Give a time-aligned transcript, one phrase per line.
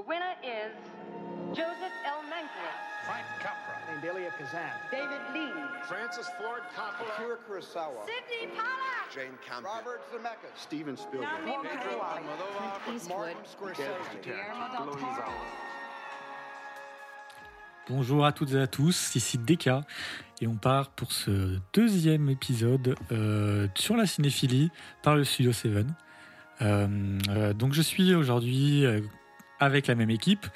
[0.00, 0.72] The winner is
[1.52, 2.22] Joseph L.
[2.32, 2.80] Mankiewicz.
[3.04, 4.00] Frank Capra.
[4.00, 4.72] Delia Kazan.
[4.90, 5.52] David Lee.
[5.84, 7.12] Francis Ford Coppola.
[7.12, 8.06] Akira Kurosawa.
[8.08, 9.12] Sidney Pollack.
[9.12, 9.70] Jane Campion.
[9.76, 10.56] Robert Zemeckis.
[10.56, 11.28] Steven Spielberg.
[11.44, 13.92] Pedro Martin Scorsese.
[14.22, 15.32] Guillermo del Toro.
[17.90, 19.82] Bonjour à toutes et à tous, ici Deka
[20.40, 24.70] et on part pour ce deuxième épisode euh, sur la cinéphilie
[25.02, 25.86] par le Studio 7.
[26.62, 29.00] Euh, euh, donc je suis aujourd'hui euh,
[29.60, 30.46] avec la même équipe.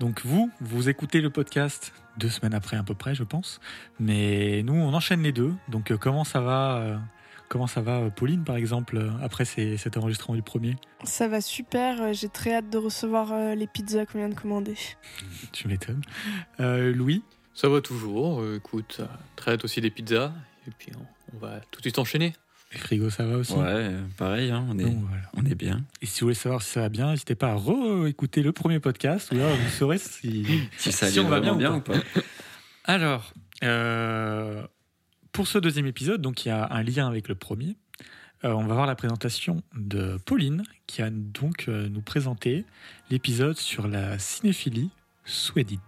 [0.00, 3.60] Donc vous, vous écoutez le podcast deux semaines après à peu près, je pense.
[3.98, 5.54] Mais nous, on enchaîne les deux.
[5.68, 6.96] Donc euh, comment ça va euh,
[7.48, 10.76] Comment ça va, euh, Pauline, par exemple, après ces- cet enregistrement du premier?
[11.04, 14.76] Ça va super, j'ai très hâte de recevoir les pizzas qu'on vient de commander.
[15.52, 16.02] Tu m'étonnes.
[16.60, 17.22] Euh, Louis?
[17.54, 18.44] Ça va toujours.
[18.54, 20.30] écoute, euh, traite aussi des pizzas.
[20.66, 22.34] Et puis on, on va tout de suite enchaîner.
[22.70, 25.22] Frigo, ça va aussi Ouais, pareil, hein, on, est, Donc, voilà.
[25.34, 25.84] on est bien.
[26.02, 28.78] Et si vous voulez savoir si ça va bien, n'hésitez pas à re-écouter le premier
[28.78, 29.32] podcast.
[29.32, 30.46] Ou là, vous saurez si,
[30.76, 31.96] Si ça si on va bien ou pas.
[31.96, 32.20] ou pas.
[32.84, 33.32] Alors,
[33.64, 34.66] euh,
[35.32, 37.76] pour ce deuxième épisode, donc il y a un lien avec le premier.
[38.44, 42.64] Euh, on va voir la présentation de Pauline, qui va donc euh, nous présenter
[43.10, 44.90] l'épisode sur la cinéphilie
[45.24, 45.80] suédide.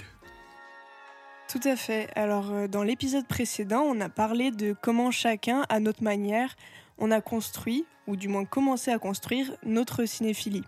[1.50, 2.08] Tout à fait.
[2.14, 6.54] Alors, euh, dans l'épisode précédent, on a parlé de comment chacun, à notre manière,
[6.96, 10.62] on a construit, ou du moins commencé à construire, notre cinéphilie.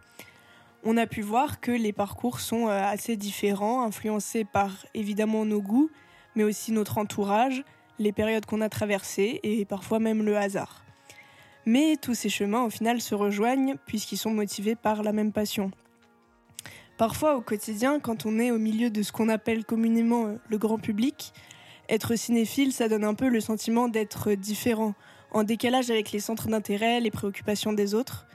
[0.82, 5.62] On a pu voir que les parcours sont euh, assez différents, influencés par évidemment nos
[5.62, 5.88] goûts,
[6.34, 7.62] mais aussi notre entourage,
[8.00, 10.82] les périodes qu'on a traversées et parfois même le hasard.
[11.64, 15.70] Mais tous ces chemins, au final, se rejoignent puisqu'ils sont motivés par la même passion.
[17.02, 20.56] Parfois, au quotidien, quand on est au milieu de ce qu'on appelle communément euh, le
[20.56, 21.32] grand public,
[21.88, 24.94] être cinéphile, ça donne un peu le sentiment d'être différent,
[25.32, 28.28] en décalage avec les centres d'intérêt, les préoccupations des autres.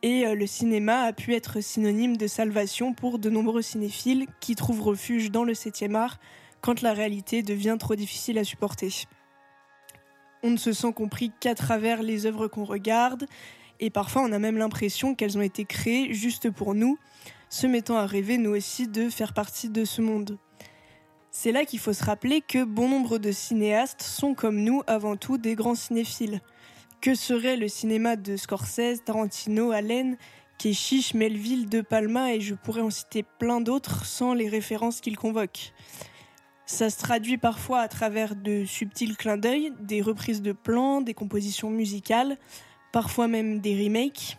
[0.00, 4.54] Et euh, le cinéma a pu être synonyme de salvation pour de nombreux cinéphiles qui
[4.54, 6.16] trouvent refuge dans le 7e art
[6.62, 9.04] quand la réalité devient trop difficile à supporter.
[10.42, 13.26] On ne se sent compris qu'à travers les œuvres qu'on regarde,
[13.80, 16.98] et parfois on a même l'impression qu'elles ont été créées juste pour nous,
[17.50, 20.38] se mettant à rêver nous aussi de faire partie de ce monde.
[21.30, 25.16] C'est là qu'il faut se rappeler que bon nombre de cinéastes sont comme nous avant
[25.16, 26.40] tout des grands cinéphiles.
[27.00, 30.16] Que serait le cinéma de Scorsese, Tarantino, Allen,
[30.58, 35.16] Keshish, Melville, De Palma et je pourrais en citer plein d'autres sans les références qu'ils
[35.16, 35.72] convoquent
[36.66, 41.14] Ça se traduit parfois à travers de subtils clins d'œil, des reprises de plans, des
[41.14, 42.36] compositions musicales,
[42.90, 44.36] parfois même des remakes.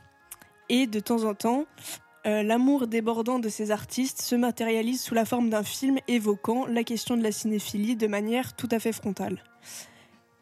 [0.67, 1.65] Et de temps en temps,
[2.25, 6.83] euh, l'amour débordant de ces artistes se matérialise sous la forme d'un film évoquant la
[6.83, 9.41] question de la cinéphilie de manière tout à fait frontale.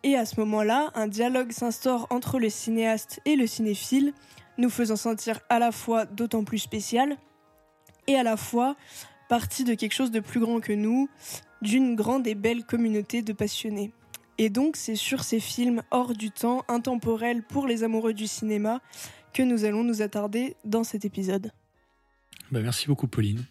[0.03, 4.13] Et à ce moment-là, un dialogue s'instaure entre le cinéaste et le cinéphile,
[4.57, 7.17] nous faisant sentir à la fois d'autant plus spécial
[8.07, 8.75] et à la fois
[9.29, 11.09] partie de quelque chose de plus grand que nous,
[11.61, 13.91] d'une grande et belle communauté de passionnés.
[14.37, 18.81] Et donc c'est sur ces films hors du temps, intemporels pour les amoureux du cinéma,
[19.33, 21.51] que nous allons nous attarder dans cet épisode.
[22.51, 23.43] Bah, merci beaucoup, Pauline.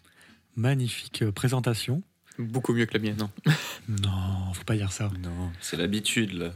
[0.55, 2.01] Magnifique euh, présentation.
[2.39, 3.21] Beaucoup mieux que la mienne.
[3.21, 3.31] hein.
[4.03, 5.11] Non, faut pas dire ça.
[5.21, 6.51] Non, c'est l'habitude, là.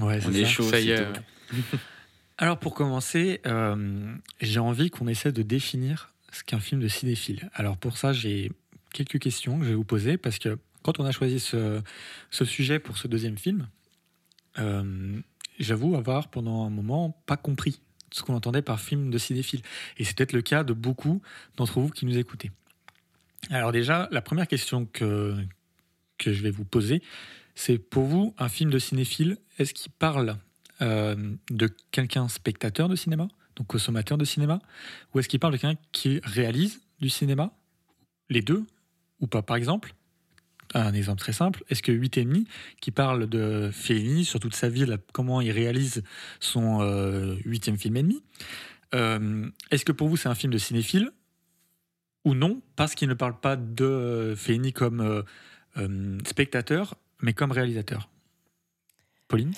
[0.00, 0.50] Ouais, On c'est est ça.
[0.50, 0.62] chaud.
[0.70, 1.04] Ça y est.
[2.38, 6.88] Alors pour commencer, euh, j'ai envie qu'on essaie de définir ce qu'est un film de
[6.88, 7.50] cinéphile.
[7.54, 8.50] Alors pour ça, j'ai
[8.94, 11.82] quelques questions que je vais vous poser parce que quand on a choisi ce,
[12.30, 13.68] ce sujet pour ce deuxième film,
[14.58, 15.20] euh,
[15.58, 19.62] j'avoue avoir pendant un moment pas compris ce qu'on entendait par film de cinéphile.
[19.98, 21.22] Et c'est peut-être le cas de beaucoup
[21.56, 22.50] d'entre vous qui nous écoutez.
[23.48, 25.34] Alors déjà, la première question que,
[26.24, 27.02] je vais vous poser,
[27.54, 30.36] c'est pour vous, un film de cinéphile, est-ce qu'il parle
[30.82, 34.60] euh, de quelqu'un spectateur de cinéma, donc consommateur de cinéma,
[35.14, 37.52] ou est-ce qu'il parle de quelqu'un qui réalise du cinéma
[38.28, 38.64] Les deux
[39.20, 39.94] ou pas Par exemple,
[40.74, 42.44] un exemple très simple, est-ce que 8,5,
[42.80, 46.02] qui parle de Fellini sur toute sa vie, comment il réalise
[46.38, 48.22] son euh, huitième film et demi,
[48.94, 51.10] euh, est-ce que pour vous c'est un film de cinéphile
[52.24, 55.22] ou non, parce qu'il ne parle pas de euh, Fellini comme euh,
[55.78, 58.08] euh, spectateur, mais comme réalisateur.
[59.28, 59.54] Pauline?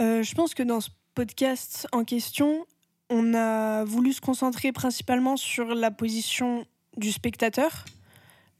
[0.00, 2.66] Euh, je pense que dans ce podcast en question,
[3.10, 7.84] on a voulu se concentrer principalement sur la position du spectateur.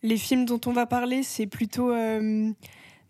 [0.03, 2.50] Les films dont on va parler, c'est plutôt euh,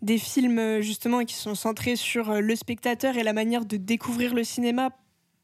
[0.01, 3.77] des films euh, justement qui sont centrés sur euh, le spectateur et la manière de
[3.77, 4.89] découvrir le cinéma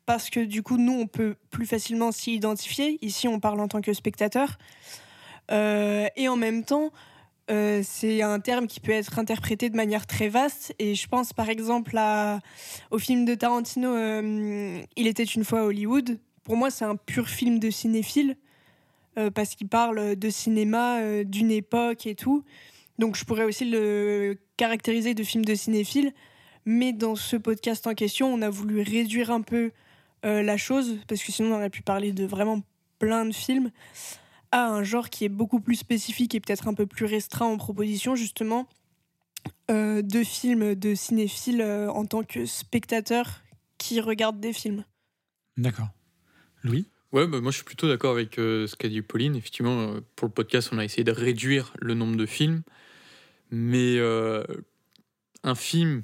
[0.08, 2.98] parce que du coup, nous, on peut plus facilement s'y identifier.
[3.04, 4.58] Ici, on parle en tant que spectateur.
[5.50, 6.92] Et en même temps,
[7.48, 10.76] c'est un terme qui peut être interprété de manière très vaste.
[10.78, 11.98] Et je pense par exemple
[12.92, 13.96] au film de Tarantino,
[14.96, 16.20] Il était une fois à Hollywood.
[16.44, 18.38] Pour moi, c'est un pur film de cinéphile.
[19.18, 22.44] Euh, parce qu'il parle de cinéma euh, d'une époque et tout.
[23.00, 26.14] Donc je pourrais aussi le caractériser de film de cinéphile.
[26.66, 29.72] Mais dans ce podcast en question, on a voulu réduire un peu
[30.26, 32.62] euh, la chose, parce que sinon on aurait pu parler de vraiment
[33.00, 33.72] plein de films,
[34.52, 37.58] à un genre qui est beaucoup plus spécifique et peut-être un peu plus restreint en
[37.58, 38.68] proposition, justement,
[39.70, 43.42] de films de cinéphiles en tant que spectateur
[43.78, 44.86] qui regarde des films.
[45.58, 45.90] D'accord.
[46.64, 46.88] Louis?
[47.16, 49.38] Ouais, bah, moi je suis plutôt d'accord avec euh, ce qu'a dit Pauline.
[49.38, 52.62] Effectivement, euh, pour le podcast, on a essayé de réduire le nombre de films.
[53.52, 54.44] Mais euh,
[55.42, 56.04] un film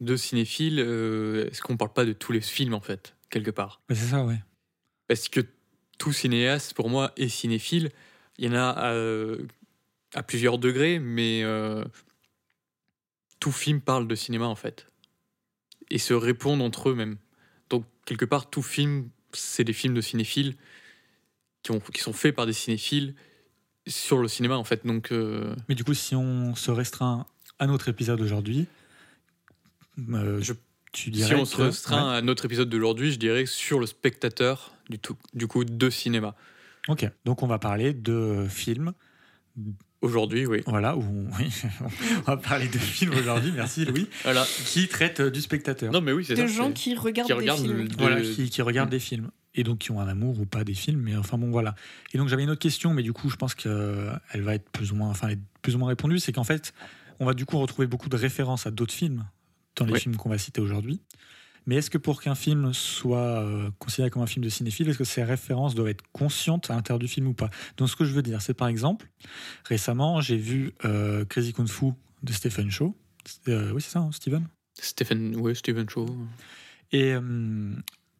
[0.00, 3.82] de cinéphile, est-ce qu'on parle pas de tous les films en fait, quelque part?
[3.86, 4.42] Bah, C'est ça, ouais.
[5.08, 5.40] Parce que
[5.98, 7.90] tout cinéaste, pour moi, est cinéphile.
[8.38, 8.94] Il y en a à,
[10.14, 11.44] à plusieurs degrés, mais
[13.40, 14.86] tout film parle de cinéma en fait.
[15.90, 17.18] Et se répondent entre eux même.
[17.68, 20.54] Donc, quelque part, tout film, c'est des films de cinéphiles
[21.62, 23.14] qui, ont, qui sont faits par des cinéphiles
[23.86, 24.86] sur le cinéma en fait.
[24.86, 27.26] Donc, euh, Mais du coup, si on se restreint
[27.58, 28.66] à notre épisode aujourd'hui,
[30.12, 30.52] euh, Je-
[30.92, 34.72] tu dirais si on se restreint à notre épisode d'aujourd'hui, je dirais sur le spectateur
[34.88, 36.34] du, tout, du coup de cinéma.
[36.88, 38.92] Ok, donc on va parler de films.
[40.02, 40.60] Aujourd'hui, oui.
[40.66, 41.50] Voilà, où on, oui,
[42.18, 44.44] on va parler de films aujourd'hui, merci Louis, Voilà.
[44.66, 45.90] qui traitent euh, du spectateur.
[45.92, 46.46] Non, mais oui, c'est De ça.
[46.46, 47.88] gens qui regardent qui des regardent films.
[47.88, 49.30] de- Voilà, qui, qui regardent des films.
[49.58, 51.74] Et donc qui ont un amour ou pas des films, mais enfin bon voilà.
[52.12, 54.92] Et donc j'avais une autre question, mais du coup je pense qu'elle va être plus
[54.92, 55.30] ou moins, enfin
[55.62, 56.74] plus ou moins répondue, c'est qu'en fait
[57.20, 59.24] on va du coup retrouver beaucoup de références à d'autres films
[59.76, 60.00] dans les Oui.
[60.00, 61.00] films qu'on va citer aujourd'hui.
[61.66, 64.98] Mais est-ce que pour qu'un film soit euh, considéré comme un film de cinéphile, est-ce
[64.98, 67.50] que ces références doivent être conscientes à l'intérieur du film ou pas?
[67.76, 69.08] Donc ce que je veux dire, c'est par exemple,
[69.64, 71.86] récemment j'ai vu euh, Crazy Kung Fu
[72.22, 72.96] de Stephen Chow.
[73.48, 74.46] Euh, oui c'est ça, hein, Steven?
[74.80, 76.06] Stephen, ouais, Stephen Chow.
[76.92, 77.72] et euh,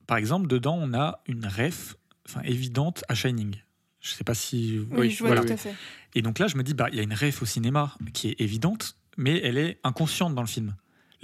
[0.07, 1.97] par exemple, dedans, on a une ref
[2.29, 3.57] enfin, évidente à Shining.
[4.01, 4.79] Je sais pas si.
[4.93, 5.55] Oui, Oui, je vois voilà, tout oui.
[5.55, 5.75] à fait.
[6.15, 8.29] Et donc là, je me dis, bah, il y a une ref au cinéma qui
[8.29, 10.77] est évidente, mais elle est inconsciente dans le film.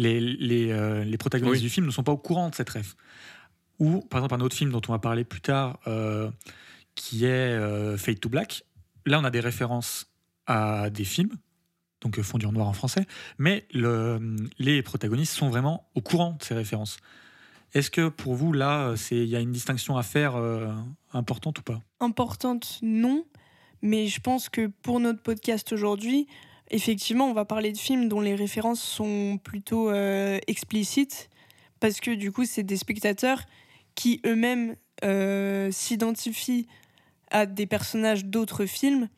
[0.02, 1.62] Les, les, euh, les protagonistes Oui.
[1.62, 2.96] du film ne sont pas au courant de cette ref.
[3.78, 6.30] Ou, par exemple, un autre film dont on va parler plus tard, euh,
[6.94, 8.64] qui est euh, Fade to Black.
[9.06, 10.06] Là, on a des références
[10.46, 11.36] à des films,
[12.00, 13.06] donc Fondure Noire en français,
[13.38, 16.98] mais le- les protagonistes sont vraiment au courant de ces références.
[17.74, 20.68] Est-ce que pour vous, là, c'est- il y a une distinction à faire euh,
[21.12, 21.80] importante ou pas?
[22.00, 23.24] Importante, non.
[23.82, 26.26] Mais je pense que pour notre podcast aujourd'hui,
[26.72, 31.28] effectivement, on va parler de films dont les références sont plutôt euh, explicites.
[31.78, 33.42] Parce que du coup, c'est des spectateurs
[33.94, 36.66] qui eux-mêmes euh, s'identifient
[37.30, 39.08] à des personnages d'autres films.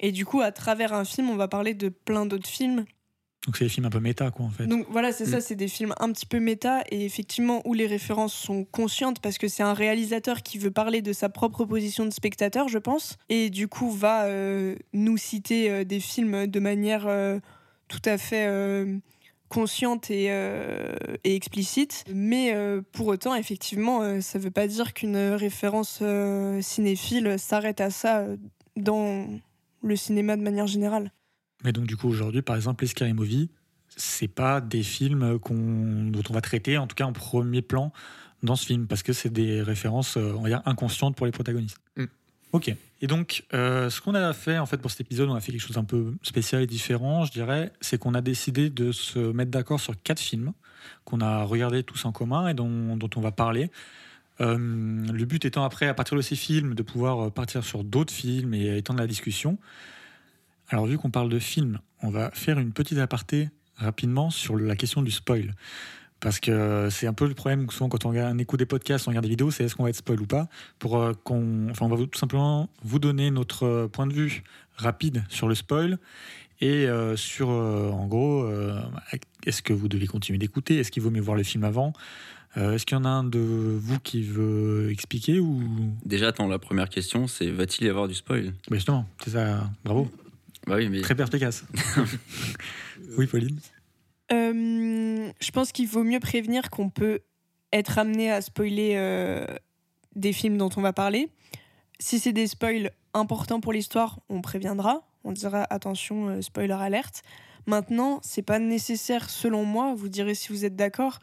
[0.00, 2.84] Et du coup, à travers un film, on va parler de plein d'autres films.
[3.46, 4.66] Donc c'est des films un peu méta, quoi, en fait.
[4.66, 5.40] Donc voilà, c'est ça, Mm.
[5.42, 9.36] c'est des films un petit peu méta et effectivement où les références sont conscientes parce
[9.36, 13.16] que c'est un réalisateur qui veut parler de sa propre position de spectateur, je pense,
[13.28, 17.38] et du coup va euh, nous citer euh, des films de manière euh,
[17.88, 18.96] tout à fait euh,
[19.50, 20.94] consciente et, euh,
[21.24, 22.04] et explicite.
[22.12, 27.82] Mais euh, pour autant, effectivement, euh, ça veut pas dire qu'une référence euh, cinéphile s'arrête
[27.82, 28.36] à ça euh,
[28.76, 29.26] dans
[29.82, 31.12] le cinéma de manière générale.
[31.64, 33.50] Mais donc, du coup, aujourd'hui, par exemple, les Scary Movie,
[33.96, 37.92] c'est pas des films qu'on- dont on va traiter, en tout cas en premier plan,
[38.42, 41.32] dans ce film, parce que c'est des références, euh, on va dire, inconscientes pour les
[41.32, 41.78] protagonistes.
[41.96, 42.04] Mm.
[42.52, 42.74] Ok.
[43.00, 45.52] Et donc, euh, ce qu'on a fait, en fait, pour cet épisode, on a fait
[45.52, 49.18] quelque chose un peu spécial et différent, je dirais, c'est qu'on a décidé de se
[49.18, 50.52] mettre d'accord sur quatre films
[51.04, 53.70] qu'on a regardés tous en commun et dont, dont on va parler.
[54.40, 58.12] Euh, le but étant après, à partir de ces films, de pouvoir partir sur d'autres
[58.12, 59.58] films et étendre la discussion.
[60.68, 64.76] Alors, vu qu'on parle de films, on va faire une petite aparté rapidement sur la
[64.76, 65.54] question du spoil.
[66.20, 68.66] Parce que c'est un peu le problème que souvent quand on, regarde, on écoute des
[68.66, 70.48] podcasts, on regarde des vidéos, c'est est-ce qu'on va être spoil ou pas.
[70.78, 74.42] Pour euh, qu'on, enfin, on va tout simplement vous donner notre euh, point de vue
[74.76, 75.98] rapide sur le spoil
[76.60, 78.80] et euh, sur, euh, en gros, euh,
[79.44, 81.92] est-ce que vous devez continuer d'écouter Est-ce qu'il vaut mieux voir le film avant
[82.56, 85.60] Est-ce qu'il y en a un de vous qui veut expliquer ou
[86.04, 88.54] Déjà, attends, la première question, c'est va-t-il y avoir du spoil?
[88.70, 89.68] Ben Justement, c'est ça.
[89.84, 90.10] Bravo,
[90.66, 91.64] Bah oui, mais très perspicace.
[93.18, 93.58] oui, Pauline.
[94.32, 97.20] Euh, je pense qu'il vaut mieux prévenir qu'on peut
[97.72, 99.46] être amené à spoiler euh,
[100.16, 101.28] des films dont on va parler.
[101.98, 105.06] Si c'est des spoils importants pour l'histoire, on préviendra.
[105.24, 107.22] On dira attention, euh, spoiler alerte.
[107.66, 111.18] Maintenant, c'est pas nécessaire, selon moi, vous direz si vous êtes d'accord,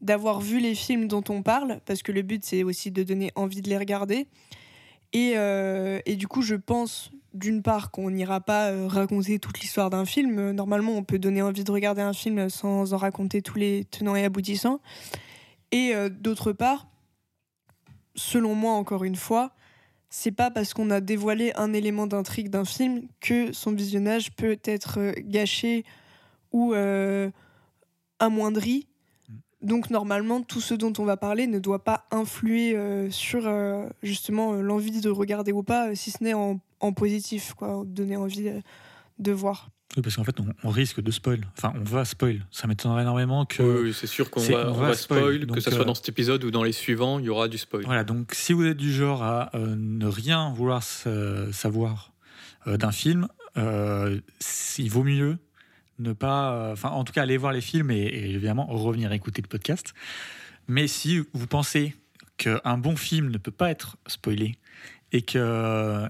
[0.00, 3.32] d'avoir vu les films dont on parle, parce que le but c'est aussi de donner
[3.34, 4.26] envie de les regarder.
[5.12, 9.60] Et, euh, et du coup, je pense d'une part qu'on n'ira pas euh, raconter toute
[9.60, 10.38] l'histoire d'un film.
[10.38, 13.84] Euh, Normalement, on peut donner envie de regarder un film sans en raconter tous les
[13.90, 14.80] tenants et aboutissants.
[15.72, 16.88] Et euh, d'autre part,
[18.14, 19.52] selon moi, encore une fois,
[20.08, 24.58] c'est pas parce qu'on a dévoilé un élément d'intrigue d'un film que son visionnage peut
[24.64, 25.84] être gâché
[26.52, 27.30] ou euh,
[28.18, 28.88] amoindri.
[29.62, 33.48] Donc normalement, tout ce dont on va parler ne doit pas influer euh, sur
[34.02, 38.48] justement l'envie de regarder ou pas, si ce n'est en, en positif, quoi, donner envie
[38.48, 38.60] euh,
[39.18, 39.68] de voir.
[39.96, 41.40] Oui, parce qu'en fait, on, on risque de spoil.
[41.58, 42.46] Enfin, on va spoil.
[42.52, 43.62] Ça m'étonnerait énormément que.
[43.62, 45.84] Oui, oui, c'est sûr qu'on c'est- va, on spoil, spoil, donc, que ce euh, soit
[45.84, 47.84] dans cet épisode ou dans les suivants, il y aura du spoil.
[47.84, 52.12] Voilà, donc si vous êtes du genre à euh, ne rien vouloir sa- savoir
[52.68, 54.20] euh, d'un film, euh,
[54.78, 55.38] il vaut mieux
[55.98, 56.52] ne pas.
[56.54, 59.48] euh, Enfin, en tout cas, aller voir les films et, et évidemment revenir écouter le
[59.48, 59.92] podcast.
[60.68, 61.96] Mais si vous pensez
[62.36, 64.54] qu'un bon film ne peut pas être spoilé
[65.10, 66.08] et que euh,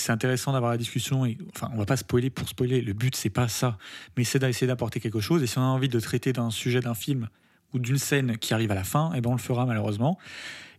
[0.00, 3.14] c'est intéressant d'avoir la discussion, et, enfin, on va pas spoiler pour spoiler, le but
[3.14, 3.78] c'est pas ça,
[4.16, 5.42] mais c'est d'essayer d'apporter quelque chose.
[5.42, 7.28] Et si on a envie de traiter d'un sujet d'un film
[7.72, 10.18] ou d'une scène qui arrive à la fin, et ben on le fera malheureusement.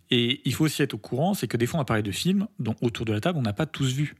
[0.09, 2.11] Et il faut aussi être au courant, c'est que des fois on va parler de
[2.11, 4.15] films dont autour de la table on n'a pas tous vu.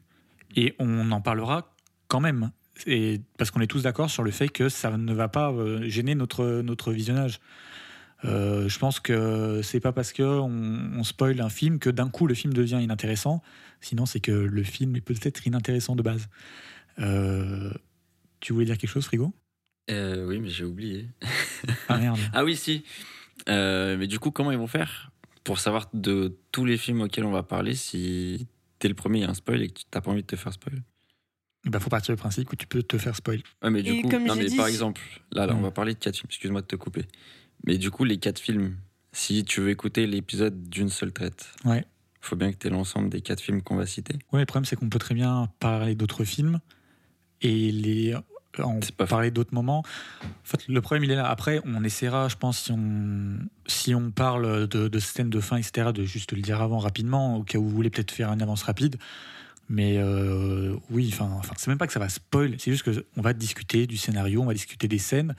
[0.55, 1.73] Et on en parlera
[2.07, 2.51] quand même.
[2.87, 5.87] Et parce qu'on est tous d'accord sur le fait que ça ne va pas euh,
[5.87, 7.39] gêner notre, notre visionnage.
[8.23, 12.09] Euh, je pense que c'est pas parce que on, on spoil un film que d'un
[12.09, 13.41] coup le film devient inintéressant.
[13.79, 16.29] Sinon, c'est que le film est peut-être inintéressant de base.
[16.99, 17.71] Euh,
[18.39, 19.33] tu voulais dire quelque chose, Frigo?
[19.89, 21.07] Euh, oui, mais j'ai oublié.
[21.87, 22.19] Ah merde.
[22.33, 22.83] Ah oui, si.
[23.49, 25.11] Euh, mais du coup, comment ils vont faire
[25.43, 28.47] pour savoir de tous les films auxquels on va parler si
[28.77, 30.35] t'es le premier, il y a un spoil et que t'as pas envie de te
[30.35, 30.83] faire spoil?
[31.65, 33.41] Il bah, faut partir du principe que tu peux te faire spoil.
[33.63, 35.01] Ouais, mais du Et coup, comme non, mais dit, par exemple,
[35.31, 35.63] là, là, on Mm.
[35.63, 36.27] va parler de quatre films.
[36.29, 37.05] Excuse-moi de te couper.
[37.65, 38.75] Mais du coup, les quatre films,
[39.11, 41.85] si tu veux écouter l'épisode d'une seule traite, Ouais.
[42.21, 44.15] faut bien que tu aies l'ensemble des quatre films qu'on va citer.
[44.31, 46.59] Ouais, le problème, c'est qu'on peut très bien parler d'autres films
[47.41, 48.15] et les
[48.59, 49.79] en C'est pas parler d'autres moments.
[50.23, 51.29] En fait, le problème, il est là.
[51.29, 55.55] Après, on essaiera, je pense, si on, si on parle de, de scènes de fin,
[55.55, 58.41] etc., de juste le dire avant rapidement, au cas où vous voulez peut-être faire une
[58.41, 58.97] avance rapide.
[59.69, 63.21] Mais euh, oui, enfin, enfin, c'est même pas que ça va spoil, c'est juste qu'on
[63.21, 65.33] va discuter du scénario, on va discuter des scènes.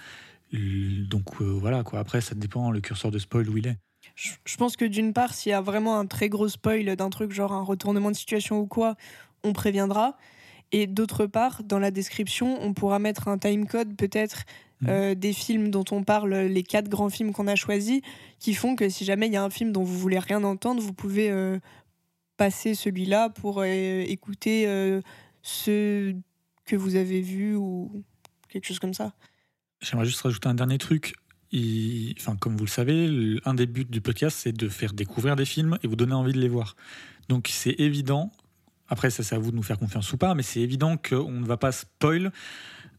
[0.52, 1.98] Donc euh, voilà, quoi.
[1.98, 3.76] Après, ça dépend le curseur de spoil où il est.
[4.14, 7.10] Je, je pense que d'une part, s'il y a vraiment un très gros spoil d'un
[7.10, 8.96] truc, genre un retournement de situation ou quoi,
[9.44, 10.16] on préviendra.
[10.72, 14.44] Et d'autre part, dans la description, on pourra mettre un timecode peut-être
[14.82, 14.88] Mhm.
[14.88, 18.00] euh, des films dont on parle, les quatre grands films qu'on a choisis,
[18.40, 20.82] qui font que si jamais il y a un film dont vous voulez rien entendre,
[20.82, 21.60] vous pouvez euh,
[22.36, 24.66] passer celui-là pour euh, écouter
[25.42, 26.16] ceux
[26.64, 28.02] que vous avez vus ou
[28.48, 29.12] quelque chose comme ça.
[29.82, 31.14] J'aimerais juste rajouter un dernier truc.
[32.18, 35.44] Enfin, comme vous le savez, un des buts du podcast, c'est de faire découvrir des
[35.44, 36.76] films et vous donner envie de les voir.
[37.28, 38.32] Donc c'est évident,
[38.88, 41.30] après ça c'est à vous de nous faire confiance ou pas, mais c'est évident qu'on
[41.30, 42.32] ne va pas spoil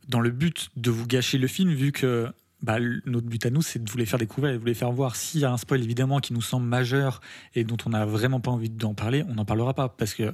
[0.07, 3.61] dans le but de vous gâcher le film, vu que bah, notre but à nous,
[3.61, 5.15] c'est de vous les faire découvrir et vous les faire voir.
[5.15, 7.21] S'il y a un spoil évidemment qui nous semble majeur
[7.55, 10.33] et dont on n'a vraiment pas envie d'en parler, on n'en parlera pas, parce que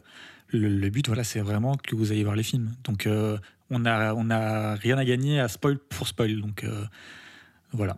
[0.49, 2.73] le, le but, voilà, c'est vraiment que vous ayez voir les films.
[2.83, 3.37] Donc euh,
[3.69, 6.41] on a, on a rien à gagner à spoil pour spoil.
[6.41, 6.85] Donc euh,
[7.71, 7.97] voilà.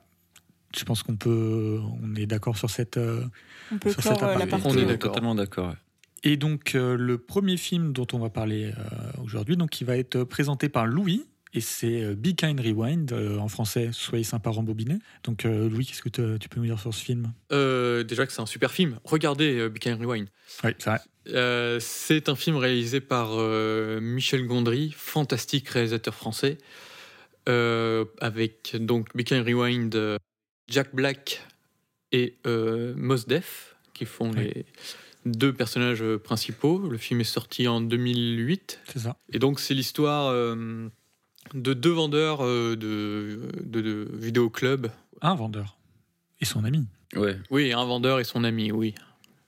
[0.78, 2.98] Je pense qu'on peut, on est d'accord sur cette.
[2.98, 3.26] euh,
[3.72, 4.68] On peut Sur clore cet euh, la partie.
[4.68, 4.98] On est.
[4.98, 5.76] Totalement d'accord.
[6.24, 9.98] Et donc euh, le premier film dont on va parler euh, aujourd'hui, donc qui va
[9.98, 11.26] être présenté par Louis.
[11.54, 15.00] Et c'est Be Kind Rewind, euh, en français, Soyez sympa rembobiné.
[15.26, 17.34] Donc euh, Louis, qu'est-ce que tu peux nous dire sur ce film?
[17.52, 19.00] Euh, déjà que c'est un super film.
[19.04, 20.30] Regardez euh, Beckham Rewind.
[20.64, 21.02] Oui, c'est vrai.
[21.28, 26.58] Euh, c'est un film réalisé par euh, Michel Gondry, fantastique réalisateur français,
[27.48, 30.18] euh, avec donc Beckham Rewind,
[30.68, 31.46] Jack Black
[32.12, 34.44] et euh, Mos Def qui font Oui.
[34.54, 34.66] les
[35.26, 36.80] deux personnages principaux.
[36.90, 39.16] Le film est sorti en 2008 C'est ça.
[39.32, 40.88] et donc c'est l'histoire euh,
[41.54, 44.88] de deux vendeurs euh, de, de, de vidéoclubs.
[45.22, 45.78] Un vendeur.
[46.40, 46.88] Et son ami.
[47.16, 47.38] Ouais.
[47.52, 48.96] Oui, un vendeur et son ami, oui.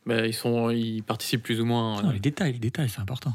[0.05, 2.01] Ben, ils, sont, ils participent plus ou moins.
[2.01, 3.33] Non, euh, les détails, les détails, c'est important.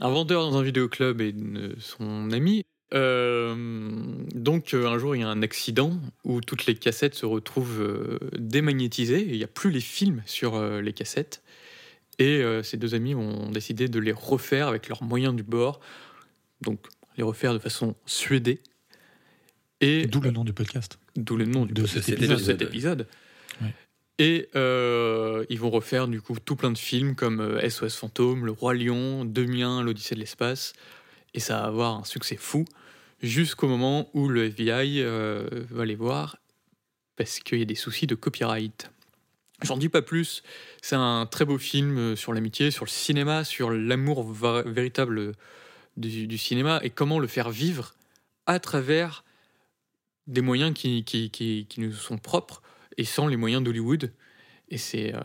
[0.00, 1.34] un vendeur dans un vidéoclub et
[1.78, 2.62] son ami.
[2.92, 3.54] Euh,
[4.34, 5.92] donc euh, un jour il y a un accident
[6.24, 10.22] où toutes les cassettes se retrouvent euh, démagnétisées et il n'y a plus les films
[10.26, 11.42] sur euh, les cassettes.
[12.18, 15.78] Et euh, ces deux amis ont décidé de les refaire avec leurs moyens du bord,
[16.62, 16.80] donc
[17.16, 18.60] les refaire de façon suédée.
[19.80, 20.98] Et D'où le nom du podcast.
[21.16, 22.38] D'où le nom du De de cet cet, épisode.
[22.38, 22.58] épisode.
[22.58, 23.06] cet épisode.
[24.20, 28.44] Et euh, ils vont refaire du coup tout plein de films comme euh, SOS Fantôme,
[28.44, 30.74] Le Roi Lion, 2001, L'Odyssée de l'espace.
[31.32, 32.66] Et ça va avoir un succès fou
[33.22, 36.36] jusqu'au moment où le FBI euh, va les voir
[37.16, 38.90] parce qu'il y a des soucis de copyright.
[39.62, 40.42] J'en dis pas plus.
[40.82, 45.32] C'est un très beau film euh, sur l'amitié, sur le cinéma, sur l'amour véritable
[45.96, 47.94] du, cinéma et comment le faire vivre
[48.44, 49.24] à travers
[50.26, 52.60] des moyens qui nous sont propres
[53.00, 54.12] et sans les moyens d'Hollywood.
[54.68, 55.20] Et c'est euh,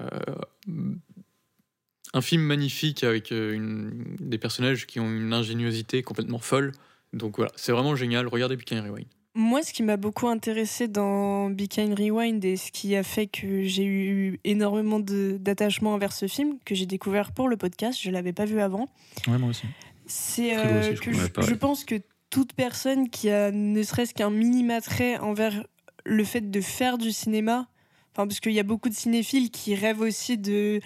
[2.13, 6.71] un film magnifique avec euh, une- des personnages qui ont une ingéniosité complètement folle.
[7.13, 8.27] Donc voilà, c'est vraiment génial.
[8.27, 9.07] Regardez Kind Rewind.
[9.37, 13.27] Moi, ce qui m'a beaucoup intéressé dans Be Kind Rewind et ce qui a fait
[13.27, 18.09] que j'ai eu énormément d'attachement envers ce film, que j'ai découvert pour le podcast, je
[18.11, 18.87] l'avais pas vu avant,
[19.27, 19.65] Ouais, moi aussi.
[20.05, 21.95] c'est euh, que je, pense que
[22.29, 25.65] toute personne qui a ne serait-ce qu'un minima trait envers
[26.05, 27.67] le fait de faire du cinéma,
[28.13, 30.79] enfin, parce qu'il y a beaucoup de cinéphiles qui rêvent aussi de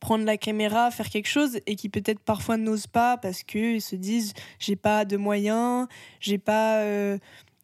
[0.00, 3.96] prendre la caméra, faire quelque chose et qui peut-être parfois n'osent pas parce qu'ils se
[3.96, 5.88] disent j'ai pas de moyens,
[6.20, 7.16] j'ai pas euh,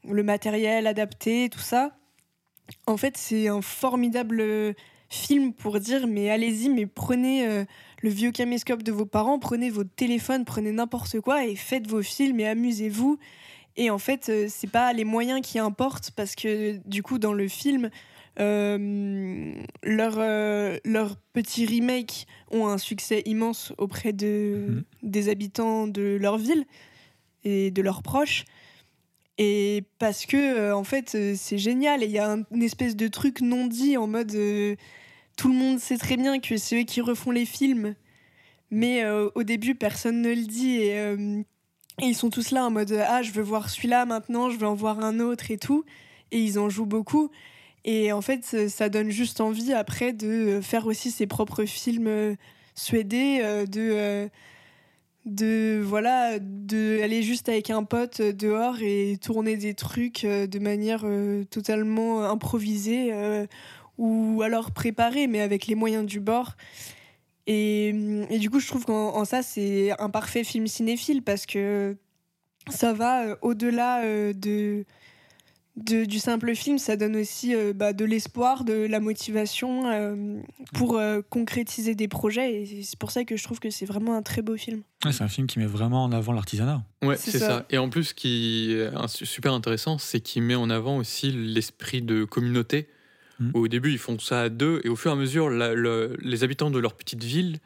[0.09, 1.93] le matériel adapté, tout ça.
[2.87, 4.73] En fait, c'est un formidable euh,
[5.11, 7.65] film pour dire mais allez-y, mais prenez euh,
[8.01, 12.03] le vieux caméscope de vos parents, prenez votre téléphone, prenez n'importe quoi et faites vos
[12.03, 13.19] films et amusez-vous.
[13.77, 17.33] Et en fait, euh, c'est pas les moyens qui importent parce que du coup, dans
[17.33, 17.91] le film,
[18.39, 20.79] euh, leurs euh,
[21.33, 24.85] petits remakes ont un succès immense auprès de, Mhm.
[25.03, 26.65] des habitants de leur ville
[27.45, 28.45] et de leurs proches.
[29.39, 32.03] Et parce que, euh, en fait, c'est génial.
[32.03, 34.37] Et il y a un- une espèce de truc non dit en mode.
[35.37, 37.95] tout le monde sait très bien que c'est eux qui refont les films.
[38.71, 39.03] Mais
[39.35, 40.77] au début, personne ne le dit.
[40.83, 41.45] Et,
[42.07, 44.75] ils sont tous là en mode Ah, je veux voir celui-là maintenant, je veux en
[44.75, 45.85] voir un autre et tout.
[46.33, 47.31] Et ils en jouent beaucoup.
[47.85, 52.07] Et en fait, ça- ça donne juste envie après de faire aussi ses propres films
[52.07, 52.35] euh,
[52.75, 53.81] suédés, euh, de.
[53.81, 54.29] euh,
[55.27, 60.47] de voilà de aller juste avec un pote euh, dehors et tourner des trucs euh,
[60.47, 63.47] de manière euh, totalement improvisée euh,
[63.99, 66.57] ou alors préparée mais avec les moyens du bord
[67.53, 67.89] et,
[68.31, 71.97] et du coup je trouve qu'en en ça c'est un parfait film cinéphile parce que
[72.71, 74.85] ça va euh, au-delà euh, de,
[75.77, 80.41] de- du simple film ça donne aussi euh, bah, de l'espoir de la motivation euh,
[80.75, 84.15] pour euh, concrétiser des projets et c'est pour ça que je trouve que c'est vraiment
[84.15, 86.83] un très beau film Ouais, c'est un film qui met vraiment en avant l'artisanat.
[87.03, 87.47] Ouais, C'est ça.
[87.47, 87.67] ça.
[87.71, 92.03] Et en plus, ce qui est super intéressant, c'est qu'il met en avant aussi l'esprit
[92.03, 92.87] de communauté.
[93.41, 93.51] Mhm.
[93.55, 96.71] Au début, ils font ça à deux, et au fur et à mesure, les habitants
[96.71, 97.59] de leur petite ville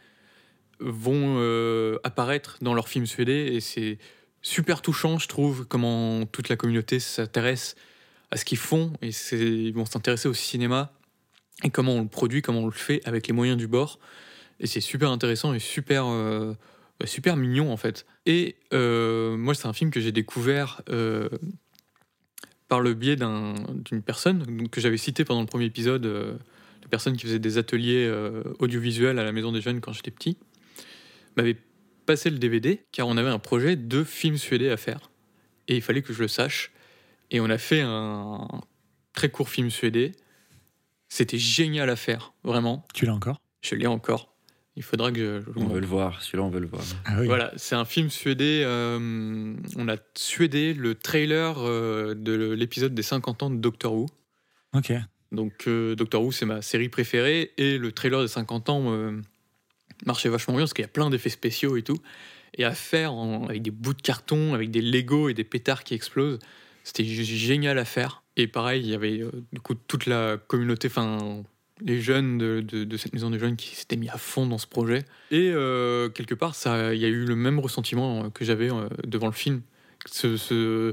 [0.81, 3.99] vont euh, apparaître dans leur film suédés, et c'est
[4.41, 7.75] super touchant, je trouve, comment toute la communauté s'intéresse
[8.31, 10.93] à ce qu'ils font, et ils vont s'intéresser au cinéma,
[11.65, 13.99] et comment on le produit, comment on le fait avec les moyens du bord.
[14.61, 16.55] Et c'est super intéressant et super, euh,
[17.05, 18.07] super mignon en fait.
[18.27, 20.83] Et euh, moi, c'est un film que j'ai découvert
[22.75, 26.33] par le biais d'un- d'une personne que j'avais cité pendant le premier épisode, euh,
[26.83, 30.11] de personne qui faisait des ateliers euh, audiovisuels à la Maison des Jeunes quand j'étais
[30.11, 30.37] petit,
[31.37, 31.57] m'avait
[32.05, 35.13] passé le DVD car on avait un projet de film suédé à faire.
[35.69, 36.73] Et il fallait que je le sache.
[37.31, 38.49] Et on a fait un
[39.13, 40.11] très court film suédé.
[41.09, 42.85] C'était génial à faire, vraiment.
[42.93, 43.41] Tu l'as encore?
[43.63, 44.34] Je l'ai encore.
[44.77, 46.83] Il faudra que je, je On veut le voir, celui-là, on veut le voir.
[47.05, 47.27] Ah oui.
[47.27, 48.63] voilà, c'est un film suédé.
[48.65, 54.07] euh, on a suédé le trailer euh, de l'épisode des 50 ans de Doctor Who.
[54.75, 54.93] Ok.
[55.31, 57.53] Donc, euh, Doctor Who, c'est ma série préférée.
[57.57, 59.21] Et le trailer des 50 ans euh,
[60.07, 61.99] marchait vachement bien parce qu'il y a plein d'effets spéciaux et tout.
[62.57, 65.85] Et à faire en- avec des bouts de carton, avec des Lego et des pétards
[65.85, 66.39] qui explosent,
[66.83, 68.23] c'était génial à faire.
[68.37, 71.45] Et pareil, il y avait euh, du coup toute la communauté, enfin
[71.81, 74.59] les jeunes de, de- de cette maison des jeunes qui s'étaient mis à fond dans
[74.59, 75.05] ce projet.
[75.31, 78.71] Et euh, quelque part, ça, il y a eu le même ressentiment euh, que j'avais
[78.73, 79.63] euh, devant le film.
[80.07, 80.93] Ce, ce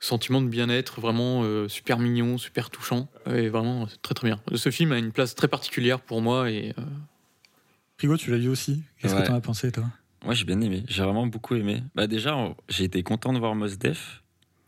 [0.00, 3.08] sentiment de bien-être vraiment euh, super mignon, super touchant.
[3.26, 4.40] Et vraiment, c'est très très bien.
[4.54, 6.82] Ce film a une place très particulière pour moi et euh,
[7.98, 8.82] Frigo, tu l'as vu aussi?
[9.00, 9.22] Qu'est-ce Ouais.
[9.22, 9.84] que t'en as pensé, toi?
[10.24, 10.84] Moi, j'ai bien aimé.
[10.88, 11.82] J'ai vraiment beaucoup aimé.
[11.94, 12.36] Bah, déjà,
[12.68, 14.22] j'ai été content de voir Mos Def.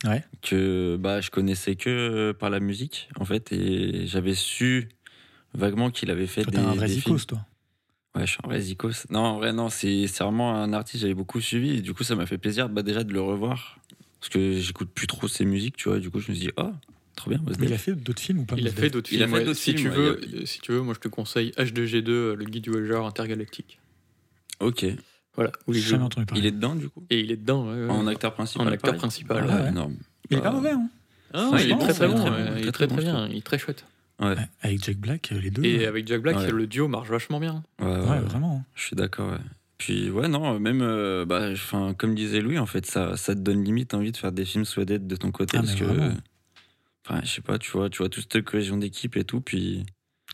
[0.05, 0.23] Ouais.
[0.43, 3.53] Que bah, je connaissais que par la musique, en fait.
[3.53, 4.89] Et j'avais su
[5.55, 7.01] vaguement qu'il avait fait Toi, des, t'es un vrai films.
[7.01, 7.39] zikos, toi.
[8.17, 9.07] Ouais, je suis un vrai zikos.
[9.11, 11.79] Non, en vrai, non, c'est c'est vraiment un artiste que j'avais beaucoup suivi.
[11.79, 13.79] Et du coup, ça m'a fait plaisir bah, déjà de le revoir.
[14.21, 15.99] Parce que j'écoute plus trop ses musiques, tu vois.
[15.99, 16.71] Du coup, je me suis dit, oh,
[17.17, 17.73] trop bien, Mos Mais il Def.
[17.75, 19.39] a fait d'autres films ou pas il a fait Def d'autres Il a films.
[19.41, 19.55] fait ouais.
[19.55, 22.09] si films, tu veux, il y euh, si tu veux, moi je te conseille H2G2,
[22.11, 23.79] euh, le guide du voyageur intergalactique.
[24.61, 24.87] Ok.
[25.35, 25.51] Voilà.
[25.67, 26.41] Où jamais entendu parler.
[26.43, 27.03] Il est dedans, du coup?
[27.11, 27.67] Et il est dedans.
[27.69, 27.91] ouais, ouais.
[27.91, 29.47] En acteur principal En acteur pareil principal.
[29.51, 29.93] Ah, non.
[30.31, 30.89] Il est pas Bah, mauvais, hein
[31.33, 32.21] Ah, Ouais, il est très très il est bon.
[32.25, 33.29] très ouais, bon, Il est très très bien.
[33.29, 33.85] Il est très chouette.
[34.21, 35.65] Ouais, Avec Jack Black, euh, les deux.
[35.65, 36.51] Et avec Jack Black, Ouais.
[36.51, 37.63] le duo marche vachement bien.
[37.81, 38.19] ouais, ouais, Ouais, ouais.
[38.21, 38.65] vraiment.
[38.75, 39.39] Je suis d'accord, ouais.
[39.77, 43.41] Puis ouais, non, même, euh, bah, enfin, comme disait Louis, en fait, ça, ça te
[43.41, 45.57] donne limite envie de faire des films suédés de ton côté.
[45.59, 45.85] Ah, parce que,
[47.05, 49.85] enfin, je sais pas, tu vois, tu vois toute cette cohésion d'équipe et tout, puis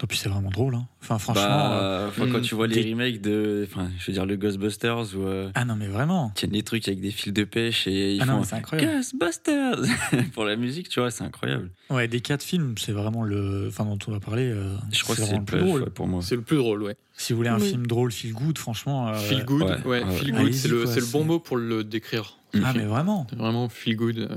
[0.02, 0.74] Et puis c'est vraiment drôle.
[0.74, 0.86] hein.
[1.02, 1.42] Enfin, franchement.
[1.70, 3.66] Bah, euh, quand mm, tu vois les remakes de.
[3.70, 5.22] Enfin, je veux dire, le Ghostbusters où.
[5.26, 6.30] euh, Ah non, mais vraiment.
[6.34, 8.92] tiennent des trucs avec des fils de pêche et ils Ah non, font c'est incroyable.
[8.96, 9.76] Ghostbusters
[10.32, 11.70] pour la musique, tu vois, c'est incroyable.
[11.90, 13.66] Ouais, des quatre films, c'est vraiment le.
[13.68, 14.48] Enfin, dont on va parler.
[14.50, 16.22] euh, Je crois que c'est vraiment le plus drôle pour moi.
[16.22, 16.96] C'est le plus drôle, ouais.
[17.12, 17.68] Si vous voulez un Oui.
[17.68, 19.08] film drôle, feel good, franchement.
[19.08, 22.38] euh, Feel good, ouais, feel good, c'est le, le bon mot pour le décrire.
[22.64, 23.26] Ah, mais vraiment.
[23.28, 24.18] C'est vraiment feel good.
[24.18, 24.36] euh.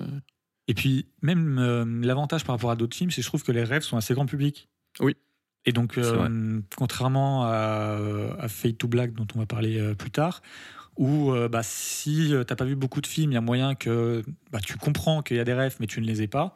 [0.68, 3.52] Et puis, même euh, l'avantage par rapport à d'autres films, c'est que je trouve que
[3.52, 4.68] les rêves sont assez grand public.
[5.00, 5.16] Oui.
[5.66, 7.98] Et donc, euh, contrairement à,
[8.40, 10.42] à Fade to Black, dont on va parler euh, plus tard,
[10.98, 13.74] où euh, bah, si euh, t'as pas vu beaucoup de films, il y a moyen
[13.76, 16.56] que bah, tu comprends qu'il y a des rêves, mais tu ne les aies pas.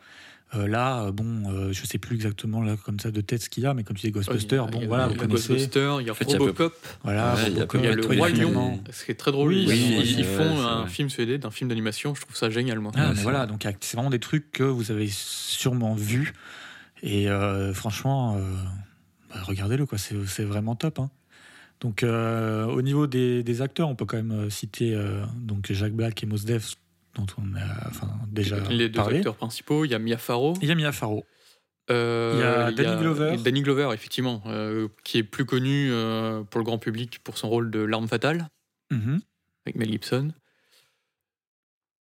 [0.55, 3.63] Euh, là, bon, euh, je sais plus exactement là comme ça de tête ce qu'il
[3.63, 5.47] y a, mais comme tu dis Ghostbusters, Il y a- bon a- voilà, vous connaissez.
[5.53, 7.95] Ghostbusters, il y a En fait, il y a Robocop, Voilà, il y a y
[7.95, 8.29] le Robocop, Roi.
[8.29, 9.49] Lion, ce qui est très drôle.
[9.51, 10.89] Oui, ils, oui, ils- oui, ils c'est font un vrai.
[10.89, 12.91] film suédé d'un film d'animation, je trouve ça génial, moi.
[12.95, 16.33] Ah, Ouais, mais c'est voilà, donc c'est vraiment des trucs que vous avez sûrement vus.
[17.03, 18.41] Et euh, franchement, euh,
[19.29, 19.97] bah, regardez-le, quoi.
[19.97, 20.99] C'est, c'est vraiment top.
[20.99, 21.09] hein.
[21.79, 25.71] Donc, euh, au niveau des, des acteurs, on peut quand même euh, citer euh, donc
[25.71, 26.73] Jacques Black et Mos Def,
[27.15, 29.17] dont on a enfin, déjà Les deux parlé.
[29.17, 30.53] acteurs principaux, il y a Mia Farrow.
[30.61, 31.23] Il y a Mia Farrow.
[31.91, 33.37] euh, Il y a Danny Glover.
[33.43, 37.47] Danny Glover, effectivement, euh, qui est plus connu euh, pour le grand public pour son
[37.49, 38.47] rôle de l'arme fatale,
[38.91, 39.19] Mhm.
[39.65, 40.31] avec Mel Gibson.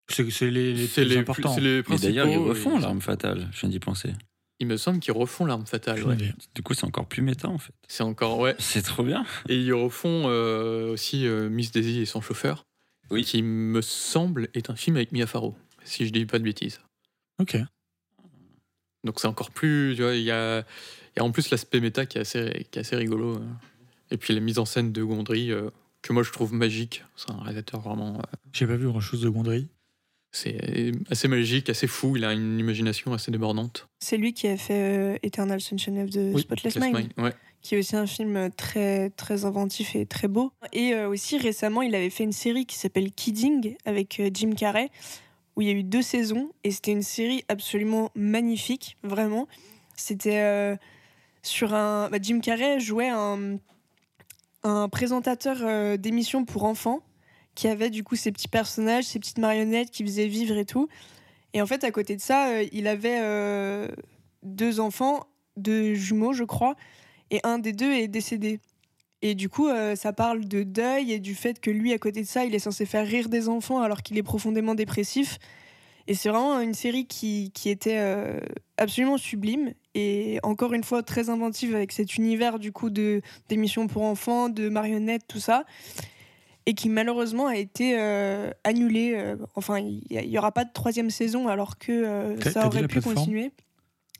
[0.08, 1.54] C'est, c'est les, les C'est plus les, importants.
[1.54, 2.06] c'est les Mais principaux.
[2.08, 4.12] d'ailleurs, ils refont l'arme fatale, je viens d'y penser.
[4.58, 6.02] Il me semble qu'ils refont l'arme fatale.
[6.04, 6.16] Ouais.
[6.54, 7.74] Du coup, c'est encore plus méta en fait.
[7.88, 8.56] C'est encore, ouais.
[8.58, 9.26] C'est trop bien.
[9.50, 12.64] Et ils refont euh, aussi euh, Miss Daisy et son chauffeur,
[13.10, 13.22] Oui.
[13.24, 16.80] qui me semble est un film avec Mia Farrow, si je dis pas de bêtises.
[17.38, 17.58] Ok.
[19.04, 20.60] Donc c'est encore plus, tu vois, il y a,
[21.16, 23.36] y a en plus l'aspect méta qui est assez, qui est assez rigolo.
[23.36, 23.44] euh.
[24.10, 25.68] Et puis la mise en scène de Gondry, euh,
[26.02, 27.04] que moi je trouve magique.
[27.14, 28.20] C'est un réalisateur vraiment,
[28.52, 29.68] J'ai pas vu grand chose de Gondry.
[30.36, 32.16] C'est assez magique, assez fou.
[32.16, 33.88] Il a une imagination assez débordante.
[33.98, 37.32] C'est lui qui a fait euh, Eternal Sunshine of the Spotless Spotless Mind, Mind, ouais.
[37.62, 40.52] qui est aussi un film très très inventif et très beau.
[40.72, 44.52] Et euh, aussi récemment, il avait fait une série qui s'appelle Kidding avec euh, Jim
[44.56, 44.90] Carrey,
[45.56, 49.48] où il y a eu deux saisons et c'était une série absolument magnifique, vraiment.
[49.96, 50.76] C'était euh,
[51.42, 52.10] sur un.
[52.10, 53.56] bah, Jim Carrey jouait un,
[54.62, 57.00] un présentateur euh, d'émissions pour enfants
[57.56, 60.88] qui avait du coup ses petits personnages, ses petites marionnettes qui faisaient vivre et tout.
[61.54, 63.88] Et en fait, à côté de ça, euh, il avait euh,
[64.42, 66.76] deux enfants, deux jumeaux, je crois,
[67.30, 68.60] et un des deux est décédé.
[69.22, 72.20] Et du coup, euh, ça parle de deuil et du fait que lui, à côté
[72.20, 75.38] de ça, il est censé faire rire des enfants alors qu'il est profondément dépressif.
[76.08, 77.98] Et c'est vraiment une série qui, qui était
[78.76, 84.02] absolument sublime et encore une fois très inventive avec cet univers du coup d'émissions pour
[84.02, 85.64] enfants, de marionnettes, tout ça,
[86.66, 89.14] et qui malheureusement a été euh, annulé.
[89.14, 93.00] euh, enfin, il n'y aura pas de troisième saison alors que euh, ça aurait pu
[93.14, 93.52] continuer.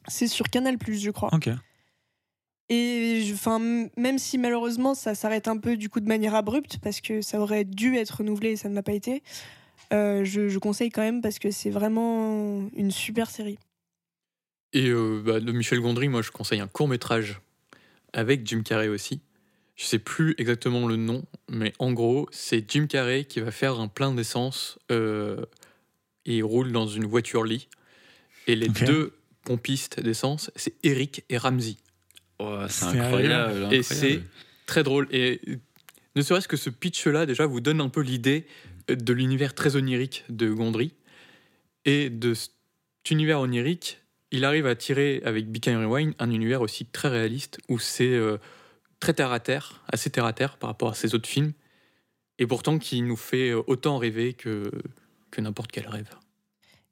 [0.09, 1.31] C'est sur Canal je crois.
[1.35, 1.49] Ok.
[2.69, 3.35] Et je-
[3.97, 7.41] même si malheureusement ça s'arrête un peu du coup de manière abrupte parce que ça
[7.41, 9.23] aurait dû être renouvelé et ça ne l'a pas été,
[9.93, 13.59] euh, je, je conseille quand même parce que c'est vraiment une super série.
[14.73, 17.41] Et euh, bah, de Michel Gondry, moi je conseille un court métrage
[18.13, 19.21] avec Jim Carrey aussi.
[19.77, 23.79] Je sais plus exactement le nom, mais en gros, c'est Jim Carrey qui va faire
[23.79, 25.45] un plein d'essence euh,
[26.25, 27.69] et il roule dans une voiture lit.
[28.47, 29.13] Et les deux
[29.45, 31.77] pompistes d'essence, c'est Eric et Ramsey.
[32.39, 33.73] Oh, c'est incroyable.
[33.73, 34.23] Et c'est
[34.65, 35.09] très drôle.
[35.11, 35.41] Et
[36.17, 38.47] ne serait-ce que ce pitch-là, déjà, vous donne un peu l'idée
[38.89, 40.93] de l'univers très onirique de Gondry.
[41.85, 42.53] Et de cet
[43.11, 47.79] univers onirique, il arrive à tirer avec and Rewind un univers aussi très réaliste où
[47.79, 48.39] c'est euh,
[49.01, 51.53] très terre à terre, assez terre à terre par rapport à ses autres films.
[52.39, 54.71] Et pourtant qui nous fait euh, autant rêver que,
[55.31, 56.11] que n'importe quel rêve.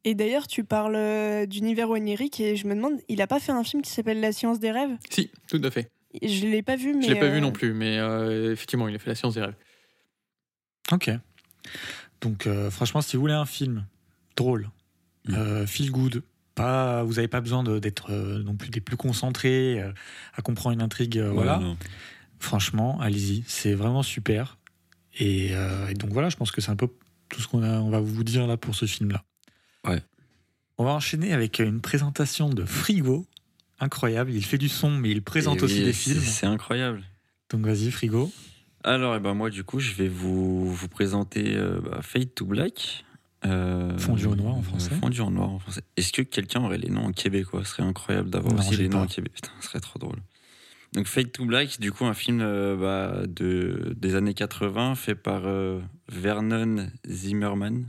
[0.05, 3.53] Et d'ailleurs, tu parles euh, d'univers onirique et je me demande, il a pas fait
[3.53, 4.97] un film qui s'appelle La science des rêves?
[5.11, 5.91] Si, tout à fait.
[6.23, 8.87] Je l'ai pas vu, mais Je l'ai pas euh, vu non plus, mais euh, effectivement,
[8.89, 9.57] il a fait la science des rêves.
[10.93, 11.11] Ok.
[12.21, 13.87] Donc, euh, franchement, si vous voulez un film
[14.37, 14.71] drôle,
[15.27, 15.35] Mm.
[15.35, 16.23] euh, feel good,
[16.55, 19.93] pas, vous n'avez pas besoin d'être euh, non plus des plus concentrés euh,
[20.35, 21.19] à comprendre une intrigue.
[21.19, 21.59] euh, Ouais, voilà.
[21.59, 21.77] non.
[22.39, 24.59] Franchement, allez-y, c'est vraiment super.
[25.19, 26.89] Et, euh, et donc voilà, je pense que c'est un peu
[27.29, 29.25] tout ce qu'on on va vous dire là pour ce film-là.
[29.87, 30.03] Ouais.
[30.79, 33.27] On va enchaîner avec une présentation de Frigo.
[33.81, 36.21] Incroyable, il fait du son, mais il présente Et aussi oui, des films.
[36.21, 37.03] C'est incroyable.
[37.51, 38.33] Donc vas-y, Frigo.
[38.83, 42.45] Alors, eh ben, moi, du coup, je vais vous, vous présenter euh, bah, Fade to
[42.45, 43.05] Black.
[43.47, 44.93] Euh, Fondu au noir en français.
[44.93, 45.83] euh, Fondu en noir en français.
[45.97, 47.65] Est-ce que quelqu'un aurait les noms en québécois?
[47.65, 49.35] Ce serait incroyable d'avoir aussi les noms en québécois.
[49.35, 50.19] Putain, ce serait trop drôle.
[50.95, 55.15] Donc, Fade to Black, du coup, un film euh, bah, de, des années 80 fait
[55.17, 57.87] par euh, Vernon Zimmerman.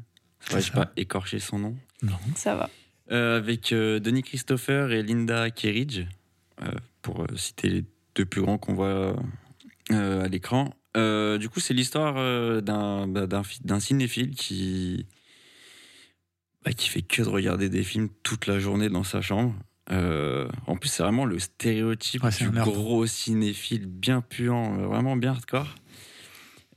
[0.51, 1.75] Ouais, je pas écorcher son nom.
[2.03, 2.17] Non.
[2.35, 2.69] Ça va.
[3.11, 6.01] Euh, avec euh, Denis Christopher et Linda Kerridge,
[6.61, 9.15] euh, pour euh, citer les deux plus grands qu'on voit
[9.91, 10.73] euh, à l'écran.
[10.97, 15.05] Euh, du coup, c'est l'histoire euh, d'un bah, d'un cinéphile qui
[16.65, 19.53] bah, qui fait que de regarder des films toute la journée dans sa chambre.
[19.91, 25.15] Euh, en plus, c'est vraiment le stéréotype Ouais, du gros cinéphile bien puant, euh, vraiment
[25.15, 25.75] bien hardcore.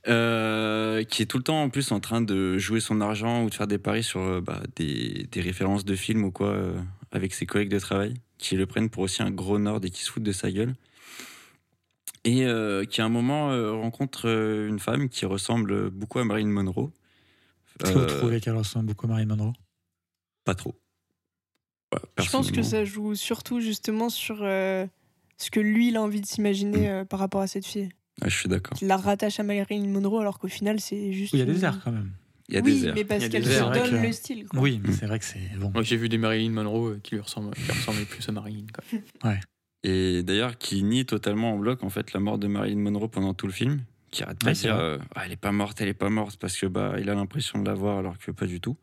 [0.07, 3.49] Euh, qui est tout le temps en plus en train de jouer son argent ou
[3.49, 6.79] de faire des paris sur euh, bah, des, des références de films ou quoi euh,
[7.11, 10.03] avec ses collègues de travail qui le prennent pour aussi un gros nord et qui
[10.03, 10.73] se foutent de sa gueule
[12.23, 14.25] et euh, qui à un moment rencontre
[14.69, 16.91] une femme qui ressemble beaucoup à Marilyn Monroe
[17.83, 19.53] Est-ce que vous trouvez qu'elle ressemble beaucoup à Marilyn Monroe
[20.45, 20.75] pas trop
[21.91, 24.85] Voilà, Je pense que ça joue surtout justement sur euh,
[25.37, 26.91] ce que lui il a envie de s'imaginer Mm.
[26.91, 27.89] euh, par rapport à cette fille.
[28.21, 31.33] Ah, je suis d'accord Il la rattache à Marilyn Monroe alors qu'au final c'est juste.
[31.33, 32.11] Il y a des airs quand même.
[32.49, 34.45] il y a oui, des airs mais parce qu'elle se donne que- le style.
[34.47, 34.59] quoi.
[34.59, 34.93] Oui, mais Mm.
[34.93, 35.71] c'est vrai que c'est bon.
[35.73, 38.65] Moi, j'ai vu des Marilyn Monroe euh, qui lui ressemblent, qui ressemblaient plus à Marilyn.
[38.73, 39.33] Quoi.
[39.83, 43.33] Et d'ailleurs, qui nie totalement en bloc en fait la mort de Marilyn Monroe pendant
[43.33, 45.53] tout le film, qui arrête pas Ouais, de c'est dire euh, Ah, elle est pas
[45.53, 48.17] morte, elle est pas morte parce que bah il a l'impression de la voir alors
[48.17, 48.75] que pas du tout.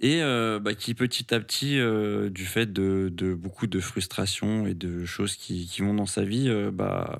[0.00, 4.66] Et euh, bah, qui petit à petit, euh, du fait de, de beaucoup de frustration
[4.66, 7.18] et de choses qui, qui vont dans sa vie, euh, bah,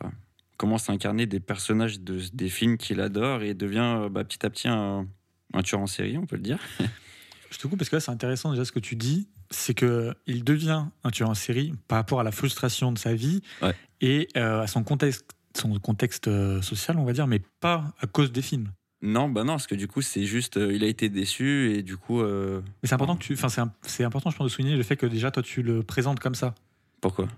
[0.57, 4.51] commence à incarner des personnages de, des films qu'il adore et devient bah, petit à
[4.51, 5.09] petit un,
[5.55, 6.59] un tueur en série, on peut le dire.
[7.51, 9.27] Je te coupe parce que là, c'est intéressant déjà ce que tu dis.
[9.51, 13.15] C'est que il devient un tueur en série par rapport à la frustration de sa
[13.15, 13.75] vie Ouais.
[14.03, 15.25] et à son contexte,
[15.57, 16.29] son contexte
[16.61, 18.71] social, on va dire, mais pas à cause des films.
[19.01, 21.83] Non, bah non, parce que du coup, c'est juste, euh, il a été déçu et
[21.83, 24.47] du coup, euh, Mais c'est important que tu, enfin, c'est, un- c'est important, je pense,
[24.47, 26.55] de souligner le fait que déjà toi tu le présentes comme ça.
[27.01, 27.29] pourquoi?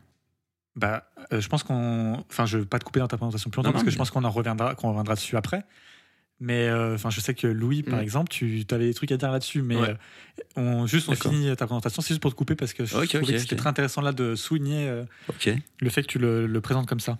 [0.77, 3.59] Bah, euh, je pense qu'on, enfin, je veux pas te couper dans ta présentation plus
[3.59, 5.64] longtemps Non, parce non, que je mais- pense qu'on en reviendra, qu'on reviendra dessus après.
[6.42, 8.03] Mais euh, enfin, je sais que Louis, par Mm.
[8.03, 9.90] exemple, tu avais des trucs à dire là-dessus, mais Ouais.
[9.90, 9.94] euh,
[10.57, 11.33] on juste on D'accord.
[11.33, 13.38] finit ta présentation, c'est juste pour te couper parce que je Ok, trouvais ok, que
[13.38, 13.59] c'était ok.
[13.61, 15.51] très intéressant là de souligner euh, Ok.
[15.81, 17.18] le fait que tu le, le présentes comme ça.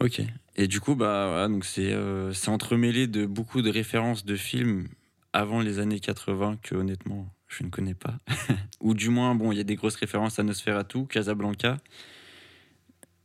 [0.00, 0.20] Ok.
[0.56, 4.36] Et du coup, bah, voilà, donc c'est euh, c'est entremêlé de beaucoup de références de
[4.36, 4.88] films
[5.32, 8.14] avant les années 80 que honnêtement je ne connais pas.
[8.80, 11.78] Ou du moins, bon, il y a des grosses références à Nosferatu, Casablanca.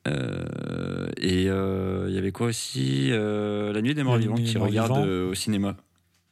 [0.07, 4.55] Euh, et euh, il y avait quoi aussi Euh, La Nuit des Morts Vivants qui
[4.57, 5.05] Morts regarde Vivants.
[5.07, 5.75] euh, au cinéma.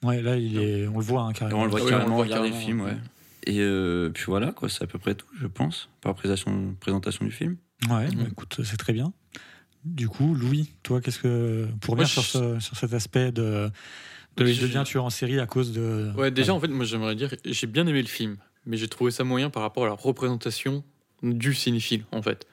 [0.04, 1.62] Ouais, là, il est, on le voit hein, Et carrément.
[1.62, 2.92] on le voit carrément on le voit regarder le carrément, film, ouais.
[2.92, 2.98] ouais.
[3.46, 7.26] Et euh, puis voilà, quoi, c'est à peu près tout, je pense, par présentation, présentation
[7.26, 7.58] du film.
[7.90, 8.16] Ouais, Mhm.
[8.16, 9.12] bah, écoute, c'est très bien.
[9.86, 13.70] Du coup, Louis, toi, qu'est-ce que pour revenir sur, ce- sur cet aspect de,
[14.38, 16.12] de Je- devient tueur en série à cause de.
[16.16, 19.12] Ouais, déjà, en fait, moi, j'aimerais dire, j'ai bien aimé le film, mais j'ai trouvé
[19.12, 20.84] ça moyen par rapport à la représentation
[21.22, 22.48] du cinéphile, en fait.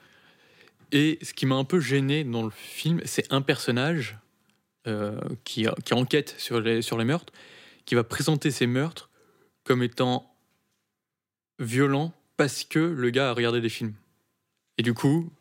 [0.91, 4.17] Et ce qui m'a un peu gêné dans le film, c'est un personnage
[4.87, 7.31] euh, qui, qui enquête sur les, sur les meurtres,
[7.85, 9.09] qui va présenter ces meurtres
[9.63, 10.35] comme étant
[11.59, 13.93] violents parce que le gars a regardé des films.
[14.77, 15.31] Et du coup,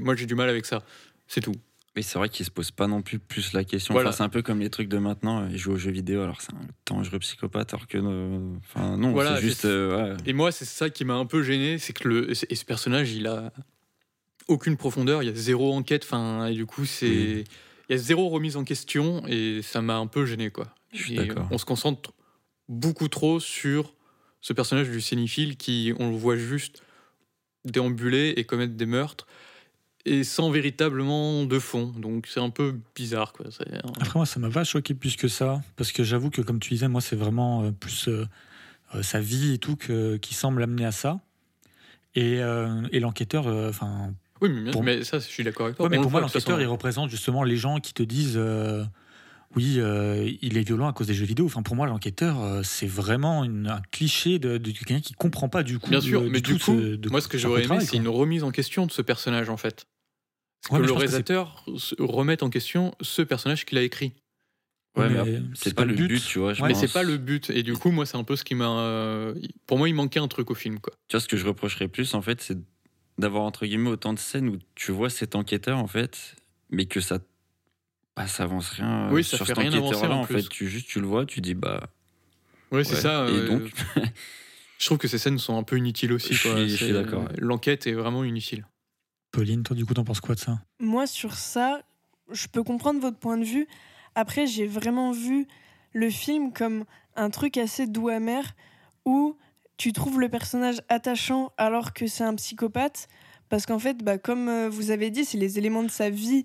[0.00, 0.82] moi, j'ai du mal avec ça.
[1.26, 1.54] C'est tout.
[1.94, 3.94] Mais c'est vrai qu'il se pose pas non plus plus la question.
[3.94, 4.10] Voilà.
[4.10, 5.40] Enfin, c'est un peu comme les trucs de maintenant.
[5.44, 7.96] euh, Ils jouent aux jeux vidéo, alors c'est un dangereux psychopathe, alors que.
[7.96, 9.64] euh, Enfin, non, Voilà, c'est juste.
[9.64, 10.16] et- euh, ouais.
[10.26, 13.12] Et moi, c'est ça qui m'a un peu gêné, c'est que le, et ce personnage,
[13.12, 13.50] il a
[14.46, 17.44] aucune profondeur, il y a zéro enquête, enfin, et du coup, c'est, Oui.
[17.88, 20.66] il y a zéro remise en question, et ça m'a un peu gêné, quoi.
[20.92, 21.48] Je suis Et d'accord.
[21.50, 22.12] On se concentre
[22.68, 23.94] beaucoup trop sur
[24.42, 26.82] ce personnage du cinéphile qui, on le voit juste
[27.70, 29.26] déambuler et commettre des meurtres,
[30.04, 31.92] et sans véritablement de fond.
[31.98, 33.46] Donc c'est un peu bizarre, quoi.
[34.00, 36.70] Après, moi, ça m'a pas choqué plus que ça, parce que j'avoue que, comme tu
[36.74, 38.24] disais, moi, c'est vraiment euh, plus euh,
[38.94, 41.20] euh, sa vie et tout que, qui semble amener à ça.
[42.14, 42.38] Et,
[42.92, 45.84] et l'enquêteur, enfin, Oui, mais, bien- Pour- mais ça, je suis d'accord avec toi.
[45.84, 46.60] Ouais, mais pour moi, l'enquêteur, façon.
[46.60, 48.40] il représente justement les gens qui te disent
[49.54, 51.46] oui, euh, il est violent à cause des jeux vidéo.
[51.46, 55.48] Enfin, pour moi, l'enquêteur, euh, c'est vraiment une- un cliché de, de quelqu'un qui comprend
[55.48, 55.90] pas du coup.
[55.90, 57.96] Bien sûr, euh, mais du tout coup, ce- de- moi, ce que j'aurais aimé, c'est
[57.96, 59.86] une remise en question de ce personnage, en fait.
[60.70, 61.64] Ouais, que le que réalisateur
[61.98, 64.14] remette en question ce personnage qu'il a écrit.
[64.96, 66.54] Ouais, mais mais c'est pas, le but, tu vois.
[66.54, 67.50] je Ouais, mais c'est pas le but.
[67.50, 69.32] Et du coup, moi, c'est un peu ce qui m'a.
[69.66, 70.92] Pour moi, il manquait un truc au film, quoi.
[71.08, 72.58] Tu vois, ce que je reprocherais plus, en fait, c'est
[73.18, 76.34] d'avoir, entre guillemets, autant de scènes où tu vois cet enquêteur, en fait,
[76.70, 77.18] mais que ça.
[78.16, 80.42] Bah, ça avance rien euh, Oui, ça sur fait cet rien avancer, en en plus.
[80.42, 80.48] fait.
[80.48, 81.90] Tu, juste, tu le vois, tu dis, bah.
[82.72, 83.00] Oui, c'est ouais.
[83.00, 83.26] ça.
[83.28, 83.70] Et euh, donc,
[84.78, 86.34] Je trouve que ces scènes sont un peu inutiles aussi.
[86.34, 86.68] Je quoi.
[86.68, 87.28] suis- d'accord, ouais.
[87.38, 88.66] L'enquête est vraiment inutile.
[89.32, 90.58] Pauline, toi, du coup, t'en penses quoi de ça?
[90.80, 91.82] Moi, sur ça,
[92.30, 93.66] je peux comprendre votre point de vue.
[94.14, 95.46] Après, j'ai vraiment vu
[95.92, 96.84] le film comme
[97.16, 98.54] un truc assez doux amer
[99.06, 99.36] où
[99.78, 103.08] tu trouves le personnage attachant alors que c'est un psychopathe.
[103.48, 106.44] Parce qu'en fait, bah, comme euh, vous avez dit, c'est les éléments de sa vie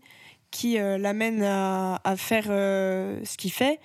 [0.52, 3.80] qui euh, l'amènent à, faire euh, ce qu'il fait.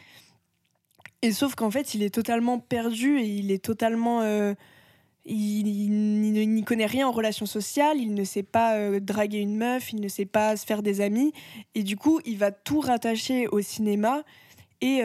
[1.23, 4.21] Et sauf qu'en fait, il est totalement perdu et il est totalement.
[4.21, 4.55] euh,
[5.25, 10.01] il, n'y connaît rien en relations sociales, il ne sait pas draguer une meuf, il
[10.01, 11.33] ne sait pas se faire des amis.
[11.75, 14.23] Et du coup, il va tout rattacher au cinéma
[14.81, 15.01] et,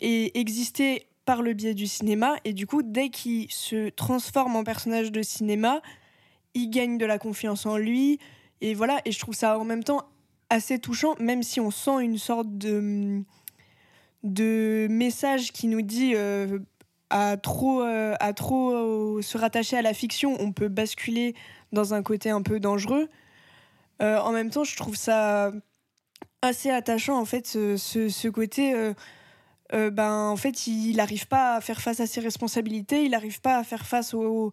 [0.00, 2.34] et exister par le biais du cinéma.
[2.44, 5.82] Et du coup, dès qu'il se transforme en personnage de cinéma,
[6.54, 8.18] il gagne de la confiance en lui.
[8.60, 10.02] Et voilà, et je trouve ça en même temps
[10.50, 13.22] assez touchant, même si on sent une sorte de,
[14.22, 16.58] de message qui nous dit euh,
[17.10, 21.34] à trop, euh, à trop euh, se rattacher à la fiction, on peut basculer
[21.72, 23.08] dans un côté un peu dangereux.
[24.00, 25.50] En même temps, je trouve ça
[26.40, 28.72] assez attachant, en fait, ce, ce- côté.
[29.72, 33.58] ben, en fait, il n'arrive pas à faire face à ses responsabilités, il n'arrive pas
[33.58, 34.52] à faire face aux,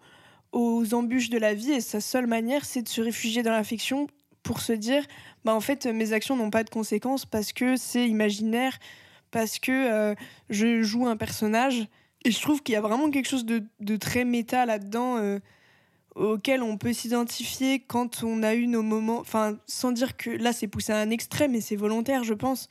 [0.52, 3.64] aux embûches de la vie, et sa seule manière, c'est de se réfugier dans la
[3.64, 4.08] fiction
[4.46, 5.04] pour se dire,
[5.44, 8.78] ben, en fait, mes actions n'ont pas de conséquences parce que c'est imaginaire,
[9.32, 10.16] parce que euh,
[10.50, 11.88] je joue un personnage.
[12.24, 15.40] Et je trouve qu'il y a vraiment quelque chose de, de très méta là-dedans, euh,
[16.16, 19.20] auquel on peut s'identifier quand on a eu nos moments.
[19.20, 22.70] Enfin, sans dire que là, c'est poussé à un extrême et c'est volontaire, je pense.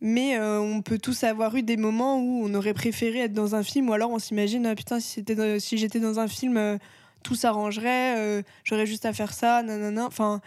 [0.00, 3.54] Mais euh, on peut tous avoir eu des moments où on aurait préféré être dans
[3.54, 5.24] un film, ou alors on s'imagine, ah, putain, si,
[5.58, 6.78] si j'étais dans un film,
[7.24, 10.06] tout s'arrangerait, j'aurais juste à faire ça, nanana.
[10.06, 10.40] Enfin,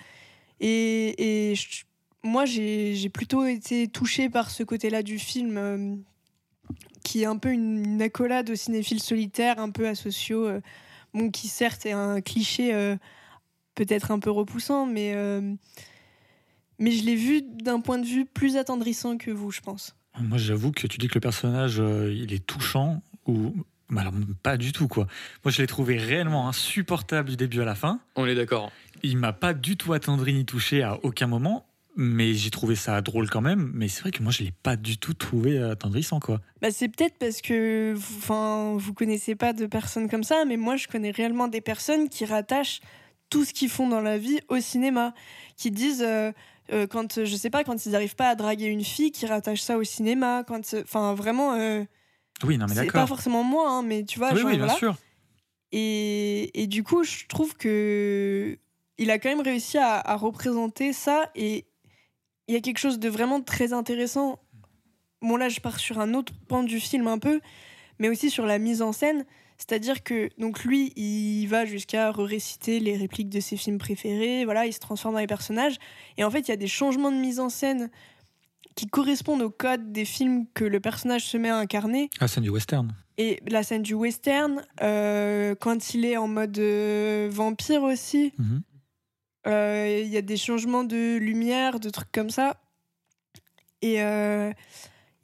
[0.62, 1.84] et, et je-
[2.24, 5.96] moi, j'ai plutôt été touchée par ce côté-là du film, euh,
[7.04, 10.62] qui est un peu une, une accolade aux cinéphiles solitaires, un peu asociaux, euh,
[11.16, 12.96] bon, qui certes est un cliché euh,
[13.76, 15.42] peut-être un peu repoussant, mais, euh,
[16.80, 19.96] mais je l'ai vu d'un point de vue plus attendrissant que vous, je pense.
[20.20, 23.54] Moi, j'avoue que tu dis que le personnage, euh, il est touchant, ou.
[23.98, 25.08] alors, pas du tout, quoi.
[25.44, 28.00] Moi, je l'ai trouvé réellement insupportable du début à la fin.
[28.16, 28.72] On est d'accord.
[29.04, 33.02] Il m'a pas du tout attendri ni touché à aucun moment, mais j'ai trouvé ça
[33.02, 33.72] drôle quand même.
[33.74, 36.40] Mais c'est vrai que moi, je l'ai pas du tout trouvé attendrissant, quoi.
[36.62, 40.76] Bah, c'est peut-être parce que vous, vous connaissez pas de personnes comme ça, mais moi
[40.76, 42.82] je connais réellement des personnes qui rattachent
[43.30, 45.14] tout ce qu'ils font dans la vie au cinéma,
[45.58, 46.32] qui disent euh,
[46.74, 49.62] euh, quand je sais pas quand ils n'arrivent pas à draguer une fille, qui rattachent
[49.62, 51.84] ça au cinéma, quand enfin vraiment euh,
[52.44, 53.08] Oui, non, mais c'est pas d'accord.
[53.08, 54.78] forcément moi, hein, mais tu vois, Oui, genre, oui, bien voilà.
[54.78, 54.96] sûr.
[55.72, 58.58] Et, et du coup, je trouve que
[58.98, 61.66] il a quand même réussi à, à représenter ça et
[62.48, 64.40] il y a quelque chose de vraiment très intéressant.
[65.22, 67.40] Bon, là, je pars sur un autre pan du film un peu,
[68.00, 69.26] mais aussi sur la mise en scène.
[69.58, 74.44] C'est-à-dire que donc lui, il va jusqu'à réciter les répliques de ses films préférés.
[74.44, 75.76] Voilà, il se transforme dans les personnages.
[76.18, 77.92] Et en fait, il y a des changements de mise en scène
[78.76, 82.10] qui correspondent au code des films que le personnage se met à incarner.
[82.20, 82.96] Ah, c'est du western.
[83.20, 88.64] Et la scène du western, euh, quand il est en mode euh, vampire aussi, Mhm.
[89.46, 92.58] Il y a des changements de lumière, de trucs comme ça.
[93.82, 94.52] Et euh,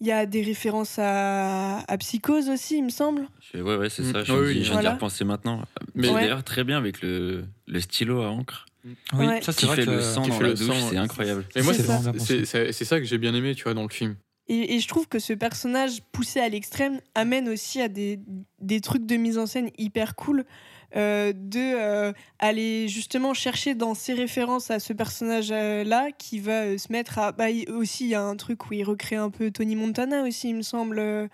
[0.02, 3.28] il y a des références à, à Psychose aussi, il me semble.
[3.54, 4.12] Ouais, ouais, c'est Mm.
[4.14, 4.24] ça.
[4.24, 4.90] Je, Oui, me oui, je viens voilà.
[4.90, 5.64] d'y repenser maintenant.
[5.96, 6.22] Mais Ouais.
[6.22, 8.66] d'ailleurs, très bien avec le, le stylo à encre.
[9.14, 9.42] Oui, Ouais.
[9.42, 10.98] ça, c'est vrai fait que le sang qui dans fait la le douche, sang, c'est
[10.98, 11.46] incroyable.
[11.56, 12.02] Mais moi, C'est c'est ça.
[12.18, 14.16] c'est- c'est- c'est ça que j'ai bien aimé, tu vois, dans le film.
[14.48, 18.20] Et, et je trouve que ce personnage poussé à l'extrême amène aussi à des,
[18.60, 20.46] des trucs de mise en scène hyper cool.
[20.96, 26.78] Euh, de euh, aller justement chercher dans ses références à ce personnage-là qui va euh,
[26.78, 27.34] se mettre à.
[27.34, 30.50] Bah, aussi, il y a un truc où il recrée un peu Tony Montana aussi,
[30.50, 31.30] il me semble,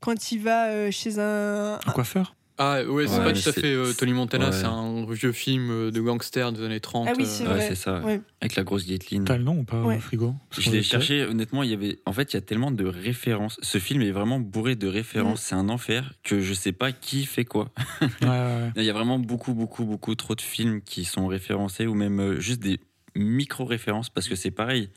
[0.00, 1.78] quand il va chez un.
[1.86, 2.34] Un coiffeur?
[2.58, 4.52] Ah ouais, c'est Ouais, pas tout à fait euh, Tony Montana, ouais.
[4.52, 7.08] c'est un vieux film euh, de gangster des années 30.
[7.10, 7.68] Ah oui, euh, c'est Ouais, vrai.
[7.68, 8.00] c'est ça.
[8.02, 8.20] Ouais.
[8.40, 9.24] Avec la grosse guitline.
[9.24, 9.98] T'as le nom ou pas, Ouais.
[9.98, 10.34] Frigo?
[10.56, 12.00] Je l'ai cherché, honnêtement, il y avait.
[12.06, 13.58] En fait, il y a tellement de références.
[13.62, 15.40] Ce film est vraiment bourré de références.
[15.40, 15.44] Mm.
[15.48, 17.70] C'est un enfer que je sais pas qui fait quoi.
[18.00, 18.72] Ouais, ouais, ouais.
[18.76, 22.20] Il y a vraiment beaucoup, beaucoup, beaucoup trop de films qui sont référencés ou même
[22.20, 22.78] euh, juste des
[23.16, 24.90] micro-références parce que c'est pareil.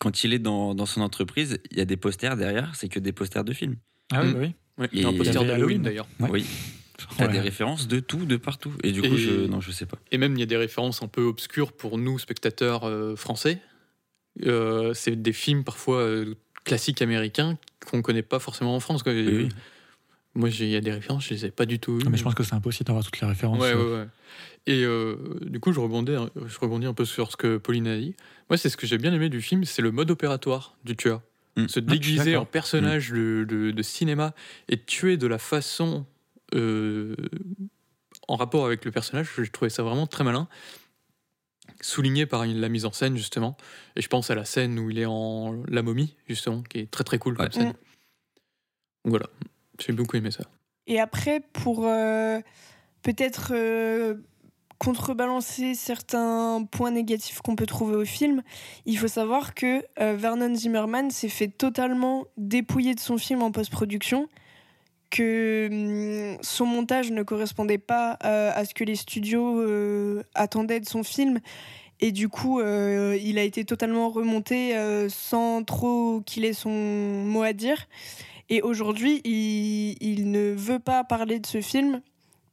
[0.00, 2.98] Quand il est dans, dans son entreprise, il y a des posters derrière, c'est que
[3.00, 3.76] des posters de films.
[4.12, 4.32] Ah oui, Mm.
[4.32, 4.54] bah oui.
[4.78, 5.82] ouais, il y a un poster d'Halloween Halloween.
[5.82, 6.08] d'ailleurs.
[6.20, 6.28] Ouais.
[6.30, 6.46] Oui.
[7.16, 7.32] T'as Ouais.
[7.32, 8.72] des références de tout, de partout.
[8.82, 9.46] Et du coup, Et- je.
[9.46, 9.98] Non, je sais pas.
[10.10, 13.60] Et même, il y a des références un peu obscures pour nous, spectateurs euh, français.
[14.46, 16.34] Euh, c'est des films parfois euh,
[16.64, 17.58] classiques américains
[17.90, 19.02] qu'on connaît pas forcément en France.
[19.02, 19.12] quoi.
[19.12, 19.48] oui.
[20.34, 22.02] Moi, j'ai- il y a des références, je les ai pas du tout eues.
[22.06, 23.58] Ah, mais je pense que c'est impossible d'avoir toutes les références.
[23.60, 24.06] Ouais, ouais, ouais.
[24.66, 26.12] Et euh, du coup, je rebondis,
[26.46, 28.14] je rebondis un peu sur ce que Pauline a dit.
[28.50, 31.22] Moi, c'est ce que j'ai bien aimé du film, c'est le mode opératoire du tueur.
[31.56, 31.62] Mm.
[31.66, 34.32] Se suis déguiser en personnage de, de- de cinéma
[34.68, 36.06] et tuer de la façon
[36.54, 40.48] en rapport avec le personnage, je trouvais ça vraiment très malin.
[41.80, 43.56] Souligné par une- la mise en scène, justement.
[43.94, 46.90] Et je pense à la scène où il est en la momie, justement, qui est
[46.90, 47.52] très très cool comme Ouais.
[47.52, 47.68] scène.
[47.68, 49.10] Mm.
[49.10, 49.26] Voilà,
[49.78, 50.44] j'ai beaucoup aimé ça.
[50.86, 52.40] Et après, pour euh,
[53.02, 54.14] peut-être euh,
[54.78, 58.42] contrebalancer certains points négatifs qu'on peut trouver au film,
[58.86, 63.50] il faut savoir que euh, Vernon Zimmerman s'est fait totalement dépouiller de son film en
[63.52, 64.28] post-production,
[65.10, 70.80] que hum, son montage ne correspondait pas euh, à ce que les studios euh, attendaient
[70.80, 71.40] de son film.
[72.00, 76.70] Et du coup, euh, il a été totalement remonté euh, sans trop qu'il ait son
[76.70, 77.88] mot à dire.
[78.48, 82.00] Et aujourd'hui, il, il ne veut pas parler de ce film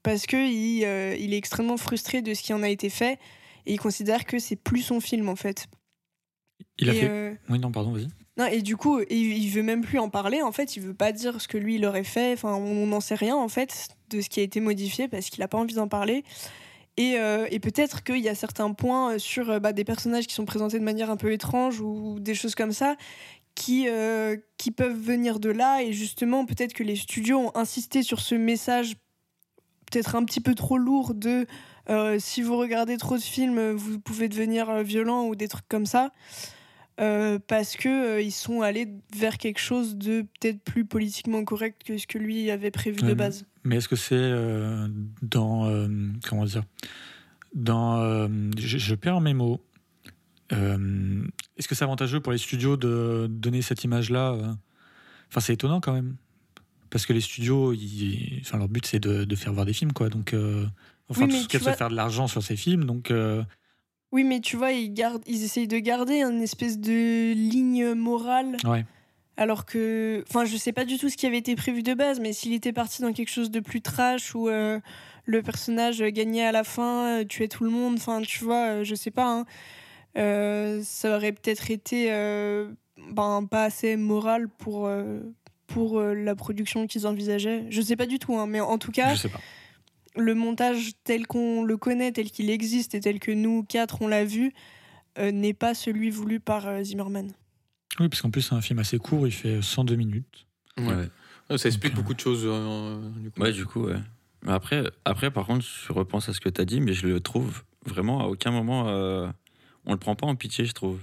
[0.02, 3.20] parce que il, est extrêmement frustré de ce qui en a été fait
[3.66, 5.68] et il considère que c'est plus son film en fait.
[6.78, 7.40] Il a fait.
[7.50, 8.08] Oui, non, pardon, vas-y.
[8.38, 10.42] Non, et du coup, il, il veut même plus en parler.
[10.42, 12.34] En fait, il veut pas dire ce que lui il aurait fait.
[12.34, 15.42] Enfin, on n'en sait rien en fait de ce qui a été modifié parce qu'il
[15.44, 16.24] a pas envie d'en parler.
[16.98, 20.34] Et, euh, et peut-être qu'il y a certains points sur euh, bah, des personnages qui
[20.34, 22.96] sont présentés de manière un peu étrange ou des choses comme ça
[23.56, 25.82] qui, euh, qui peuvent venir de là.
[25.82, 28.96] Et justement, peut-être que les studios ont insisté sur ce message
[29.92, 31.46] peut-être un petit peu trop lourd de
[31.90, 35.68] euh, si vous regardez trop de films, vous pouvez devenir euh, violent ou des trucs
[35.70, 36.12] comme ça.
[37.02, 41.82] Euh, parce que euh, ils sont allés vers quelque chose de peut-être plus politiquement correct
[41.86, 43.46] que ce que lui avait prévu de Ouais, base.
[43.66, 44.88] Mais est-ce que c'est euh,
[45.22, 45.66] dans.
[45.66, 45.88] euh,
[46.30, 46.64] comment dire
[47.54, 47.98] Dans.
[48.00, 48.28] euh,
[48.58, 49.62] je, je perds mes mots.
[50.54, 51.26] Euh,
[51.58, 54.54] est-ce que c'est avantageux pour les studios de donner cette image-là euh?
[55.30, 56.16] Enfin, c'est étonnant quand même.
[56.92, 59.92] Parce que les studios, ils- enfin, leur but, c'est de, de faire voir des films,
[59.94, 60.10] quoi.
[60.10, 60.34] Donc.
[60.34, 60.66] euh,
[61.10, 63.12] Enfin, Oui, tout ce tu qu'elle vois- c'est faire de l'argent sur ces films, donc.
[64.16, 68.56] Oui, mais tu vois, ils, gardent, ils essayent de garder une espèce de ligne morale.
[68.64, 68.86] Ouais.
[69.36, 70.24] Alors que.
[70.30, 72.54] Enfin, je sais pas du tout ce qui avait été prévu de base, mais s'il
[72.54, 74.80] était parti dans quelque chose de plus trash où euh,
[75.26, 78.84] le personnage gagnait à la fin, euh, tuait tout le monde, enfin, tu vois, euh,
[78.86, 79.28] je sais pas.
[79.28, 79.46] hein.
[80.18, 82.70] Euh, ça aurait peut-être été euh,
[83.12, 84.90] ben, pas assez moral pour,
[85.68, 87.66] pour la production qu'ils envisageaient.
[87.70, 89.42] Je sais pas du tout, hein, mais en tout cas Je sais pas.
[90.16, 94.08] Le montage tel qu'on le connaît, tel qu'il existe et tel que nous quatre on
[94.08, 94.54] l'a vu,
[95.18, 97.32] euh, n'est pas celui voulu par euh, Zimmerman.
[98.00, 100.46] Oui, parce qu'en plus, c'est un film assez court, il fait 102 minutes.
[100.78, 100.86] Ouais.
[100.88, 101.10] Ouais.
[101.50, 102.42] Ouais, Ça explique Donc, beaucoup de choses.
[102.46, 103.42] euh, du coup.
[103.42, 103.96] Ouais, du coup, ouais.
[104.44, 107.08] Mais après, après, par contre, je repense à ce que tu as dit, mais je
[107.08, 108.90] le trouve vraiment à aucun moment.
[108.90, 109.28] euh,
[109.86, 111.00] on le prend pas en pitié, je trouve.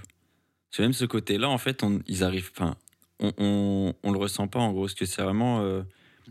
[0.69, 2.51] C'est même ce côté-là, en fait, on, ils arrivent.
[2.55, 2.75] Enfin,
[3.19, 5.61] on, on, on le ressent pas, en gros, parce que c'est vraiment.
[5.61, 5.81] euh,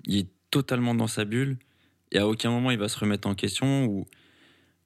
[0.06, 1.56] il est totalement dans sa bulle,
[2.12, 4.02] et à aucun moment il va se remettre en question, ou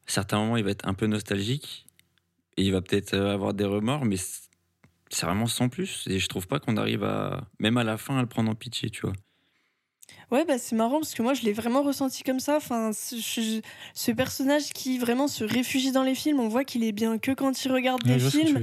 [0.09, 1.87] à certains moments il va être un peu nostalgique,
[2.57, 4.17] et il va peut-être euh, avoir des remords, mais
[5.11, 6.07] c'est vraiment sans plus.
[6.09, 7.49] Et je trouve pas qu'on arrive à.
[7.61, 9.15] Même à la fin, à le prendre en pitié, tu vois.
[10.31, 12.57] Ouais, bah c'est marrant parce que moi je l'ai vraiment ressenti comme ça.
[12.57, 13.61] Enfin, ce, je-
[13.95, 17.33] ce personnage qui vraiment se réfugie dans les films, on voit qu'il est bien que
[17.33, 18.61] quand il regarde Ouais, des films.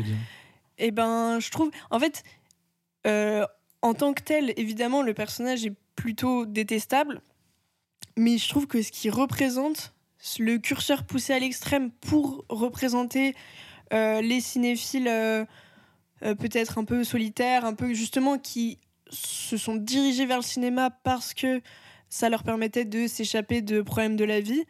[0.78, 1.72] Et ben, je trouve.
[1.92, 2.24] En fait,
[3.08, 3.46] euh,
[3.82, 7.22] en tant que tel, évidemment, le personnage est plutôt détestable.
[8.18, 9.94] Mais je trouve que ce qui représente,
[10.40, 13.36] le curseur poussé à l'extrême pour représenter
[13.94, 15.46] euh, les cinéphiles euh,
[16.24, 20.90] euh, peut-être un peu solitaires, un peu justement qui se sont dirigés vers le cinéma
[20.90, 21.62] parce que
[22.10, 24.64] ça leur permettait de s'échapper de problèmes de la vie.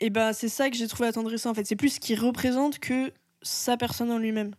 [0.00, 1.50] Et ben, c'est ça que j'ai trouvé attendrissant.
[1.50, 3.12] En fait, c'est plus ce qu'il représente que
[3.42, 4.52] sa personne en lui-même.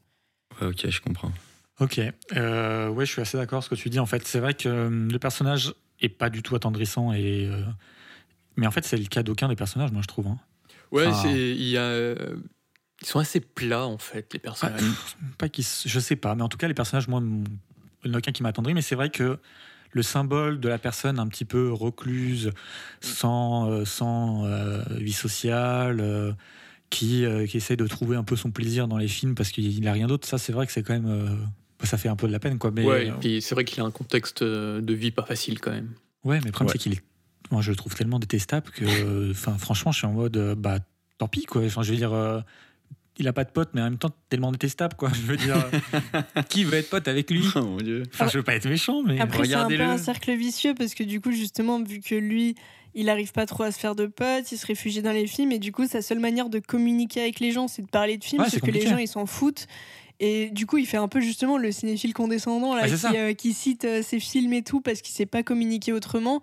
[0.62, 1.32] Ouais, ok, je comprends.
[1.80, 2.00] Ok,
[2.36, 4.00] euh, ouais, je suis assez d'accord avec ce que tu dis.
[4.00, 7.46] En fait, c'est vrai que euh, le personnage est pas du tout attendrissant et.
[7.48, 7.64] euh,
[8.56, 10.28] Mais en fait, c'est le cas d'aucun des personnages, moi, je trouve.
[10.28, 10.38] hein.
[10.92, 12.36] Ouais, Enfin- c'est il y a euh,
[13.02, 14.80] ils sont assez plats en fait les Ah, personnages.
[14.82, 18.10] pff, pas qu'ils s- je sais pas, mais en tout cas, les personnages, moi, il
[18.10, 19.40] n'y en a aucun qui m'a attendri, mais c'est vrai que
[19.92, 22.52] le symbole de la personne un petit peu recluse,
[23.02, 26.32] sans, euh, sans euh, vie sociale, euh,
[26.90, 29.82] qui, euh, qui essaie de trouver un peu son plaisir dans les films parce qu'il
[29.84, 31.08] n'a rien d'autre, ça, c'est vrai que c'est quand même.
[31.84, 32.72] Euh, ça fait un peu de la peine, quoi.
[32.72, 35.24] Mais, ouais, et euh, puis c'est vrai qu'il a un contexte euh, de vie pas
[35.24, 35.90] facile quand même.
[36.24, 36.74] Ouais, mais le problème, Ouais.
[36.74, 37.04] c'est qu'il est.
[37.52, 39.32] Moi, je le trouve tellement détestable que.
[39.32, 40.38] Enfin, franchement, je suis en mode.
[40.38, 40.80] euh, bah,
[41.18, 41.64] tant pis, quoi.
[41.66, 42.14] Enfin, je veux dire.
[42.14, 42.40] euh,
[43.20, 45.12] il a pas de pote, mais en même temps, tellement détestable, quoi.
[45.14, 45.56] Je veux dire.
[45.56, 47.46] euh, qui veut être pote avec lui?
[47.56, 48.02] Oh mon dieu.
[48.12, 49.20] Enfin, je veux pas être méchant, mais.
[49.20, 52.56] Après, c'est un peu un cercle vicieux parce que du coup, justement, vu que lui,
[52.96, 55.52] il arrive pas trop à se faire de potes, il se réfugie dans les films
[55.52, 58.24] et du coup, sa seule manière de communiquer avec les gens, c'est de parler de
[58.24, 59.68] films, Ouais, c'est que les gens, ils s'en foutent.
[60.26, 63.12] Et du coup, il fait un peu justement le cinéphile condescendant là, qui, ça.
[63.14, 66.42] euh, qui cite euh, ses films et tout parce qu'il sait pas communiquer autrement.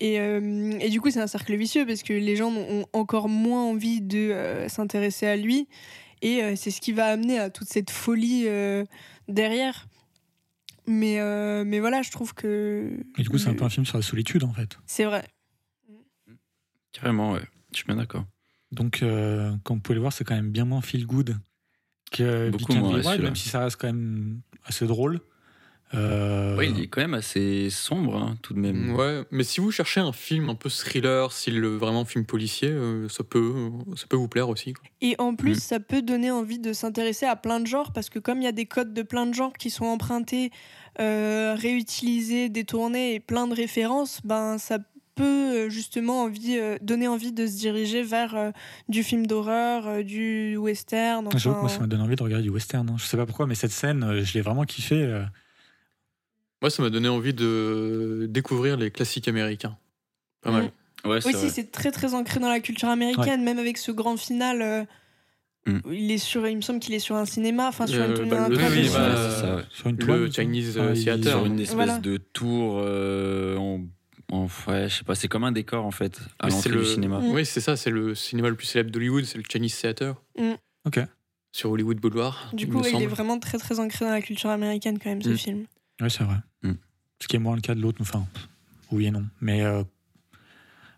[0.00, 3.28] Et, euh, et du coup, c'est un cercle vicieux parce que les gens ont encore
[3.28, 5.68] moins envie de euh, s'intéresser à lui.
[6.22, 8.84] Et euh, c'est ce qui va amener à toute cette folie euh,
[9.28, 9.86] derrière.
[10.86, 12.90] Mais, euh, mais voilà, je trouve que.
[13.18, 14.78] Et du coup, c'est un peu un film sur la solitude, en fait.
[14.86, 15.24] C'est vrai.
[16.92, 17.42] Carrément, ouais.
[17.72, 18.24] Je suis bien d'accord.
[18.72, 21.36] Donc, euh, comme vous pouvez le voir, c'est quand même bien moins feel good
[22.10, 25.20] que Beaucoup moins, même si ça reste quand même assez drôle.
[25.94, 28.94] Euh, Ouais, il est quand même assez sombre, hein, tout de même.
[28.96, 33.08] Ouais, mais si vous cherchez un film un peu thriller, style vraiment film policier, euh,
[33.08, 33.54] ça peut,
[33.94, 34.72] ça peut vous plaire aussi.
[34.72, 34.84] quoi.
[35.00, 35.60] Et en plus, Mm.
[35.60, 38.48] ça peut donner envie de s'intéresser à plein de genres, parce que comme il y
[38.48, 40.50] a des codes de plein de genres qui sont empruntés,
[40.98, 44.84] euh, réutilisés, détournés et plein de références, ben ça peut
[45.20, 48.50] euh, justement envie, euh, donner envie de se diriger vers euh,
[48.88, 51.28] du film d'horreur, euh, du western.
[51.36, 52.88] J'avoue que moi, ça m'a donné envie de regarder du western.
[52.90, 52.96] hein.
[52.98, 55.02] Je sais pas pourquoi, mais cette scène, euh, je l'ai vraiment kiffé.
[55.02, 55.22] euh.
[56.62, 59.76] Moi, ça m'a donné envie de découvrir les classiques américains.
[60.42, 60.64] Pas mal.
[61.04, 61.08] Mm.
[61.08, 61.32] Ouais, vrai.
[61.50, 64.62] c'est très très ancré dans la culture américaine, même avec ce grand final.
[64.62, 64.84] euh,
[65.68, 65.80] Mm.
[65.90, 68.48] Il est sur, il me semble qu'il est sur un cinéma, enfin sur Euh, bah,
[68.48, 69.62] le- oui, bah.
[69.72, 70.32] Sur une Le toile.
[70.32, 71.32] Chinese, Ah, euh, il- Theater.
[71.32, 71.98] Sur une espèce Voilà.
[71.98, 73.80] de tour euh, en,
[74.32, 76.86] en ouais, je sais pas, c'est comme un décor en fait à l'entrée le- du
[76.86, 77.20] cinéma.
[77.20, 77.30] Mm.
[77.32, 80.14] Oui, c'est ça, c'est le cinéma le plus célèbre d'Hollywood, c'est le Chinese Theater.
[80.38, 80.52] Mm.
[80.86, 81.00] Ok.
[81.52, 82.50] Sur Hollywood Boulevard.
[82.52, 85.22] Du il coup, il est vraiment très très ancré dans la culture américaine quand même,
[85.22, 85.36] ce Mm.
[85.38, 85.64] film.
[86.02, 86.36] Oui, c'est vrai.
[87.22, 87.98] Ce qui est moins le cas de l'autre.
[88.02, 88.26] Enfin,
[88.92, 89.24] oui et non.
[89.40, 89.82] Mais euh,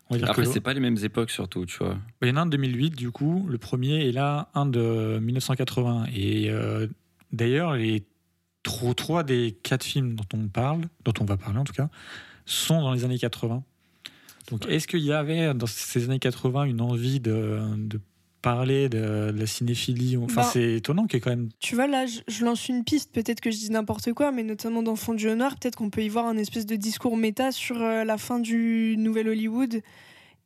[0.09, 1.93] on va dire Après, c'est pas les mêmes époques surtout, tu vois.
[2.19, 4.65] Bah, Il y en a un de 2008, du coup, le premier, et là, un
[4.65, 6.07] de 1980.
[6.13, 6.87] Et euh,
[7.31, 8.03] d'ailleurs, les
[8.63, 11.89] tro- trois des quatre films dont on parle, dont on va parler en tout cas,
[12.51, 13.63] sont dans les années 80.
[14.51, 17.99] Donc, est-ce qu'il y avait dans ces années 80 une envie de, de
[18.41, 21.49] parler de, de la cinéphilie Enfin, Ben- c'est étonnant qu'il y ait quand même.
[21.59, 24.43] Tu vois, là, je, je lance une piste, peut-être que je dis n'importe quoi, mais
[24.43, 27.51] notamment dans Fond du Noir, peut-être qu'on peut y voir un espèce de discours méta
[27.51, 29.81] sur euh, la fin du Nouvel Hollywood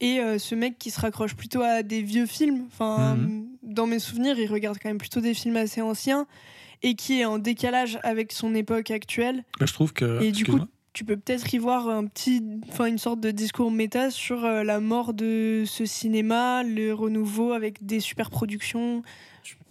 [0.02, 2.64] et euh, ce mec qui se raccroche plutôt à des vieux films.
[2.68, 3.48] Enfin, Mhm.
[3.62, 6.28] dans mes souvenirs, il regarde quand même plutôt des films assez anciens
[6.82, 9.46] et qui est en décalage avec son époque actuelle.
[9.60, 10.22] Bah, je trouve que.
[10.22, 10.60] Et du coup.
[10.94, 14.64] Tu peux peut-être y voir un petit, enfin une sorte de discours méta sur euh,
[14.64, 19.04] la mort de ce cinéma, le renouveau avec des super productions.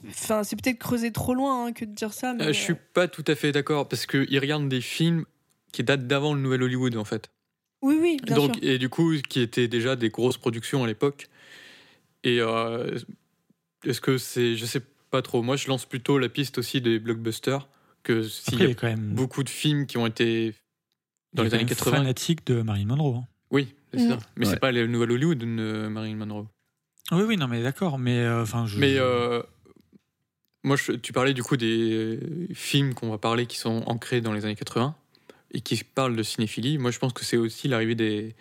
[0.08, 2.34] Enfin, c'est peut-être creuser trop loin hein, que de dire ça.
[2.34, 5.24] Mais, Euh, je suis euh, pas tout à fait d'accord parce qu'il regarde des films
[5.72, 7.30] qui datent d'avant le Nouvel Hollywood en fait.
[7.82, 8.64] Oui, oui, bien Donc, sûr.
[8.64, 11.28] et du coup, qui étaient déjà des grosses productions à l'époque.
[12.24, 12.98] Et euh,
[13.84, 14.56] est-ce que c'est.
[14.56, 15.42] Je sais pas trop.
[15.42, 17.68] Moi, je lance plutôt la piste aussi des blockbusters.
[18.02, 19.14] Que s'il y a quand même.
[19.14, 20.54] beaucoup de films qui ont été
[21.34, 21.96] dans il les années même 80.
[21.98, 23.16] fanatique de Marilyn Monroe.
[23.18, 23.26] hein.
[23.50, 24.08] Oui, c'est Mm.
[24.08, 24.18] ça.
[24.36, 24.52] Mais Ouais.
[24.52, 26.46] c'est pas le Nouvel Hollywood de Marilyn Monroe.
[27.10, 27.98] Oui, oui, non, mais d'accord.
[27.98, 28.78] Mais euh, enfin, je.
[28.78, 29.42] Mais euh,
[30.64, 32.18] moi, je- tu parlais du coup des
[32.54, 34.94] films qu'on va parler qui sont ancrés dans les années 80
[35.52, 36.78] et qui parlent de cinéphilie.
[36.78, 38.34] Moi, je pense que c'est aussi l'arrivée des,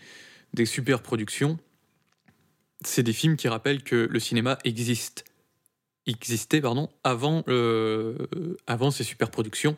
[0.53, 1.57] des super productions.
[2.85, 5.25] C'est des films qui rappellent que le cinéma existe.
[6.07, 8.15] Existait, pardon, avant, euh,
[8.65, 9.75] avant ces super productions.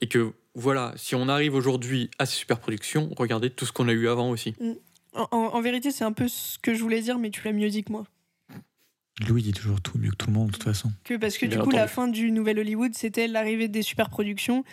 [0.00, 3.88] Et que voilà, si on arrive aujourd'hui à ces super productions, regardez tout ce qu'on
[3.88, 4.54] a eu avant aussi.
[5.14, 7.52] En, en- en vérité, c'est un peu ce que je voulais dire, mais tu l'as
[7.52, 8.04] mieux dit que moi.
[9.28, 10.90] Louis dit toujours tout mieux que tout le monde, de toute façon.
[11.04, 14.10] Que parce que Bien du coup, la fin du Nouvel Hollywood, c'était l'arrivée des super
[14.10, 14.64] productions.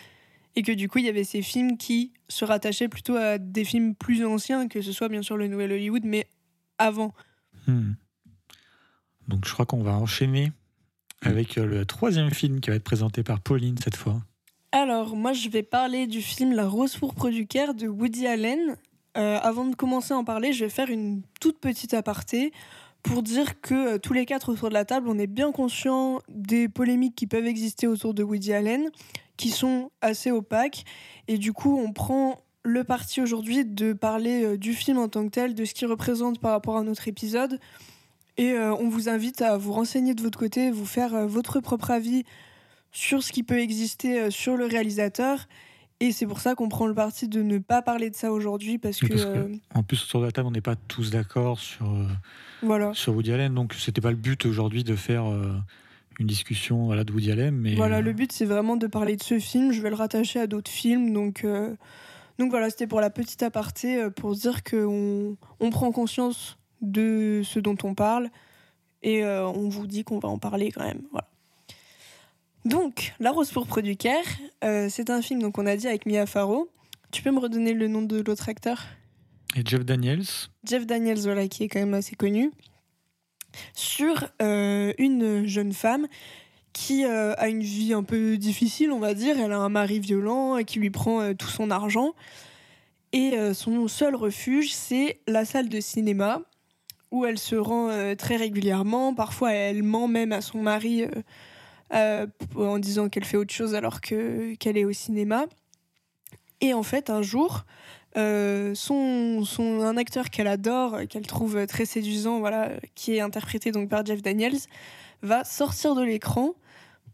[0.55, 3.63] Et que du coup, il y avait ces films qui se rattachaient plutôt à des
[3.63, 6.27] films plus anciens, que ce soit bien sûr le Nouvel Hollywood, mais
[6.77, 7.13] avant.
[7.67, 7.91] Hmm.
[9.27, 10.51] Donc je crois qu'on va enchaîner
[11.21, 14.21] avec euh, le troisième film qui va être présenté par Pauline cette fois.
[14.73, 18.77] Alors, moi, je vais parler du film La Rose pourpre du Caire de Woody Allen.
[19.17, 22.53] Euh, avant de commencer à en parler, je vais faire une toute petite aparté
[23.03, 26.21] pour dire que euh, tous les quatre autour de la table, on est bien conscients
[26.29, 28.89] des polémiques qui peuvent exister autour de Woody Allen,
[29.35, 30.85] qui sont assez opaques.
[31.27, 35.25] Et du coup, on prend le parti aujourd'hui de parler euh, du film en tant
[35.25, 37.59] que tel, de ce qu'il représente par rapport à notre épisode.
[38.37, 42.23] Et on vous invite à vous renseigner de votre côté, vous faire votre propre avis
[42.91, 45.47] sur ce qui peut exister euh, sur le réalisateur.
[45.99, 48.79] Et c'est pour ça qu'on prend le parti de ne pas parler de ça aujourd'hui
[48.79, 51.11] parce que, parce que- euh, En plus, autour de la table, on n'est pas tous
[51.11, 52.07] d'accord sur, euh,
[52.63, 52.91] voilà.
[52.95, 55.53] sur Woody Allen, donc c'était pas le but aujourd'hui de faire euh,
[56.19, 57.55] une discussion voilà, de Woody Allen.
[57.55, 59.71] Mais, Voilà, le but c'est vraiment de parler de ce film.
[59.71, 61.13] Je vais le rattacher à d'autres films.
[61.13, 61.75] Donc, euh,
[62.39, 67.59] donc voilà, c'était pour la petite aparté pour dire qu'on on prend conscience de ce
[67.59, 68.29] dont on parle
[69.03, 71.01] et on vous dit qu'on va en parler quand même.
[71.11, 71.27] Voilà.
[72.63, 74.25] Donc, La Rose pourpre du Caire,
[74.63, 76.69] euh, c'est un film, donc on a dit avec Mia Farrow.
[77.11, 78.85] Tu peux me redonner le nom de l'autre acteur?
[79.55, 80.25] Et Jeff Daniels,
[80.63, 82.51] Jeff Daniels, voilà, qui est quand même assez connu,
[83.73, 86.07] sur euh, une jeune femme
[86.71, 89.39] qui euh, a une vie un peu difficile, on va dire.
[89.39, 92.13] Elle a un mari violent qui lui prend tout son argent.
[93.11, 96.43] Et son seul refuge, c'est la salle de cinéma,
[97.11, 99.13] où elle se rend très régulièrement.
[99.13, 101.03] Parfois, elle ment même à son mari
[101.93, 105.45] euh, en disant qu'elle fait autre chose alors que- qu'elle est au cinéma.
[106.61, 107.65] Et en fait, un jour,
[108.17, 113.71] euh, son, son, un acteur qu'elle adore, qu'elle trouve très séduisant, voilà, qui est interprété
[113.71, 114.57] donc par Jeff Daniels,
[115.21, 116.53] va sortir de l'écran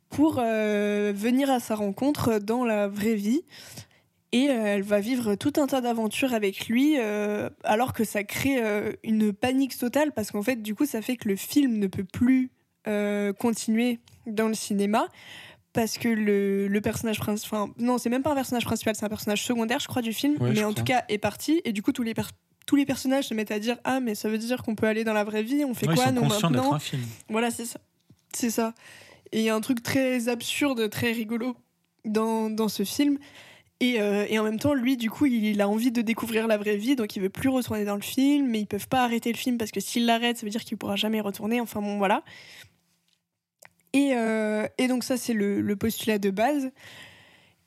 [0.10, 3.42] pour euh, venir à sa rencontre dans la vraie vie.
[4.34, 6.98] Et elle va vivre tout un tas d'aventures avec lui,
[7.64, 8.62] alors que ça crée
[9.04, 12.04] une panique totale, parce qu'en fait, du coup, ça fait que le film ne peut
[12.04, 12.52] plus
[12.88, 15.08] euh, continuer dans le cinéma,
[15.74, 17.60] parce que le, le personnage principal...
[17.62, 20.14] Enfin, non, c'est même pas un personnage principal, c'est un personnage secondaire, je crois, du
[20.14, 20.74] film, Ouais, mais en crois.
[20.74, 22.14] tout cas, est parti, et du coup, tous les,
[22.66, 25.04] tous les personnages se mettent à dire «Ah, mais ça veut dire qu'on peut aller
[25.04, 27.04] dans la vraie vie, on fait Ouais, quoi, nous, maintenant?» un film.
[27.30, 27.80] Voilà, c'est ça.
[28.34, 28.74] C'est ça.
[29.32, 31.56] Et il y a un truc très absurde, très rigolo
[32.06, 33.18] dans, dans ce film.
[33.80, 36.48] Et, euh, et en même temps, lui, du coup, il, il a envie de découvrir
[36.48, 39.04] la vraie vie, donc il veut plus retourner dans le film, mais ils peuvent pas
[39.04, 41.62] arrêter le film parce que s'il l'arrête, ça veut dire qu'il pourra jamais retourner.
[41.62, 42.24] Enfin bon, voilà.
[43.98, 46.70] Et, euh, et donc ça, c'est le, postulat de base.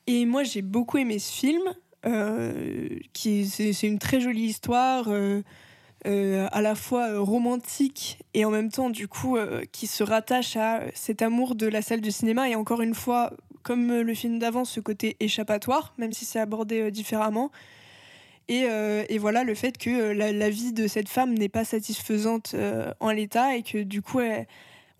[0.07, 1.61] Et moi, j'ai beaucoup aimé ce film.
[2.05, 5.09] euh, qui c'est une très jolie histoire.
[5.09, 5.41] euh,
[6.51, 9.37] à la fois romantique et en même temps du coup
[9.71, 13.33] qui se rattache à cet amour de la salle de cinéma et encore une fois
[13.61, 17.51] comme le film d'avant ce côté échappatoire même si c'est abordé différemment
[18.47, 18.65] et,
[19.19, 22.55] voilà le fait que la, vie de cette femme n'est pas satisfaisante
[22.99, 24.47] en l'état et que du coup elle-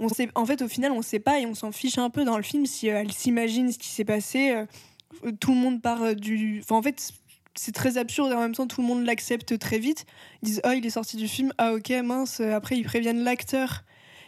[0.01, 2.25] on sait, en fait au final on sait pas et on s'en fiche un peu
[2.25, 5.81] dans le film si euh, elle s'imagine ce qui s'est passé euh, tout le monde
[5.81, 7.13] part euh, du enfin en fait
[7.53, 10.05] c'est très absurde et en même temps tout le monde l'accepte très vite.
[10.41, 11.51] Ils disent ah il est sorti du film.
[11.57, 13.83] Ah ok mince après ils préviennent l'acteur.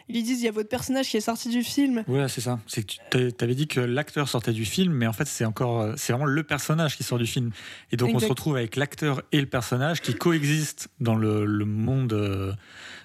[0.09, 2.03] Ils lui disent il y a votre personnage qui est sorti du film.
[2.07, 2.59] Ouais, c'est ça.
[2.67, 5.81] C'est que tu avais dit que l'acteur sortait du film, mais en fait, c'est encore,
[5.81, 7.51] euh, c'est vraiment le personnage qui sort du film.
[7.91, 11.65] Et donc, on se retrouve avec l'acteur et le personnage qui coexistent dans le, le
[11.65, 12.51] monde euh,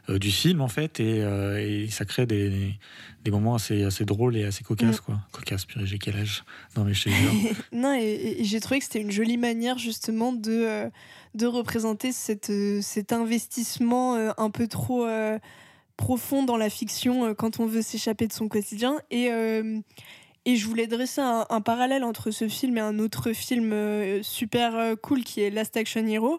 [0.09, 2.73] euh, du film, en fait, et, euh, et ça crée des,
[3.25, 5.05] des moments assez, assez drôles et assez cocasses, Mm.
[5.05, 5.19] quoi.
[5.33, 6.45] Cocasses, purée, j'ai quel âge?
[6.77, 7.33] Non, mais je te jure.
[7.73, 10.89] non et, j'ai trouvé que c'était une jolie manière justement de euh,
[11.35, 12.51] de représenter cette,
[12.81, 15.07] cet investissement un peu trop
[15.99, 19.29] profond dans la fiction quand on veut s'échapper de son quotidien et
[20.47, 23.75] et je voulais dresser un, un parallèle entre ce film et un autre film
[24.23, 26.39] super cool qui est Last Action Hero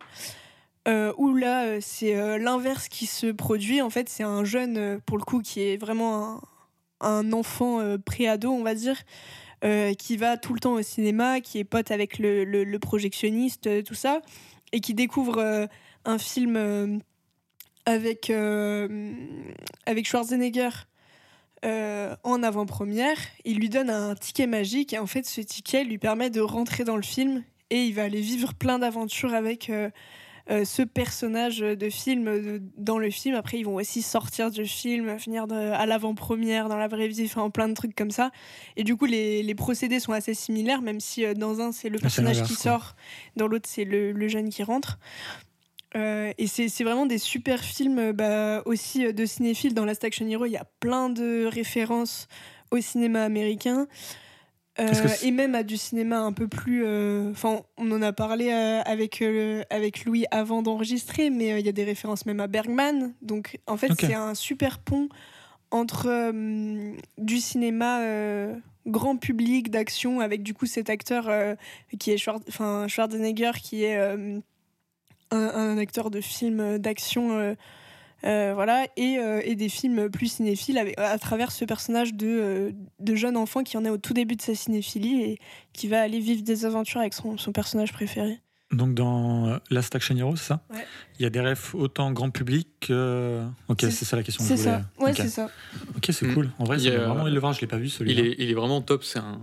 [0.89, 3.81] euh, où là euh, c'est euh, l'inverse qui se produit.
[3.81, 6.41] En fait c'est un jeune euh, pour le coup qui est vraiment
[6.99, 9.01] un, enfant euh, pré-ado on va dire
[9.97, 14.21] qui va tout le temps au cinéma qui est pote avec le, projectionniste tout ça
[14.71, 15.67] et qui découvre
[16.05, 17.01] un film
[17.85, 18.31] avec
[19.85, 20.69] avec Schwarzenegger
[21.61, 23.17] en avant-première.
[23.43, 26.85] Il lui donne un ticket magique et en fait ce ticket lui permet de rentrer
[26.85, 29.69] dans le film et il va aller vivre plein d'aventures avec
[30.49, 33.35] euh, ce personnage de film euh, dans le film.
[33.35, 37.25] Après, ils vont aussi sortir du film, venir de- à l'avant-première, dans la vraie vie,
[37.25, 38.31] enfin plein de trucs comme ça.
[38.75, 41.89] Et du coup, les, les procédés sont assez similaires, même si euh, dans un, c'est
[41.89, 42.95] le Ah, personnage qui sort,
[43.35, 44.99] dans l'autre, c'est le, le jeune qui rentre.
[45.95, 49.73] Euh, et c'est vraiment des super films bah, aussi de cinéphiles.
[49.73, 52.27] Dans Last Action Hero, il y a plein de références
[52.71, 53.87] au cinéma américain.
[54.79, 54.93] Euh,
[55.23, 56.85] et même à du cinéma un peu plus.
[56.85, 59.21] euh, Enfin, on en a parlé euh, avec,
[59.69, 63.13] avec Louis avant d'enregistrer, mais il y a des références même à Bergman.
[63.21, 65.09] Donc, en fait, c'est un super pont
[65.71, 66.31] entre
[67.17, 68.01] du cinéma
[68.87, 71.29] grand public d'action avec du coup cet acteur
[71.99, 74.41] qui est Schwar- Schwarzenegger qui est un,
[75.31, 77.55] un acteur de film d'action
[78.23, 82.71] voilà et, euh, et des films plus cinéphiles avec, à travers ce personnage de, euh,
[82.99, 85.39] de jeune enfant qui en est au tout début de sa cinéphilie et
[85.73, 88.39] qui va aller vivre des aventures avec son, son personnage préféré.
[88.71, 90.61] Donc, dans euh, Last Action Hero, c'est ça?
[90.71, 90.85] Ouais.
[91.17, 93.43] Il y a des refs autant grand public que.
[93.67, 94.69] Ok, C'est- ça la question que C'est voulais.
[94.99, 95.49] ça, ouais c'est ça.
[95.97, 96.51] Ok, c'est cool.
[96.59, 98.21] En vrai, Il a- vraiment envie de le voir, je l'ai pas vu Il celui-là.
[98.21, 99.03] est, il est vraiment top.
[99.03, 99.39] C'est un-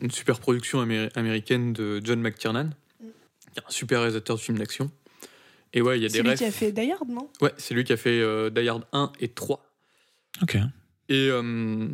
[0.00, 4.58] une super production améri- américaine de John McTiernan, qui est un super réalisateur de films
[4.58, 4.88] d'action.
[5.72, 6.38] Et ouais, il y a des C'est lui refs.
[6.38, 7.28] qui a fait Die Hard, non?
[7.40, 9.64] Ouais, c'est lui qui a fait euh, Die Hard 1 et 3.
[10.42, 10.56] Ok.
[11.08, 11.88] Et, euh,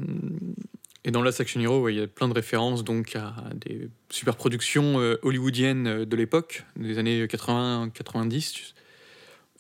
[1.05, 3.89] et dans Last Action Hero, ouais, il y a plein de références donc à des
[4.11, 8.73] super productions euh, hollywoodiennes de l'époque, des années 80-90.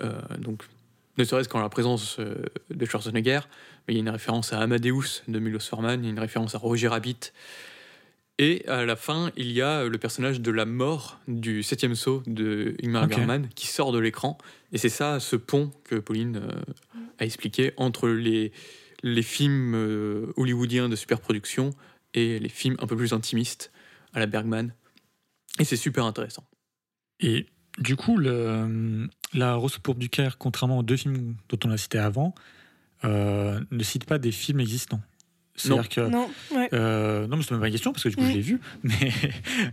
[0.01, 0.63] Euh, donc,
[1.19, 2.35] ne serait-ce qu'en la présence euh,
[2.71, 3.41] de Schwarzenegger,
[3.89, 6.19] mais il y a une référence à Amadeus de Milos Forman, il y a une
[6.19, 7.33] référence à Roger Rabbit.
[8.39, 12.23] Et à la fin, il y a le personnage de la mort du septième saut
[12.27, 13.07] de Ingmar.
[13.07, 14.37] Bergman qui sort de l'écran.
[14.73, 18.53] Et c'est ça, ce pont que Pauline euh, a expliqué entre les,
[19.03, 21.71] les films euh, hollywoodiens de superproduction
[22.13, 23.73] et les films un peu plus intimistes
[24.13, 24.75] à la Bergman.
[25.59, 26.45] Et c'est super intéressant.
[27.21, 27.47] Et
[27.79, 31.79] du coup, le, La Rose pour du Caire, contrairement aux deux films dont on a
[31.79, 32.35] cité avant,
[33.05, 35.01] euh, ne cite pas des films existants.
[35.57, 36.01] C'est-à-dire que.
[36.03, 36.69] Non, ouais.
[36.73, 38.61] Euh, non, mais c'est même pas une question parce que du coup je l'ai vu.
[38.83, 39.13] Mais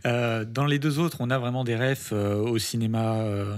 [0.06, 3.56] euh, dans les deux autres, on a vraiment des refs euh, au cinéma euh,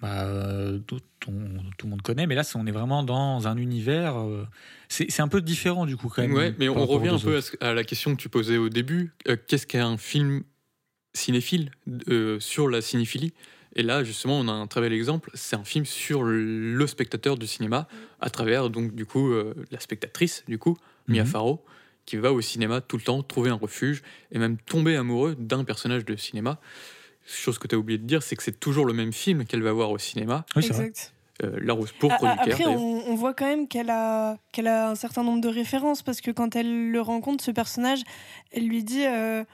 [0.00, 1.32] bah, euh, dont on-
[1.76, 2.26] tout le monde connaît.
[2.26, 4.18] Mais là, on est vraiment dans un univers.
[4.18, 4.46] euh,
[4.88, 6.32] c'est c'est un peu différent du coup quand même.
[6.32, 7.50] Ouais, mais on revient un peu à, autres.
[7.60, 9.12] ce- à la question que tu posais au début.
[9.28, 10.42] Euh, Qu'est-ce qu'un film
[11.14, 11.70] cinéphile
[12.08, 13.32] euh, sur la cinéphilie?
[13.78, 15.30] Et là, justement, on a un très bel exemple.
[15.34, 17.86] C'est un film sur le spectateur du cinéma,
[18.20, 20.76] à travers donc du coup euh, la spectatrice, du coup
[21.06, 21.28] Mia Mhm.
[21.28, 21.64] Farrow,
[22.04, 24.02] qui va au cinéma tout le temps trouver un refuge
[24.32, 26.58] et même tomber amoureux d'un personnage de cinéma.
[27.24, 29.62] Chose que tu as oublié de dire, c'est que c'est toujours le même film qu'elle
[29.62, 30.86] va voir au cinéma, Oui, c'est vrai.
[30.86, 31.12] exact.
[31.44, 32.42] euh, La Rose pourpre Ah, du ah.
[32.54, 36.20] Après, on voit quand même qu'elle a, qu'elle a un certain nombre de références parce
[36.20, 38.00] que quand elle le rencontre, ce personnage,
[38.50, 39.04] elle lui dit.
[39.06, 39.44] euh,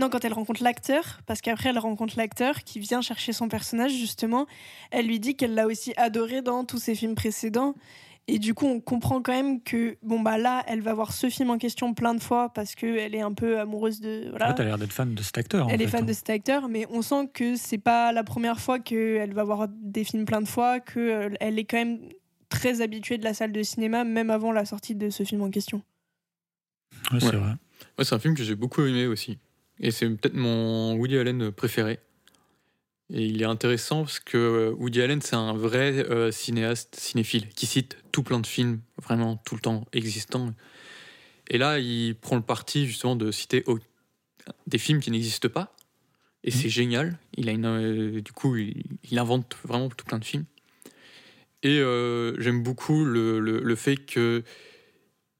[0.00, 3.90] Non, quand elle rencontre l'acteur, parce qu'après elle rencontre l'acteur qui vient chercher son personnage,
[3.92, 4.46] justement,
[4.92, 7.74] elle lui dit qu'elle l'a aussi adoré dans tous ses films précédents.
[8.30, 11.30] Et du coup, on comprend quand même que, bon, bah là, elle va voir ce
[11.30, 14.26] film en question plein de fois parce qu'elle est un peu amoureuse de.
[14.26, 14.52] En Voilà.
[14.52, 15.66] t'as l'air d'être fan de cet acteur.
[15.66, 16.06] en Elle est fait, fan hein.
[16.06, 19.66] de cet acteur, mais on sent que c'est pas la première fois qu'elle va voir
[19.68, 22.00] des films plein de fois, qu'elle est quand même
[22.50, 25.50] très habituée de la salle de cinéma, même avant la sortie de ce film en
[25.50, 25.82] question.
[27.12, 27.36] Ouais, c'est Ouais.
[27.36, 27.52] vrai.
[27.98, 29.38] Ouais, c'est un film que j'ai beaucoup aimé aussi.
[29.80, 32.00] Et c'est peut-être mon Woody Allen préféré.
[33.10, 37.48] Et il est intéressant parce que euh, Woody Allen, c'est un vrai euh, cinéaste cinéphile
[37.48, 40.52] qui cite tout plein de films, vraiment tout le temps existants.
[41.48, 43.64] Et là, il prend le parti justement de citer
[44.66, 45.74] des films qui n'existent pas.
[46.44, 47.18] Et c'est génial.
[47.36, 50.44] Il a une, euh, du coup, il, il invente vraiment tout plein de films.
[51.62, 54.44] Et euh, j'aime beaucoup le, le- le fait que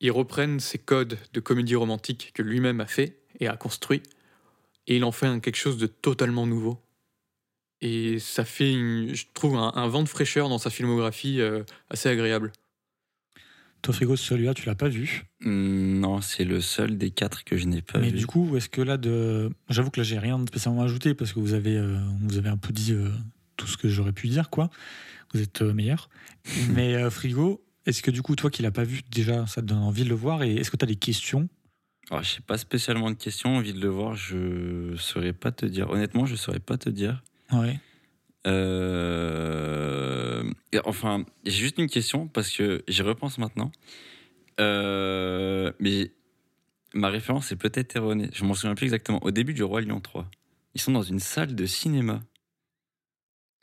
[0.01, 4.03] il reprenne ces codes de comédie romantique que lui-même a fait et a construit,
[4.89, 6.81] et il en fait un- quelque chose de totalement nouveau.
[7.81, 11.63] Et ça fait, une- je trouve, un, un vent de fraîcheur dans sa filmographie euh,
[11.91, 12.51] assez agréable.
[13.83, 15.25] Toi, Frigo, celui-là, tu l'as pas vu?
[15.41, 18.19] Hmm, Non, c'est le seul des quatre que je n'ai pas Mais vu.
[18.19, 19.51] du coup, est-ce que là, de...
[19.69, 22.49] j'avoue que là, j'ai rien de spécialement ajouté parce que vous avez, euh, vous avez
[22.49, 23.09] un peu dit euh,
[23.57, 24.71] tout ce que j'aurais pu dire, quoi.
[25.33, 26.09] Vous êtes euh, meilleur.
[26.71, 29.67] Mais euh, Frigo, est-ce que du coup, toi qui l'as pas vu, déjà, ça te
[29.67, 31.49] donne envie de le voir Et est-ce que tu as des questions?
[32.11, 35.67] Alors, je n'ai pas spécialement de questions, envie de le voir, je saurais pas te
[35.67, 35.91] dire.
[35.91, 37.23] Honnêtement, je saurais pas te dire.
[37.53, 37.79] Ouais.
[38.47, 39.99] Euh,
[40.85, 43.71] Enfin, j'ai juste une question parce que j'y repense maintenant.
[44.61, 46.13] Euh, Mais
[46.95, 48.31] ma référence est peut-être erronée.
[48.33, 49.23] Je m'en souviens plus exactement.
[49.23, 50.31] Au début du Roi Lion 3,
[50.75, 52.21] ils sont dans une salle de cinéma.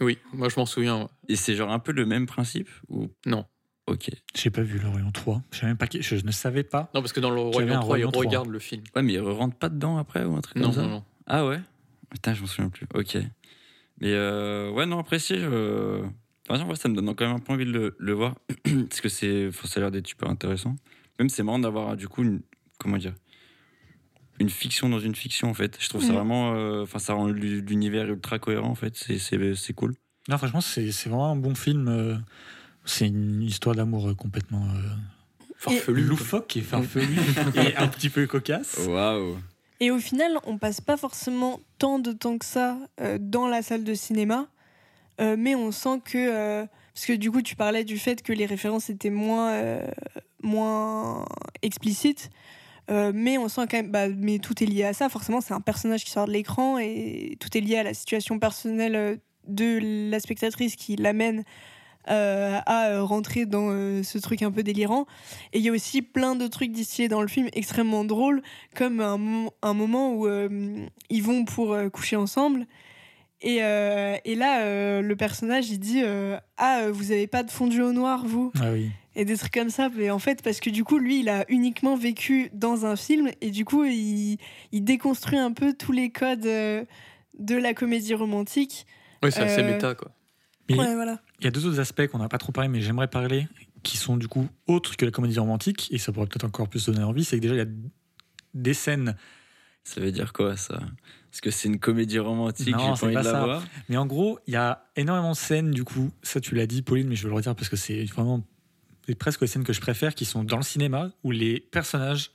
[0.01, 1.09] Oui, moi je m'en souviens.
[1.29, 3.45] Et c'est genre un peu le même principe ou Non.
[3.87, 4.09] Ok.
[4.35, 5.41] J'ai pas vu l'Orient 3.
[5.51, 6.89] Je, savais même pas je ne savais pas.
[6.95, 8.19] Non, parce que dans le un 3, il 3.
[8.23, 8.83] regarde le film.
[8.95, 11.03] Ouais, mais ils rentrent pas dedans après ou un truc Non, comme ça non, non.
[11.27, 11.59] Ah ouais?
[12.09, 12.87] Putain, je m'en souviens plus.
[12.95, 13.17] Ok.
[14.01, 15.37] Mais euh, ouais, non, apprécié.
[15.39, 16.03] Je...
[16.49, 18.35] Enfin, ouais, ça me donne quand même un peu envie de le, le voir.
[18.63, 20.75] Parce que c'est, faut- ça a l'air d'être super intéressant.
[21.19, 22.41] Même c'est marrant d'avoir du coup une.
[22.79, 23.13] Comment dire
[24.39, 25.77] Une fiction dans une fiction en fait.
[25.79, 26.15] Je trouve ça Mhm.
[26.15, 26.53] vraiment.
[26.55, 28.95] euh, Enfin, ça rend l'u- l'univers ultra cohérent en fait.
[28.97, 29.17] C'est,
[29.73, 29.95] cool.
[30.27, 31.87] Non, franchement, c'est c'est vraiment un bon film.
[31.87, 32.17] euh,
[32.85, 34.89] C'est une histoire d'amour euh, complètement euh,
[35.57, 36.03] Farfelu.
[36.03, 37.15] loufoque et farfelu
[37.55, 38.77] et un petit peu cocasse.
[38.87, 39.37] Waouh
[39.79, 43.61] Et au final, on passe pas forcément tant de temps que ça euh, dans la
[43.61, 44.47] salle de cinéma,
[45.21, 46.17] euh, mais on sent que.
[46.17, 49.85] euh, parce que du coup, tu parlais du fait que les références étaient moins, euh,
[50.43, 51.25] moins
[51.61, 52.29] explicites.
[52.91, 55.09] euh, mais on sent quand même, bah, mais tout est lié à ça.
[55.09, 58.37] Forcément, c'est un personnage qui sort de l'écran et tout est lié à la situation
[58.39, 61.43] personnelle de la spectatrice qui l'amène
[62.09, 65.05] euh, à euh, rentrer dans euh, ce truc un peu délirant.
[65.53, 68.41] Et il y a aussi plein de trucs distillés dans le film extrêmement drôles,
[68.75, 72.67] comme un, mo- un moment où euh, ils vont pour euh, coucher ensemble.
[73.41, 77.51] Et, euh, et là, euh, le personnage, il dit euh, Ah, vous avez pas de
[77.51, 78.51] fondu au noir, vous?
[78.59, 78.89] Ah oui.
[79.17, 79.89] Et des trucs comme ça.
[79.95, 83.29] Mais en fait, parce que du coup, lui, il a uniquement vécu dans un film.
[83.41, 84.37] Et du coup, il,
[84.71, 86.83] il déconstruit un peu tous les codes euh,
[87.37, 88.85] de la comédie romantique.
[89.23, 90.11] Ouais, c'est assez Euh, méta, quoi.
[90.69, 91.19] Mais Ouais, voilà.
[91.39, 93.47] Il y a deux autres aspects qu'on n'a pas trop parlé, mais j'aimerais parler,
[93.83, 96.85] qui sont du coup autres que la comédie romantique, et ça pourrait peut-être encore plus
[96.85, 97.23] donner envie.
[97.23, 97.67] C'est que déjà, il y a
[98.53, 99.15] des scènes
[99.83, 100.79] Ça veut dire quoi ça?
[101.31, 102.69] Est-ce que c'est une comédie romantique?
[102.73, 103.43] Non, J'ai pas c'est envie pas de la ça.
[103.43, 106.65] voir Mais en gros, il y a énormément de scènes, du coup, ça tu l'as
[106.67, 108.41] dit, Pauline, mais je veux le redire parce que c'est vraiment
[109.19, 112.31] presque les scènes que je préfère, qui sont dans le cinéma, où les personnages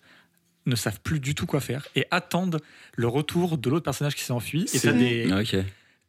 [0.66, 2.60] ne savent plus du tout quoi faire et attendent
[2.94, 4.66] le retour de l'autre personnage qui s'est enfui.
[4.74, 5.28] Et t'as des,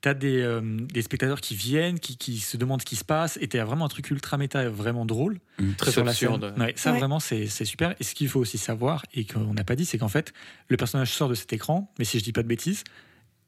[0.01, 3.37] T'as des, euh, des spectateurs qui viennent, qui, qui se demandent ce qui se passe,
[3.39, 5.39] et t'as vraiment un truc ultra méta, vraiment drôle.
[5.77, 6.53] Très sur la scène.
[6.57, 6.97] Ouais, ça Ouais.
[6.97, 7.93] vraiment c'est super.
[7.99, 10.33] Et ce qu'il faut aussi savoir et qu'on n'a pas dit, c'est qu'en fait
[10.69, 12.83] le personnage sort de cet écran, mais si je dis pas de bêtises,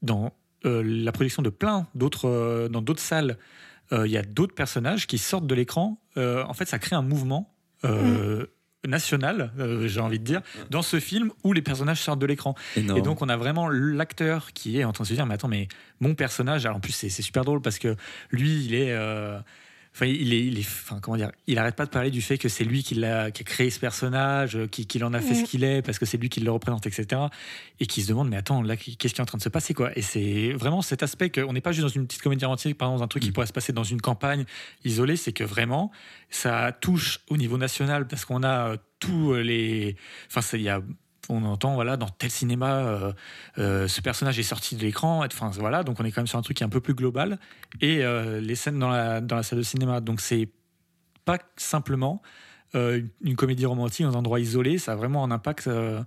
[0.03, 0.31] dans
[0.65, 3.37] euh, la projection de plein d'autres euh, dans d'autres salles,
[3.91, 5.99] euh, il y a d'autres personnages qui sortent de l'écran.
[6.17, 7.51] Euh, en fait, ça crée un mouvement.
[7.83, 8.45] euh,
[8.87, 12.55] national, euh, j'ai envie de dire, dans ce film où les personnages sortent de l'écran.
[12.75, 15.47] Et donc on a vraiment l'acteur qui est en train de se dire mais attends
[15.47, 15.67] mais
[15.99, 17.95] mon personnage alors en plus c'est c'est super drôle parce que
[18.31, 19.39] lui il est euh,
[19.95, 22.39] Enfin, il est, il est, enfin, comment dire, il arrête pas de parler du fait
[22.39, 25.19] que c'est lui qui l'a, qui a créé ce personnage, euh, qui, qui en a
[25.21, 27.21] fait ce qu'il est, parce que c'est lui qui le représente, etc.
[27.79, 29.75] Et qui se demande, mais attends, là, qu'est-ce qui est en train de se passer,
[29.75, 29.95] quoi?
[29.95, 32.87] Et c'est vraiment cet aspect qu'on n'est pas juste dans une petite comédie romantique, par
[32.87, 33.33] exemple, dans un truc qui Mm.
[33.33, 34.45] pourrait se passer dans une campagne
[34.83, 35.91] isolée, c'est que vraiment,
[36.31, 39.95] ça touche au niveau national, parce qu'on a euh, tous les,
[40.27, 40.81] enfin, il y a
[41.29, 43.13] on entend voilà dans tel cinéma euh,
[43.57, 46.39] euh, ce personnage est sorti de l'écran enfin voilà donc on est quand même sur
[46.39, 47.39] un truc qui est un peu plus global.
[47.81, 50.49] Et euh, les scènes dans la, dans la salle de cinéma donc c'est
[51.25, 52.21] pas simplement
[52.75, 56.01] euh, une, une comédie romantique dans un endroit isolé ça a vraiment un impact euh,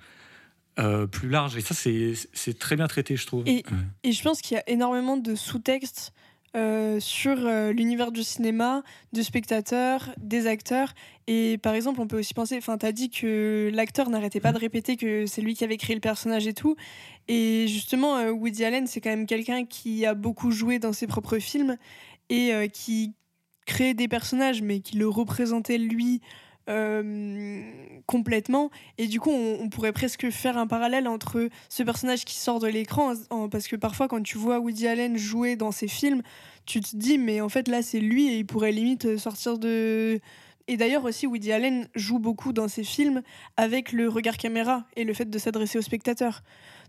[0.79, 1.57] euh, plus large.
[1.57, 3.49] Et ça c'est c'est très bien traité je trouve.
[3.49, 3.65] Et,
[4.03, 6.13] et je pense qu'il y a énormément de sous-textes
[6.55, 8.83] euh, sur euh, l'univers du cinéma,
[9.13, 10.95] de spectateurs, des acteurs.
[11.27, 14.59] Et par exemple, on peut aussi penser, enfin, t'as dit que l'acteur n'arrêtait pas de
[14.59, 16.77] répéter que c'est lui qui avait créé le personnage et tout.
[17.29, 21.07] Et justement, euh, Woody Allen, c'est quand même quelqu'un qui a beaucoup joué dans ses
[21.07, 21.77] propres films
[22.29, 23.13] et qui
[23.67, 26.21] créait des personnages, mais qui le représentait lui
[26.69, 27.63] euh,
[28.07, 28.71] complètement.
[28.99, 32.59] Et du coup, on, on pourrait presque faire un parallèle entre ce personnage qui sort
[32.61, 36.23] de l'écran, en- parce que parfois, quand tu vois Woody Allen jouer dans ses films,
[36.65, 40.21] tu te dis, mais en fait, là, c'est lui et il pourrait limite sortir de.
[40.69, 43.23] Et d'ailleurs aussi, Woody Allen joue beaucoup dans ses films
[43.57, 46.43] avec le regard caméra et le fait de s'adresser au spectateur.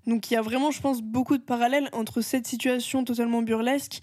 [0.08, 4.00] Donc il y a vraiment, je pense, beaucoup de parallèles entre cette situation totalement burlesque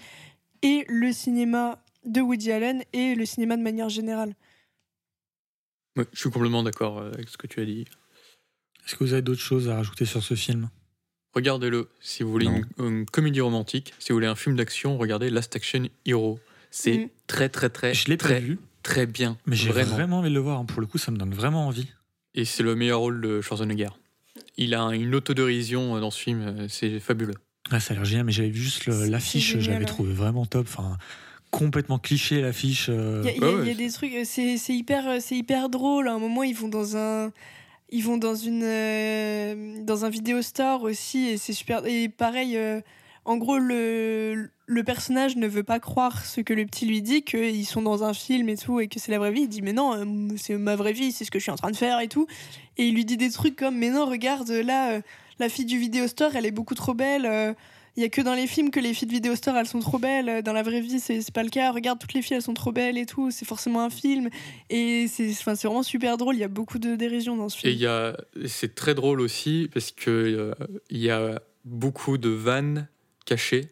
[0.63, 4.35] et le cinéma de Woody Allen et le cinéma de manière générale.
[5.97, 7.85] Ouais, je suis complètement d'accord euh, avec ce que tu as dit.
[8.87, 10.69] est-ce que vous avez d'autres choses à rajouter sur ce film?
[11.35, 11.89] Regardez-le.
[12.01, 15.55] Si vous voulez une, une comédie romantique, si vous voulez un film d'action, regardez Last
[15.57, 16.39] Action Hero.
[16.71, 17.09] C'est Mhm.
[17.29, 19.37] très très très je l'ai pas très vu très bien.
[19.47, 19.93] mais j'ai vraiment.
[19.95, 20.19] vraiment.
[20.19, 20.65] envie de le voir hein.
[20.65, 21.87] pour le coup ça me donne vraiment envie
[22.35, 23.91] Et c'est le meilleur rôle de Schwarzenegger.
[24.57, 27.35] Il a une autodérision euh, dans ce film, euh, c'est fabuleux.
[27.71, 29.91] Ah, ça a l'air génial, mais j'avais vu juste l'affiche, je l'avais ouais.
[29.91, 30.67] trouvé vraiment top.
[30.69, 30.99] Enfin,
[31.59, 32.87] complètement cliché l'affiche.
[32.91, 33.75] euh, Il y a, il y a- il y a ouais.
[33.75, 36.09] des trucs, euh, c'est c'est hyper, euh, c'est hyper drôle.
[36.09, 37.33] À un moment, ils vont dans un,
[37.91, 41.87] ils vont dans une, euh, dans un vidéo store aussi, et c'est super.
[41.87, 42.81] Et pareil, euh,
[43.25, 47.23] en gros, le, le personnage ne veut pas croire ce que le petit lui dit,
[47.23, 49.43] qu'ils sont dans un film et tout, et que c'est la vraie vie.
[49.43, 50.05] Il dit mais non,
[50.37, 52.27] c'est ma vraie vie, c'est ce que je suis en train de faire et tout.
[52.77, 55.01] Et il lui dit des trucs comme mais non, regarde là,
[55.39, 57.55] la fille du vidéo store, elle est beaucoup trop belle.
[57.97, 59.79] Il y a que dans les films que les filles de vidéo store elles sont
[59.81, 60.43] trop belles.
[60.43, 61.71] Dans la vraie vie, c'est c'est pas le cas.
[61.73, 63.31] Regarde, toutes les filles elles sont trop belles et tout.
[63.31, 64.29] C'est forcément un film.
[64.71, 66.35] Et c'est enfin, c'est vraiment super drôle.
[66.35, 67.73] Il y a beaucoup de dérision dans ce Et film.
[67.75, 68.17] il y a,
[68.47, 70.55] c'est très drôle aussi parce que euh,
[70.91, 72.89] il y a beaucoup de vannes
[73.27, 73.69] cachées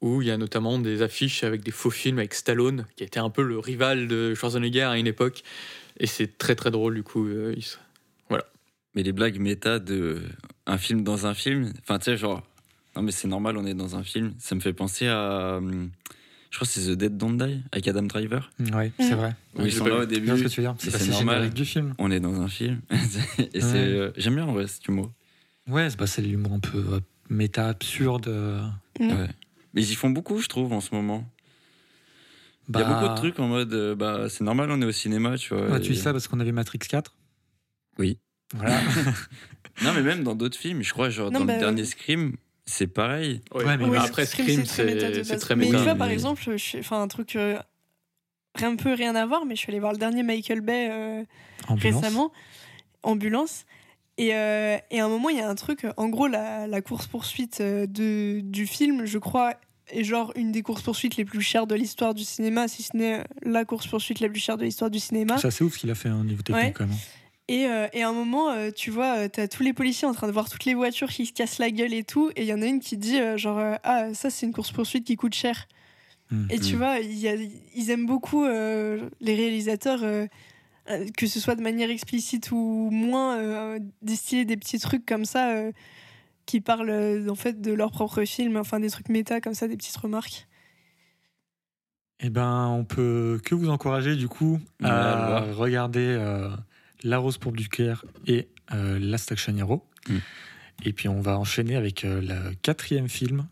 [0.00, 3.18] où il y a notamment des affiches avec des faux films avec Stallone qui était
[3.18, 5.42] un peu le rival de Schwarzenegger à une époque.
[5.98, 7.26] Et c'est très très drôle du coup.
[7.26, 7.76] euh, il se-
[8.94, 10.22] Mais les blagues méta de
[10.66, 12.42] un film dans un film, enfin tu sais genre
[12.98, 15.90] non mais c'est normal on est dans un film, ça me fait penser à hum,
[16.50, 19.18] je crois que c'est The Dead Don't Die avec Adam Driver Ouais, c'est Mm.
[19.18, 19.36] vrai.
[19.56, 20.74] où ils sont là au début, vois ce que tu veux dire.
[20.78, 21.50] c'est Bah, c'est normal.
[21.50, 21.94] du film.
[21.98, 22.80] on est dans un film
[23.54, 23.78] et c'est Ouais.
[23.78, 25.12] euh, j'aime bien en vrai cet humour.
[25.68, 28.28] Ouais, c'est bah, c'est l'humour un peu euh, méta, absurde.
[28.28, 28.60] euh,
[29.00, 29.08] Mm.
[29.12, 29.28] Ouais.
[29.74, 31.24] Mais ils y font beaucoup je trouve en ce moment.
[32.70, 34.84] Il y a bah, beaucoup de trucs en mode euh, bah c'est normal on est
[34.84, 35.78] au cinéma tu vois.
[35.80, 37.14] tu et- dis ça parce qu'on avait Matrix 4
[37.98, 38.18] Oui.
[38.54, 38.80] Voilà.
[39.84, 42.34] Non mais même dans d'autres films, je crois genre Non, dans bah, le dernier Scream,
[42.68, 43.40] c'est pareil.
[43.54, 45.78] Ouais, Ouais, mais Oui, après Scream, très méta de c'est c'est très Mais méta.
[45.78, 46.42] tu vois, mais- par exemple,
[46.78, 47.58] enfin un truc euh,
[48.62, 51.24] un peu rien à voir, mais je suis allée voir le dernier Michael Bay euh,
[51.68, 51.94] Ambulance.
[52.02, 52.32] récemment,
[53.02, 53.64] Ambulance.
[54.16, 56.80] Et, euh, et à un moment, il y a un truc, en gros, la, la
[56.82, 59.54] course-poursuite euh, de, du film, je crois,
[59.90, 63.22] est genre une des courses-poursuites les plus chères de l'histoire du cinéma, si ce n'est
[63.42, 65.38] la course-poursuite la plus chère de l'histoire du cinéma.
[65.38, 66.72] C'est assez ouf ce qu'il a fait au niveau technique Ouais.
[66.72, 66.96] quand même.
[67.48, 70.12] Et, euh, et à un moment, euh, tu vois, euh, t'as tous les policiers en
[70.12, 72.46] train de voir toutes les voitures qui se cassent la gueule et tout, et il
[72.46, 75.16] y en a une qui dit, euh, genre, euh, ah, ça, c'est une course-poursuite qui
[75.16, 75.66] coûte cher.
[76.30, 76.46] Mm.
[76.50, 77.36] Et tu vois, il y a-
[77.74, 80.00] ils aiment beaucoup euh, les réalisateurs,
[81.16, 85.50] que ce soit de manière explicite ou moins, euh, distiller des petits trucs comme ça
[85.52, 85.72] euh,
[86.44, 89.68] qui parlent euh, en fait de leur propre film, enfin des trucs méta comme ça,
[89.68, 90.46] des petites remarques.
[92.20, 96.48] Eh ben, on peut que vous encourager du coup Ouais, à regarder euh,
[97.02, 99.86] La Rose pour cœur et euh, Last Action Hero.
[100.08, 100.16] Mm.
[100.84, 103.46] Et puis on va enchaîner avec euh, le quatrième film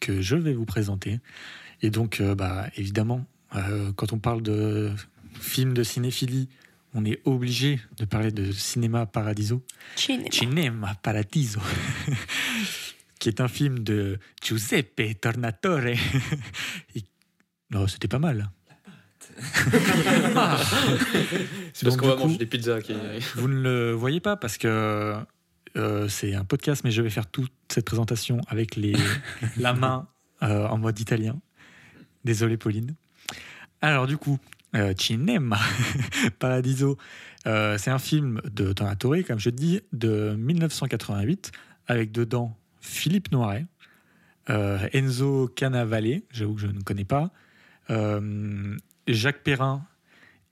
[0.00, 1.20] que je vais vous présenter.
[1.82, 3.24] Et donc, euh, bah, évidemment,
[3.54, 4.90] euh, quand on parle de
[5.40, 6.48] film de cinéphilie,
[6.94, 9.62] on est obligé de parler de Cinéma Paradiso.
[9.96, 11.60] Cinema Paradiso,
[13.20, 15.86] qui est un film de Giuseppe Tornatore.
[16.94, 17.04] Et-
[17.70, 18.50] Non, c'était pas mal.
[21.72, 22.80] C'est parce qu'on va manger des pizzas.
[22.80, 22.94] Qui...
[23.36, 25.14] Vous ne le voyez pas parce que
[25.76, 28.94] euh, c'est un podcast, mais je vais faire toute cette présentation avec les,
[29.56, 30.08] la main
[30.42, 31.38] euh, en mode italien.
[32.24, 32.94] Désolé, Pauline.
[33.80, 34.38] Alors du coup,
[34.74, 35.58] euh, Cinema
[36.38, 36.98] Paradiso,
[37.46, 41.52] euh, c'est un film de Tornatore, comme je dis, de 1988,
[41.86, 43.66] avec dedans Philippe Noiret,
[44.50, 47.30] euh, Enzo Canavale, j'avoue que je ne connais pas,
[47.90, 48.76] euh,
[49.12, 49.82] Jacques Perrin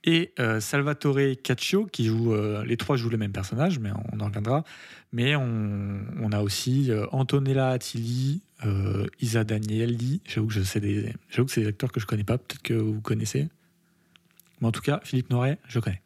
[0.03, 4.19] et euh, Salvatore Caccio, qui jouent, euh, les trois jouent le même personnage, mais on
[4.19, 4.63] en reviendra.
[5.11, 11.47] Mais on, a aussi euh, Antonella Attili, euh, Isa Danieli, j'avoue que, je sais que
[11.47, 13.47] c'est des acteurs que je connais pas, peut-être que vous connaissez.
[14.61, 16.01] Mais en tout cas, Philippe Noiret, je connais.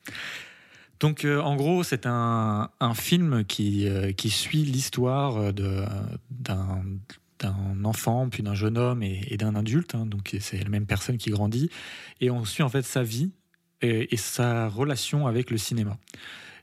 [1.00, 3.88] Donc, en gros, c'est un, un film qui,
[4.18, 6.84] qui suit l'histoire d'un
[7.42, 9.96] d'un enfant, puis d'un jeune homme et, d'un adulte.
[9.96, 10.06] hein.
[10.06, 11.70] donc, c'est la même personne qui grandit.
[12.20, 13.32] Et on suit en fait sa vie
[13.82, 15.98] et, sa relation avec le cinéma.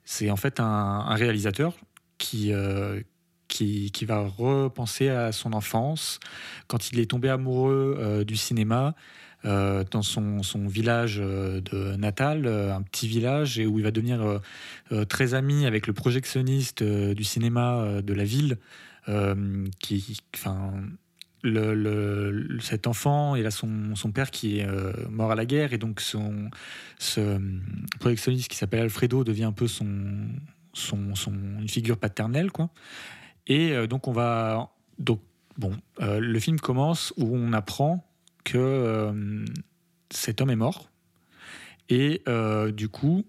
[0.04, 1.74] C'est en fait un, réalisateur
[2.16, 3.00] qui, euh,
[3.48, 6.20] qui, qui va repenser à son enfance,
[6.66, 8.94] quand il est tombé amoureux euh, du cinéma,
[9.44, 14.40] euh, dans son, son village de natal, un petit village, et où il va devenir
[15.08, 18.58] très ami avec le projectionniste du cinéma de la ville,
[19.08, 20.72] euh, qui, enfin,
[21.42, 25.78] le, cet enfant, il a son, père qui est euh, mort à la guerre, et
[25.78, 26.50] donc son,
[26.98, 27.38] ce euh,
[28.00, 30.28] projectionniste qui s'appelle Alfredo devient un peu son,
[30.72, 32.70] son, son- une figure paternelle, quoi.
[33.46, 35.22] Et donc on va, donc
[35.56, 38.06] bon, le film commence où on apprend
[38.44, 39.42] que
[40.10, 40.90] cet homme est mort,
[41.88, 42.22] et
[42.74, 43.24] du coup,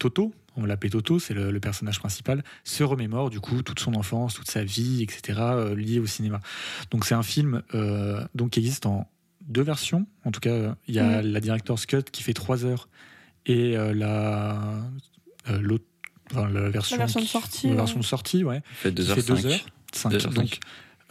[0.00, 3.94] Toto, on l'appelle Toto, c'est le, le personnage principal, se remémore du coup toute son
[3.94, 6.40] enfance, toute sa vie, etc., euh, liée au cinéma.
[6.90, 9.08] Donc c'est un film euh, donc, qui existe en
[9.48, 10.06] deux versions.
[10.24, 12.88] En tout cas, il y a la Director's Cut qui fait trois heures
[13.46, 14.60] et euh, la,
[15.48, 15.84] euh, l'autre-
[16.30, 17.76] enfin, la version, La version de sortie, La ouais.
[17.78, 18.62] version de sortie, ouais.
[18.74, 19.14] Fait qui 2h05.
[19.14, 19.60] fait deux heures.
[19.92, 20.12] cinq.
[20.12, 20.32] 2h05.
[20.34, 20.58] Donc,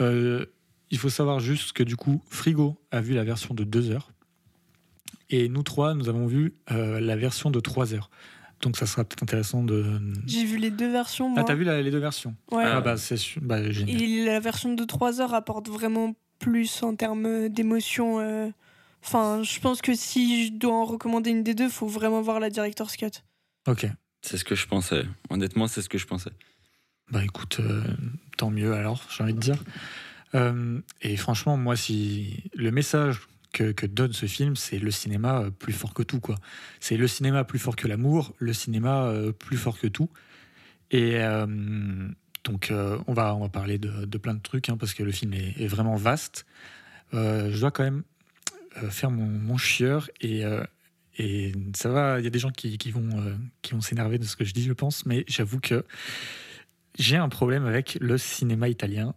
[0.02, 0.46] euh,
[0.92, 4.12] il faut savoir juste que du coup, Frigo a vu la version de 2 heures.
[5.30, 8.10] Et nous trois, nous avons vu euh, la version de 3 heures.
[8.62, 9.86] Donc ça sera peut-être intéressant de.
[10.26, 11.40] J'ai vu les deux versions, moi.
[11.42, 12.64] Ah, t'as vu la- les deux versions Ouais.
[12.66, 14.02] Ah, bah, c'est bah, génial.
[14.02, 18.20] Et la version de 3 heures apporte vraiment plus en termes d'émotion.
[18.20, 18.50] euh.
[19.04, 22.42] Enfin, je pense que si je dois en recommander une des deux, faut vraiment voir
[22.42, 23.24] la Director's Cut.
[23.68, 23.88] Ok.
[24.22, 25.06] C'est ce que je pensais.
[25.30, 26.32] Honnêtement, c'est ce que je pensais.
[27.12, 27.82] Bah écoute, euh,
[28.38, 29.64] tant mieux alors, j'ai envie de dire.
[30.36, 33.22] Euh, et franchement, moi, si le message
[33.52, 36.36] que, donne ce film, c'est le cinéma euh, plus fort que tout, quoi.
[36.80, 40.10] C'est le cinéma plus fort que l'amour, le cinéma euh, plus fort que tout.
[40.92, 41.46] Et euh,
[42.44, 42.72] donc,
[43.08, 45.68] on, va, on va parler de, plein de trucs, hein, parce que le film est,
[45.68, 46.46] vraiment vaste.
[47.14, 48.04] Je dois quand même
[48.90, 50.44] faire mon, mon chieur et.
[51.18, 54.36] et ça va, il y a des gens qui, vont, qui vont s'énerver de ce
[54.36, 55.86] que je dis, je pense, mais j'avoue que
[56.98, 59.14] j'ai un problème avec le cinéma italien,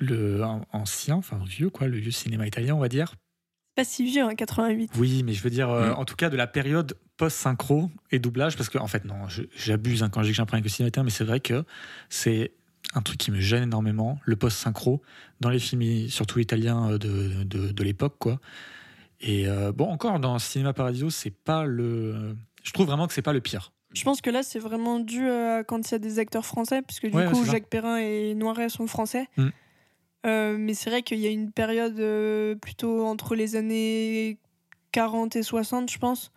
[0.00, 3.14] le an- ancien, enfin vieux quoi, le vieux cinéma italien, on va dire.
[3.76, 4.90] Pas si vieux, hein, 88.
[4.98, 5.98] Oui, mais je veux dire, euh, Mm.
[5.98, 9.14] en tout cas de la période post-synchro et doublage, parce que en fait non,
[9.54, 11.24] j'abuse hein, quand je dis que j'ai un problème avec le cinéma italien, mais c'est
[11.24, 11.64] vrai que
[12.08, 12.52] c'est
[12.94, 15.02] un truc qui me gêne énormément, le post-synchro
[15.40, 18.40] dans les films, surtout italiens euh, de, de, de l'époque, quoi.
[19.20, 22.34] Et euh, bon, encore dans Cinéma Paradiso, c'est pas le,
[22.64, 23.70] je trouve vraiment que c'est pas le pire.
[23.92, 26.80] Je pense que là, c'est vraiment dû à quand il y a des acteurs français,
[26.82, 27.44] puisque du Ouais, coup.
[27.44, 29.26] Jacques Perrin et Noiret sont français.
[29.36, 29.48] Mm.
[30.26, 34.38] Euh, mais c'est vrai qu'il y a une période euh, plutôt entre les années
[34.92, 36.30] 40 et 60, je pense,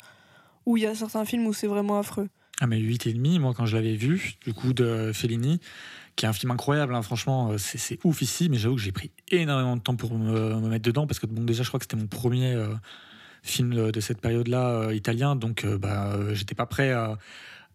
[0.66, 2.30] où il y a certains films où c'est vraiment affreux.
[2.62, 5.60] Ah mais 8 et demi, moi quand je l'avais vu, du coup de Fellini,
[6.16, 8.92] qui est un film incroyable, hein, franchement euh, c'est ouf ici, mais j'avoue que j'ai
[8.92, 11.80] pris énormément de temps pour me, me mettre dedans, parce que bon déjà je crois
[11.80, 12.56] que c'était mon premier
[13.42, 17.18] film de, cette période-là italien, donc bah, j'étais pas prêt à,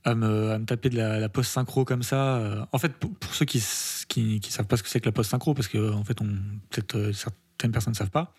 [0.05, 2.67] à, me, à me taper de la, post-synchro comme ça.
[2.73, 3.61] En fait, pour, ceux qui,
[4.09, 6.27] qui, qui savent pas ce que c'est que la post-synchro, parce que en fait on
[6.71, 8.35] peut-être euh, certaines personnes ne savent pas,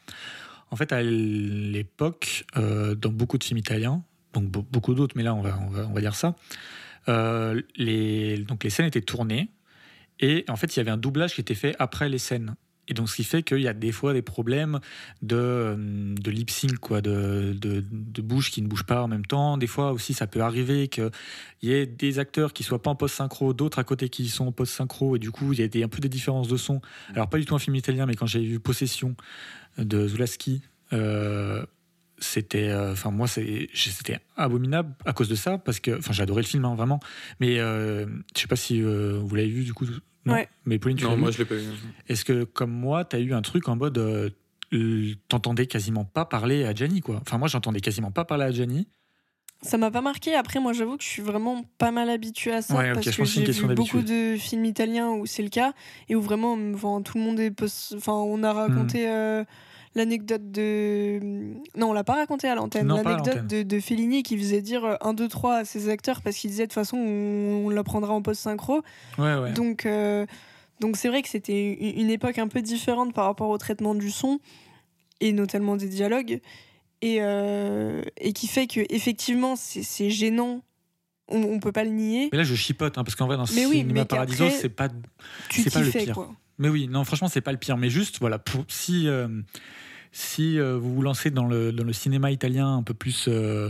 [0.71, 4.03] en fait à l'époque, euh, dans beaucoup de films italiens,
[4.33, 6.35] donc be- beaucoup d'autres, mais là on va, on va, on va dire ça.
[7.07, 9.49] Euh, les, donc les scènes étaient tournées
[10.19, 12.55] et en fait il y avait un doublage qui était fait après les scènes.
[12.89, 14.79] Et donc ce qui fait qu'il y a des fois des problèmes
[15.21, 19.57] de, euh, lip sync, quoi, de, de, bouche qui ne bouge pas en même temps.
[19.57, 21.11] Des fois aussi ça peut arriver qu'il
[21.61, 24.51] y ait des acteurs qui soient pas en post-synchro, d'autres à côté qui sont en
[24.51, 26.81] post-synchro, et du coup il y a des, un peu des différences de son.
[27.13, 29.15] Alors pas du tout un film italien, mais quand j'ai vu Possession
[29.77, 30.61] de Zulaski,
[30.93, 31.65] euh,
[32.21, 36.47] c'était euh, enfin moi c'était abominable à cause de ça parce que enfin adoré le
[36.47, 36.99] film hein, vraiment
[37.39, 39.85] mais euh, je sais pas si vous l'avez vu du coup
[40.25, 40.47] non Ouais.
[40.65, 41.65] mais Pauline tu l'as Non, vu moi je l'ai pas vu.
[42.07, 44.29] est-ce que comme moi t'as eu un truc en mode euh,
[45.27, 47.19] t'entendais quasiment pas parler à Gianni quoi?
[47.21, 48.87] Enfin moi j'entendais quasiment pas parler à Gianni
[49.61, 50.35] Ça m'a pas marqué.
[50.35, 53.05] Après, moi, j'avoue que je suis vraiment pas mal habituée à ça Ouais, ok, parce
[53.07, 55.49] je que pense que c'est une j'ai vu beaucoup de films italiens où c'est le
[55.49, 55.73] cas
[56.07, 57.53] et où vraiment, enfin, tout le monde est,
[57.93, 59.11] enfin, on a raconté Hmm.
[59.11, 59.43] euh,
[59.99, 61.19] l'anecdote de.
[61.77, 62.87] Non, on l'a pas raconté à l'antenne.
[62.87, 66.49] L'anecdote de, de Fellini qui faisait dire 1, 2, 3 à ses acteurs parce qu'il
[66.49, 68.81] disait de toute façon, on, on l'apprendra en post-synchro.
[69.17, 69.53] Ouais, ouais.
[69.53, 70.25] Donc, euh,
[70.79, 74.09] donc c'est vrai que c'était une époque un peu différente par rapport au traitement du
[74.09, 74.39] son
[75.19, 76.39] et notamment des dialogues
[77.01, 80.63] et, euh, et qui fait que effectivement c'est gênant.
[81.31, 82.29] On, on peut pas le nier.
[82.31, 84.87] Mais là, je chipote, hein, parce qu'en vrai, dans Mais oui, Cinéma Paradiso, c'est pas.
[85.51, 86.15] C'est le fais pire.
[86.15, 86.31] quoi.
[86.57, 87.77] Mais oui, non, franchement, c'est pas le pire.
[87.77, 89.27] Mais juste, voilà, pour, si, euh,
[90.11, 93.69] si euh, vous vous lancez dans le, dans le cinéma italien un peu plus euh,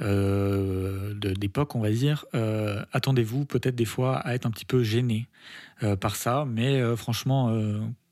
[0.00, 4.82] euh, d'époque, on va dire, euh, attendez-vous peut-être des fois à être un petit peu
[4.82, 5.28] gêné
[5.82, 6.46] euh, par ça.
[6.48, 7.54] Mais franchement,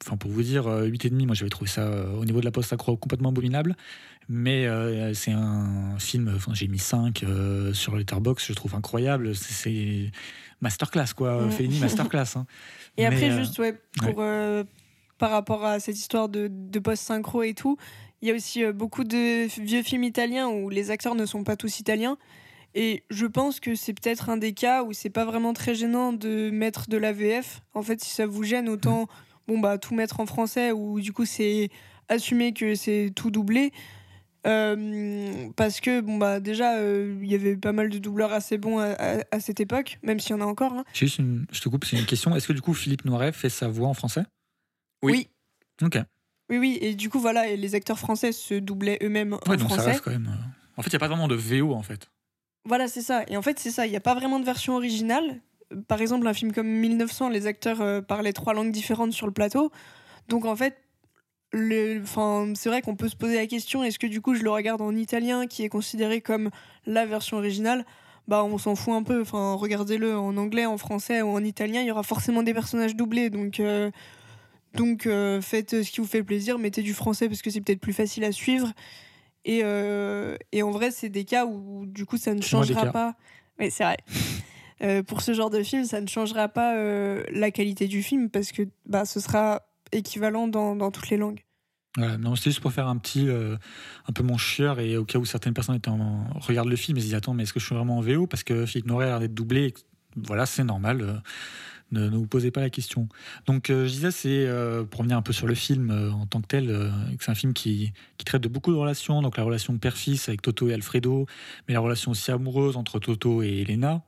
[0.05, 1.89] enfin pour vous dire, euh, 8,5, moi j'avais trouvé ça
[2.19, 3.75] au niveau de la post-accro complètement abominable.
[4.31, 4.67] Mais
[5.15, 9.35] c'est un film, enfin j'ai mis 5 euh, sur Letterboxd, je trouve incroyable.
[9.35, 10.11] C'est-
[10.61, 11.47] masterclass, quoi.
[11.47, 11.51] Mm.
[11.53, 12.37] Fellini, masterclass.
[12.37, 12.45] hein.
[12.97, 14.65] Et Mais, après, juste ouais, pour, euh,
[15.19, 17.77] par rapport à cette histoire de, de post-synchro et tout,
[18.23, 21.45] il y a aussi euh, beaucoup de vieux films italiens où les acteurs ne sont
[21.45, 22.17] pas tous italiens.
[22.75, 26.13] Et je pense que c'est peut-être un des cas où c'est pas vraiment très gênant
[26.13, 27.63] de mettre de la VF.
[27.75, 29.07] En fait, si ça vous gêne, autant
[29.49, 31.71] bon, bah, tout mettre en français ou du coup c'est
[32.09, 33.73] assumer que c'est tout doublé.
[34.47, 38.57] Euh, parce que bon bah déjà euh, il y avait pas mal de doubleurs assez
[38.57, 40.85] bons à, à- à cette époque même s'il y en a encore hein.
[40.93, 42.35] J'ai juste une- je te coupe, c'est une question.
[42.37, 44.23] Est-ce que du coup Philippe Noiret fait sa voix en français?
[45.03, 45.29] Oui.
[45.83, 45.99] Ok.
[46.51, 49.57] Oui, oui, et du coup, voilà, et les acteurs français se doublaient eux-mêmes en Ouais,
[49.57, 49.91] donc ça français.
[49.91, 50.29] reste quand même.
[50.29, 50.45] euh,
[50.77, 52.11] En fait, il n'y a pas vraiment de VO en fait.
[52.65, 53.25] Voilà, c'est ça.
[53.29, 55.41] Et en fait, c'est ça, il n'y a pas vraiment de version originale.
[55.87, 59.33] Par exemple, un film comme 1900, les acteurs euh, parlaient trois langues différentes sur le
[59.33, 59.71] plateau.
[60.29, 60.79] Donc, en fait,
[61.53, 62.01] le...
[62.03, 64.51] enfin, c'est vrai qu'on peut se poser la question est-ce que du coup, je le
[64.51, 66.51] regarde en italien, qui est considéré comme
[66.87, 67.85] la version originale?
[68.27, 71.81] Bah on s'en fout un peu, enfin regardez-le en anglais, en français ou en italien,
[71.81, 73.91] il y aura forcément des personnages doublés, donc euh,
[74.75, 77.81] donc euh, faites ce qui vous fait plaisir, mettez du français parce que c'est peut-être
[77.81, 78.73] plus facile à suivre.
[79.45, 83.15] Et, euh, et en vrai, c'est des cas où du coup ça ne changera pas.
[83.59, 83.97] Oui, c'est vrai.
[84.81, 88.31] Euh, pour ce genre de film, ça ne changera pas euh, la qualité du film
[88.31, 91.41] parce que bah, ce sera équivalent dans, dans toutes les langues.
[91.97, 93.57] Voilà, non, c'était juste pour faire un petit, euh,
[94.07, 96.97] un peu mon chieur et au cas où certaines personnes étaient en- regardent le film
[96.97, 98.87] et se disent attends mais est-ce que je suis vraiment en VO parce que Philippe
[98.87, 99.65] Noiret a l'air d'être doublé.
[99.67, 99.75] et
[100.15, 101.01] Voilà, c'est normal.
[101.01, 101.15] euh,
[101.93, 103.09] ne, ne vous posez pas la question.
[103.47, 106.27] Donc, euh, je disais, c'est euh, pour revenir un peu sur le film euh, en
[106.27, 109.37] tant que tel, euh, c'est un film qui, qui traite de beaucoup de relations, donc
[109.37, 111.27] la relation père-fils avec Toto et Alfredo,
[111.67, 114.03] mais la relation aussi amoureuse entre Toto et Elena.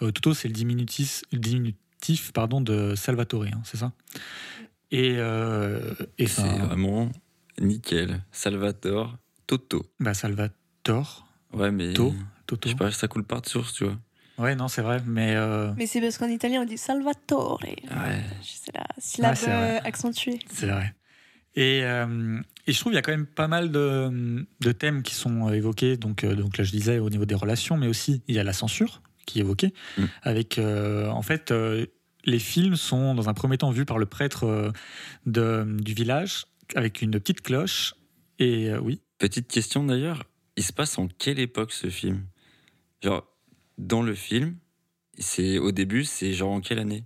[0.00, 3.92] Toto, c'est le diminutif, pardon, de Salvatore, hein, c'est ça?
[4.90, 5.14] Et,
[6.18, 7.10] et C'est vraiment
[7.60, 8.22] nickel.
[8.32, 9.16] Salvatore,
[9.46, 9.86] Toto.
[10.00, 11.92] bah, Salvatore, Ouais, mais.
[11.94, 12.68] To- Je Toto.
[12.68, 13.96] sais pas, ça coule pas de source, tu vois.
[14.38, 17.60] Ouais, non, c'est vrai, mais euh, Mais c'est parce qu'en italien on dit Salvatore.
[17.62, 18.22] Ouais.
[18.42, 19.76] C'est la syllabe Ah, c'est vrai.
[19.76, 20.38] euh, accentuée.
[20.50, 20.94] c'est vrai.
[21.56, 25.02] Et, euh, et je trouve qu'il y a quand même pas mal de, de thèmes
[25.04, 25.96] qui sont évoqués.
[25.96, 28.44] Donc, euh, donc là, je disais au niveau des relations, mais aussi il y a
[28.44, 29.72] la censure qui est évoquée.
[29.96, 30.04] Mm.
[30.22, 31.86] Avec, euh, en fait, euh,
[32.24, 34.72] les films sont dans un premier temps vus par le prêtre euh,
[35.26, 37.94] de, du village avec une petite cloche.
[38.40, 40.24] Et euh, oui, Petite question d'ailleurs,
[40.56, 42.26] il se passe en quelle époque ce film?
[43.00, 43.24] Genre,
[43.78, 44.56] dans le film,
[45.18, 47.04] c'est au début, c'est genre en quelle année?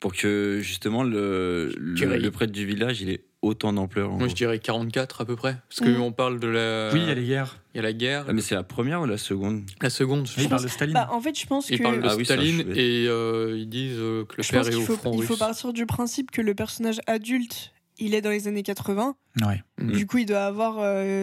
[0.00, 4.10] Pour que justement le, le, prêtre du village, il est autant d'ampleur.
[4.10, 5.56] Moi, je dirais 44 à peu près.
[5.68, 6.90] Parce qu'on parle de la.
[6.92, 7.62] oui, il y a les guerres.
[7.72, 8.24] il y a la guerre.
[8.28, 9.62] Ah, mais c'est la première ou la seconde?
[9.80, 10.50] La seconde, je il pense.
[10.50, 10.94] parle de Staline.
[10.94, 11.84] Bah, en fait, je pense Ils que.
[11.84, 14.68] parlent de Ah oui, Staline et euh, ils disent euh, que le Je père pense
[14.68, 18.14] est qu'il au faut, front il faut partir du principe que le personnage adulte, il
[18.16, 19.14] est dans les années 80.
[19.46, 19.62] Ouais.
[19.78, 19.92] Mm.
[19.92, 20.78] Du coup, il doit avoir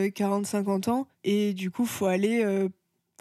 [0.08, 1.08] 40-50 ans.
[1.26, 2.44] Et du coup, faut aller.
[2.46, 2.70] euh,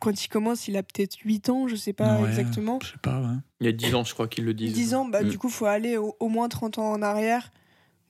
[0.00, 2.78] quand il commence, il a peut-être 8 ans, je sais pas Ouais, exactement.
[2.82, 3.36] Je sais pas, ouais.
[3.60, 4.72] Il y a 10 ans, je crois qu'ils le disent.
[4.72, 5.28] 10 ans, bah, Mm.
[5.28, 7.50] du coup, faut aller au, au moins 30 ans en arrière.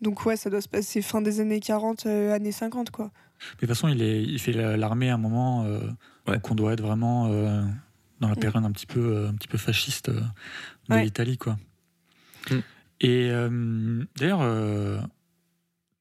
[0.01, 3.07] Donc, ouais, ça doit se passer fin des années 40, euh, années 50, quoi.
[3.07, 5.81] Mais de toute façon, il, est, il fait la- l'armée à un moment, euh,
[6.27, 6.35] Ouais.
[6.35, 7.63] donc on doit être vraiment euh,
[8.21, 8.41] dans la Mm.
[8.41, 10.21] période un petit peu, euh, un petit peu fasciste euh,
[10.89, 11.05] de Ouais.
[11.05, 11.57] l'Italie, quoi.
[12.51, 12.57] Mm.
[13.01, 15.01] Et euh, d'ailleurs, euh,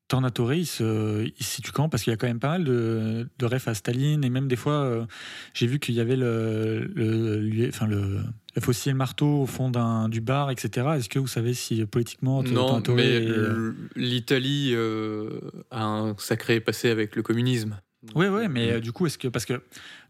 [0.07, 1.89] Tornatore, il se, il se situe quand?
[1.89, 4.47] Parce qu'il y a quand même pas mal de, de refs à Staline, et même
[4.47, 5.05] des fois, euh,
[5.53, 8.19] j'ai vu qu'il y avait le, le, lui- enfin, le,
[8.55, 10.87] le fossile marteau au fond d'un, du bar, etc.
[10.95, 15.39] Est-ce que vous savez si politiquement, Non, mais euh, l'Italie euh,
[15.71, 17.77] a un sacré passé avec le communisme.
[18.15, 19.27] Oui, oui, mais euh, du coup, est-ce que.
[19.27, 19.61] Parce que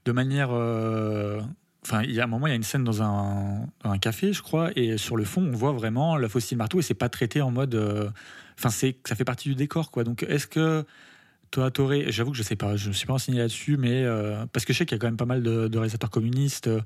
[0.05, 0.49] de manière.
[0.51, 1.41] euh,
[1.85, 4.33] Enfin, il y a un moment, il y a une scène dans un, un café,
[4.33, 7.07] je crois, et sur le fond, on voit vraiment la fossile marteau, et c'est pas
[7.07, 8.11] traité en mode.
[8.57, 10.03] Enfin, c'est ça fait partie du décor, quoi.
[10.03, 10.85] Donc, est-ce que.
[11.49, 14.03] Toi, Toré, j'avoue que je sais pas, je ne suis pas renseigné là-dessus, mais.
[14.03, 16.67] euh, parce que je sais qu'il y a quand même pas mal de, réalisateurs communistes
[16.67, 16.81] euh,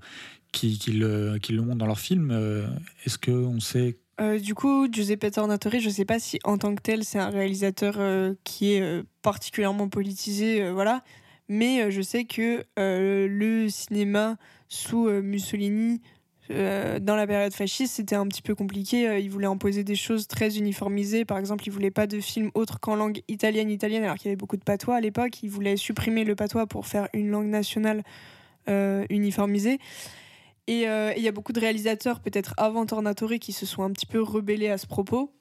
[0.52, 2.30] qui, qui, le, montrent dans leurs films.
[2.32, 2.68] euh,
[3.06, 3.98] est-ce qu'on sait
[4.44, 7.32] du coup, Giuseppe Tornatore, je ne sais pas si en tant que tel, c'est un
[7.32, 7.98] réalisateur
[8.44, 11.04] qui est particulièrement politisé, voilà.
[11.50, 14.38] Mais je sais que le cinéma
[14.70, 16.02] sous Mussolini,
[16.54, 19.08] euh, dans la période fasciste, c'était un petit peu compliqué.
[19.08, 21.26] Euh, il voulait imposer des choses très uniformisées.
[21.26, 24.30] Par exemple, il voulait pas de films autres qu'en langue italienne italienne, alors qu'il y
[24.30, 25.42] avait beaucoup de patois à l'époque.
[25.44, 28.04] Il voulait supprimer le patois pour faire une langue nationale
[28.70, 29.80] euh, uniformisée.
[30.68, 34.06] Et il y a beaucoup de réalisateurs, peut-être avant Tornatore, qui se sont un petit
[34.06, 35.34] peu rebellés à ce propos.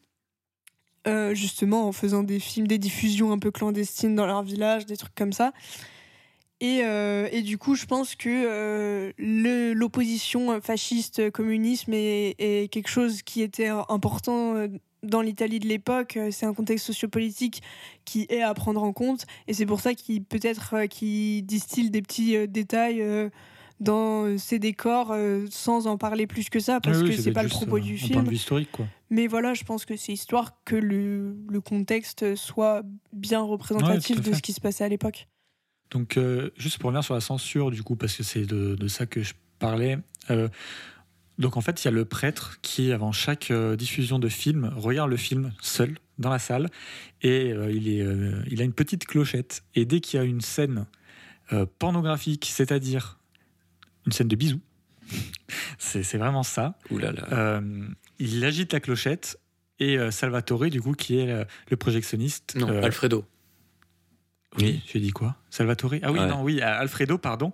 [1.06, 5.14] Justement en faisant des films, des diffusions un peu clandestines dans leur village, des trucs
[5.14, 5.52] comme ça.
[6.62, 9.12] Et, euh, et du coup, je pense que euh,
[9.74, 14.68] l'opposition fasciste-communisme est, est quelque chose qui était important euh,
[15.02, 16.16] dans l'Italie de l'époque.
[16.16, 17.62] Euh, C'est un contexte sociopolitique
[18.04, 19.24] qui est à prendre en compte.
[19.48, 20.86] Et c'est pour ça qu'il peut-être euh,
[21.42, 23.30] distille des petits euh, détails euh,
[23.80, 27.32] dans ces décors euh, sans en parler plus que ça, parce Oui, oui, que c'est
[27.32, 28.28] pas le propos euh, du point film.
[28.28, 28.84] vue historique, quoi.
[29.08, 32.82] Mais voilà, je pense que c'est histoire que le, le contexte soit
[33.14, 35.26] bien représentatif Ouais, de ce qui se passait à l'époque.
[35.90, 38.88] Donc, euh, juste pour revenir sur la censure, du coup, parce que c'est de, de
[38.88, 39.98] ça que je parlais.
[40.30, 40.48] euh,
[41.38, 44.70] donc, en fait, il y a le prêtre qui, avant chaque euh, diffusion de film,
[44.76, 46.68] regarde le film seul dans la salle
[47.22, 48.04] et il, est,
[48.50, 49.62] il a une petite clochette.
[49.74, 50.84] Et dès qu'il y a une scène
[51.78, 53.18] pornographique, c'est-à-dire
[54.04, 54.60] une scène de bisous,
[55.78, 57.62] c'est vraiment ça, Ouh là là.
[58.18, 59.40] il agite la clochette
[59.78, 62.54] et Salvatore, du coup, qui est le, projectionniste.
[62.56, 63.24] Non, Alfredo.
[64.58, 65.36] Oui, j'ai dit quoi?
[65.50, 65.94] Salvatore?
[66.02, 66.26] Ah oui, Ouais.
[66.26, 67.52] non, oui, Alfredo, pardon,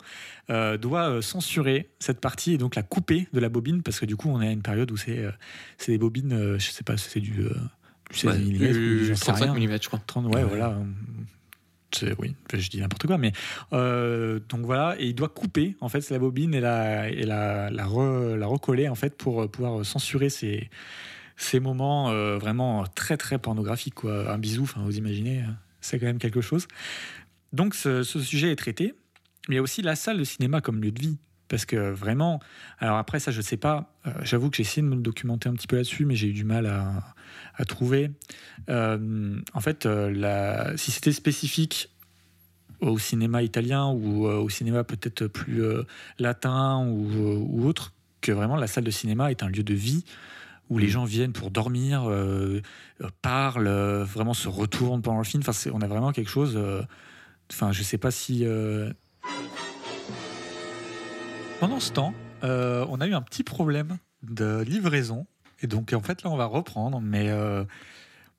[0.51, 4.07] euh, doit euh, censurer cette partie et donc la couper de la bobine parce que
[4.07, 5.31] du coup, on est à une période où c'est euh,
[5.79, 7.51] c'est des bobines, euh, je sais pas, c'est du, euh,
[8.11, 9.67] du 16 Ouais, mm du- j'en sais 35 rien.
[9.69, 10.01] mm, je crois.
[10.07, 10.69] 30, ouais, voilà.
[10.71, 10.85] euh,
[11.93, 13.33] c'est- Oui, je dis n'importe quoi, mais
[13.73, 17.71] euh, donc voilà, et il doit couper en fait la bobine et la, et la,
[17.71, 20.69] la, re- la recoller en fait pour euh, pouvoir censurer ces,
[21.37, 23.95] ces moments euh, vraiment très très pornographiques.
[23.95, 24.31] Quoi.
[24.33, 25.51] Un bisou, enfin, vous imaginez, euh,
[25.87, 26.67] c'est quand même quelque chose.
[27.53, 28.95] Donc ce, sujet est traité,
[29.49, 31.19] il y a aussi la salle de cinéma comme lieu de vie.
[31.49, 32.41] Parce que vraiment,
[32.81, 35.55] alors après ça je sais pas, euh, j'avoue que j'ai essayé de me documenter un
[35.55, 38.11] petit peu là-dessus, mais j'ai eu du mal à, trouver.
[38.69, 41.91] Euh, en fait, euh, si c'était spécifique
[42.81, 45.63] au cinéma italien ou au cinéma peut-être plus
[46.19, 50.05] latin ou autre, que vraiment la salle de cinéma est un lieu de vie
[50.69, 52.61] où les gens viennent pour dormir, euh,
[53.03, 55.43] euh, parlent, euh, vraiment se retournent pendant le film.
[55.43, 56.59] Enfin, c'est- on a vraiment quelque chose.
[57.53, 58.45] Enfin, je sais pas si.
[61.61, 65.27] Pendant ce temps, on a eu un petit problème de livraison.
[65.63, 67.01] Et donc, en fait, là, on va reprendre.
[67.01, 67.31] Mais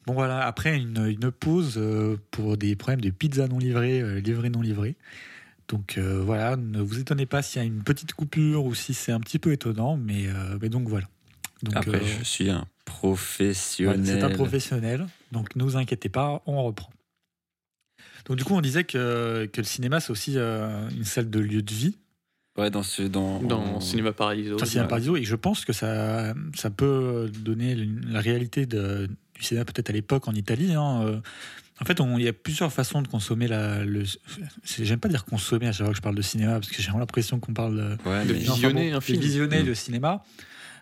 [0.06, 1.82] bon, voilà, après une, une pause
[2.32, 4.96] pour des problèmes de pizza non livrée, livrée non livrée.
[5.68, 8.94] Donc euh, voilà, ne vous étonnez pas s'il y a une petite coupure ou si
[8.94, 11.08] c'est un petit peu étonnant, mais, euh, mais donc voilà.
[11.64, 14.02] Donc, Après, euh, je suis un ouais, professionnel.
[14.06, 16.90] c'est un professionnel, donc ne vous inquiétez pas, on reprend.
[18.26, 21.40] Donc du coup, on disait que, que le cinéma, c'est aussi euh, une salle de
[21.40, 21.96] lieu de vie,
[22.58, 24.56] Ouais, dans ce dans, Dans Cinéma Paradiso.
[24.56, 29.44] Enfin, Cinéma Paradiso, et je pense que ça, ça peut donner la réalité de- du
[29.44, 30.74] cinéma peut-être à l'époque en Italie.
[30.74, 31.04] hein.
[31.06, 31.20] Euh,
[31.80, 33.86] En fait, il y a plusieurs façons de consommer la.
[33.86, 34.04] Le,
[34.66, 36.86] J'aime pas dire consommer à chaque fois que je parle de cinéma parce que j'ai
[36.86, 38.26] vraiment l'impression qu'on parle de, Ouais.
[38.26, 39.22] Visionner bon, un de film.
[39.22, 39.66] Visionner Mm.
[39.68, 40.24] le cinéma.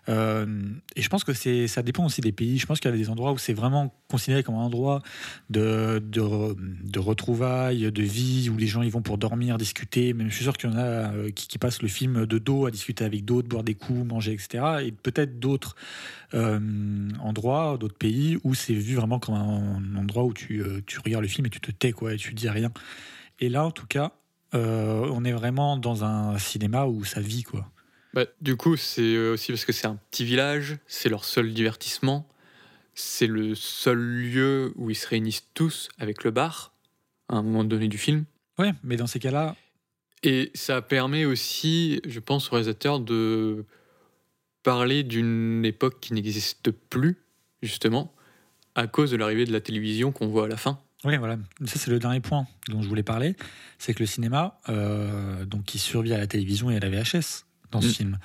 [0.08, 0.46] Euh,
[0.94, 2.58] et je pense que ça dépend aussi des pays.
[2.58, 5.02] Je pense qu'il y a des endroits où c'est vraiment considéré comme un endroit
[5.50, 10.12] de, de, re- de retrouvailles, de vie, où les gens ils vont pour dormir, discuter.
[10.12, 12.66] Même je suis sûr qu'il y en a euh, qui, passent le film de dos
[12.66, 14.64] à discuter avec d'autres, boire des coups, manger, etc.
[14.84, 15.74] Et peut-être d'autres
[16.34, 16.60] euh,
[17.20, 20.62] endroits, d'autres pays où c'est vu vraiment comme un, endroit où tu,
[21.04, 22.70] regardes le film et tu te tais, quoi, et tu dis rien.
[23.40, 24.12] Et là, en tout cas,
[24.52, 27.70] on est vraiment dans un cinéma où ça vit, quoi.
[28.16, 31.52] Bah, du coup, c'est euh, aussi parce que c'est un petit village, c'est leur seul
[31.52, 32.26] divertissement,
[32.94, 36.72] c'est le seul lieu où ils se réunissent tous avec le bar
[37.28, 38.24] à un moment donné du film.
[38.58, 39.54] Ouais, mais dans ces cas-là,
[40.22, 43.66] Et ça permet aussi, je pense, aux réalisateurs de
[44.62, 47.18] parler d'une époque qui n'existe plus,
[47.60, 48.14] justement,
[48.74, 50.80] à cause de l'arrivée de la télévision qu'on voit à la fin.
[51.04, 51.36] Oui, voilà.
[51.66, 53.36] Ça, c'est le dernier point dont je voulais parler.
[53.76, 57.45] C'est que le cinéma, euh, donc, qui survit à la télévision et à la VHS
[57.70, 57.90] dans ce Mm.
[57.92, 58.18] film.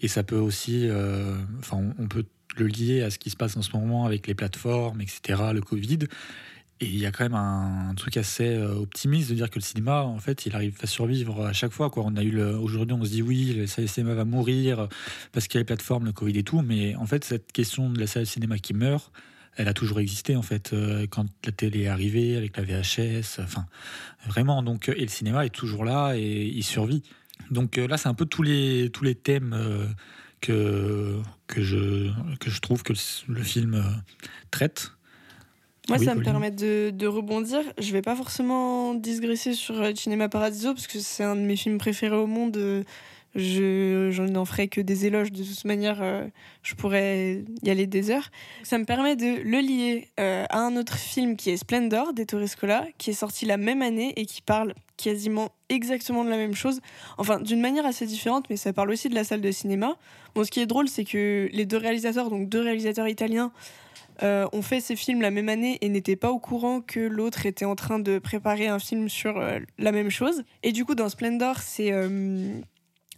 [0.00, 0.88] Et ça peut aussi.
[0.88, 2.24] euh, Enfin, on, on peut
[2.56, 5.60] le lier à ce qui se passe en ce moment avec les plateformes, etc., le
[5.60, 5.98] Covid.
[6.80, 9.58] Et il y a quand même un, un truc assez euh, optimiste de dire que
[9.60, 11.88] le cinéma, en fait, il arrive à survivre à chaque fois.
[11.88, 12.02] Quoi.
[12.04, 14.88] On a eu aujourd'hui, on se dit oui, le cinéma va mourir
[15.32, 16.62] parce qu'il y a les plateformes, le Covid et tout.
[16.62, 19.12] Mais en fait, cette question de la salle de cinéma qui meurt,
[19.56, 23.38] elle a toujours existé en fait euh, quand la télé est arrivée avec la VHS.
[23.40, 23.66] Enfin,
[24.26, 24.62] vraiment.
[24.64, 27.04] Donc, et le cinéma est toujours là et il survit.
[27.54, 29.86] Donc euh, là, c'est un peu tous les tous les thèmes euh,
[30.42, 33.82] que, que, je, que je trouve que le, le film euh,
[34.50, 34.92] traite.
[35.88, 37.60] Moi, Oui, ça me permet de, de rebondir.
[37.78, 41.78] Je vais pas forcément digresser sur Cinema Paradiso parce que c'est un de mes films
[41.78, 42.84] préférés au monde.
[43.34, 45.30] Je, je n'en ferai que des éloges.
[45.30, 46.02] De toute manière,
[46.62, 48.30] je pourrais y aller des heures.
[48.62, 52.86] Ça me permet de le lier à un autre film qui est Splendor d'Ettore Scola,
[52.96, 56.80] qui est sorti la même année et qui parle quasiment exactement de la même chose.
[57.18, 59.96] Enfin, d'une manière assez différente, mais ça parle aussi de la salle de cinéma.
[60.34, 63.52] Bon, ce qui est drôle, c'est que les deux réalisateurs, donc deux réalisateurs italiens,
[64.22, 67.46] euh, ont fait ces films la même année et n'étaient pas au courant que l'autre
[67.46, 70.44] était en train de préparer un film sur euh, la même chose.
[70.62, 72.60] Et du coup, dans Splendor, c'est euh,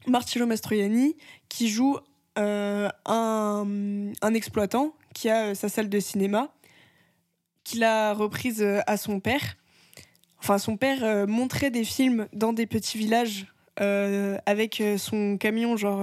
[0.06, 1.16] Marcello Mastroianni
[1.48, 1.98] qui joue
[2.38, 3.66] euh, un,
[4.22, 6.48] un exploitant qui a sa salle de cinéma,
[7.64, 9.56] qu'il a reprise à son père.
[10.38, 13.46] Enfin, son père euh, montrait des films dans des petits villages
[13.80, 16.02] euh, avec euh, son camion, genre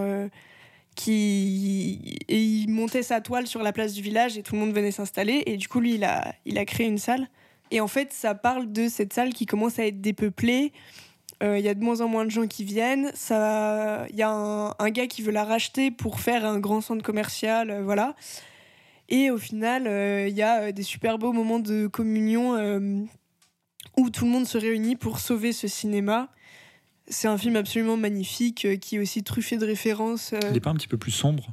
[0.96, 4.74] qui et il montait sa toile sur la place du village et tout le monde
[4.74, 5.44] venait s'installer.
[5.48, 7.28] Et du coup lui il a il a créé une salle.
[7.72, 10.72] Et en fait ça parle de cette salle qui commence à être dépeuplée.
[11.42, 13.12] Il y a de moins en moins de gens qui viennent.
[13.16, 17.04] Ça il y a un, gars qui veut la racheter pour faire un grand centre
[17.04, 18.16] commercial voilà.
[19.10, 19.88] Et au final
[20.30, 23.08] il y a des super beaux moments de communion
[23.98, 26.30] où tout le monde se réunit pour sauver ce cinéma.
[27.08, 30.60] C'est un film absolument magnifique euh, qui est aussi truffé de références euh, Il n'est
[30.60, 31.48] pas un petit peu plus sombre?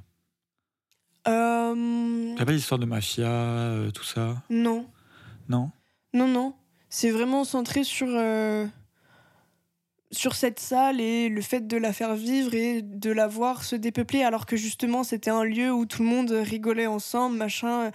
[1.29, 4.43] Euh, T'as pas l'histoire de mafia, euh, tout ça?
[4.49, 4.87] Non,
[5.49, 5.71] Non?
[6.15, 6.55] Non, non.
[6.89, 8.67] C'est vraiment centré sur, euh,
[10.13, 13.77] sur cette salle et le fait de la faire vivre et de la voir se
[13.77, 17.93] dépeupler, alors que justement c'était un lieu où tout le monde rigolait ensemble, machin,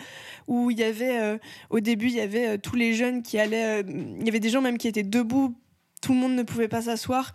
[0.47, 1.37] où il y avait, euh,
[1.69, 3.83] au début, il y avait euh, tous les jeunes qui allaient, euh,
[4.19, 5.55] il y avait des gens même qui étaient debout,
[6.01, 7.33] tout le monde ne pouvait pas s'asseoir.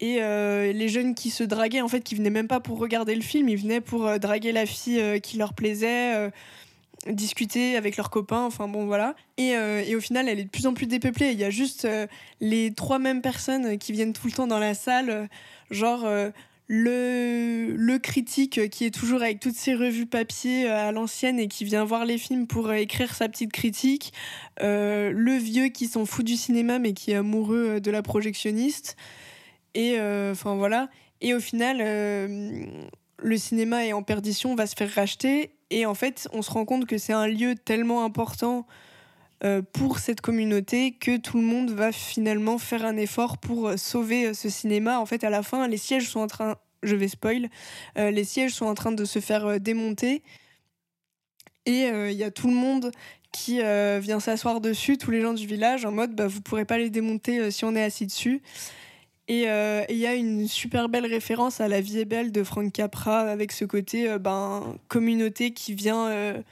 [0.00, 3.20] Et les jeunes qui se draguaient, en fait, qui venaient même pas pour regarder le
[3.20, 6.30] film, ils venaient pour draguer la fille qui leur plaisait,
[7.06, 9.14] discuter avec leurs copains, enfin bon voilà.
[9.36, 11.32] Et, euh, et au final, elle est de plus en plus dépeuplée.
[11.32, 12.06] Il y a juste euh,
[12.40, 15.26] les trois mêmes personnes qui viennent tout le temps dans la salle, euh,
[15.70, 16.08] genre
[16.70, 21.64] le, le critique qui est toujours avec toutes ses revues papier à l'ancienne et qui
[21.64, 24.12] vient voir les films pour écrire sa petite critique,
[24.60, 28.96] le vieux qui s'en fout du cinéma mais qui est amoureux de la projectionniste.
[29.74, 29.98] Et
[30.30, 30.88] enfin voilà.
[31.20, 31.80] Et au final,
[33.18, 35.50] le cinéma est en perdition, va se faire racheter.
[35.70, 38.66] Et en fait, on se rend compte que c'est un lieu tellement important
[39.44, 43.76] euh, pour cette communauté que tout le monde va finalement faire un effort pour euh,
[43.76, 44.98] sauver euh, ce cinéma.
[44.98, 47.48] En fait, à la fin, les sièges sont en train, je vais spoil,
[47.96, 50.22] les sièges sont en train de se faire démonter.
[51.66, 52.92] Et il y a tout le monde
[53.32, 56.78] qui vient s'asseoir dessus, tous les gens du village, en mode bah, vous pourrez pas
[56.78, 58.42] les démonter si on est assis dessus.
[59.28, 62.32] Et euh, et il y a une super belle référence à La vie est belle
[62.32, 66.42] de Frank Capra avec ce côté euh, ben, communauté qui vient euh,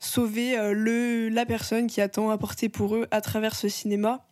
[0.00, 4.26] sauver euh, le, la personne qui a tant apporté pour eux à travers ce cinéma.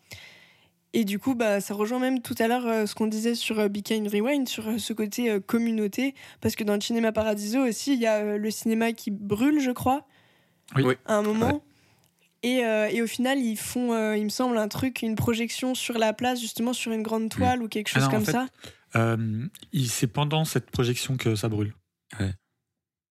[0.97, 3.59] Et du coup, bah, ça rejoint même tout à l'heure euh, ce qu'on disait sur
[3.59, 6.14] euh, Be Kind Rewind, sur euh, ce côté euh, communauté.
[6.40, 9.60] Parce que dans le Cinéma Paradiso aussi, il y a euh, le cinéma qui brûle,
[9.60, 10.06] je crois,
[10.76, 10.94] Oui.
[11.06, 11.62] À un moment.
[12.45, 15.75] Et, euh, et au final, ils font, euh, il me semble, un truc, une projection
[15.75, 18.25] sur la place, justement sur une grande toile ou quelque chose Ah non, en comme
[18.27, 18.47] fait, ça.
[18.97, 19.47] Euh,
[19.87, 21.73] C'est pendant cette projection que ça brûle.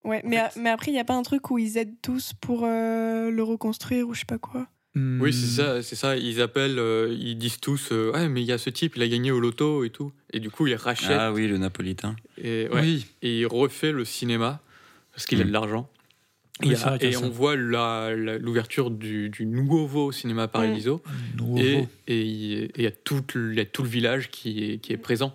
[0.04, 2.34] Ouais, mais, a- mais après, il n'y a pas un truc où ils aident tous
[2.42, 4.68] pour euh, le reconstruire ou je sais pas quoi?
[4.96, 6.18] Hmm, Oui, c'est ça, c'est ça.
[6.18, 9.02] Ils appellent, euh, ils disent tous, euh, ouais, mais il y a ce type, il
[9.02, 10.12] a gagné au loto et tout.
[10.34, 12.16] Et du coup, il rachète Ah oui, le napolitain.
[12.38, 14.62] et, ouais, Oui, et il refait le cinéma
[15.14, 15.48] parce qu'il a Mm.
[15.48, 15.90] de l'argent.
[16.62, 21.02] Oui, et on voit l'ouverture du, du nouveau cinéma Paradiso.
[21.38, 21.88] nouveau.
[22.08, 24.94] Et il y, a tout le- il y a tout le village qui est, qui
[24.94, 25.34] est présent.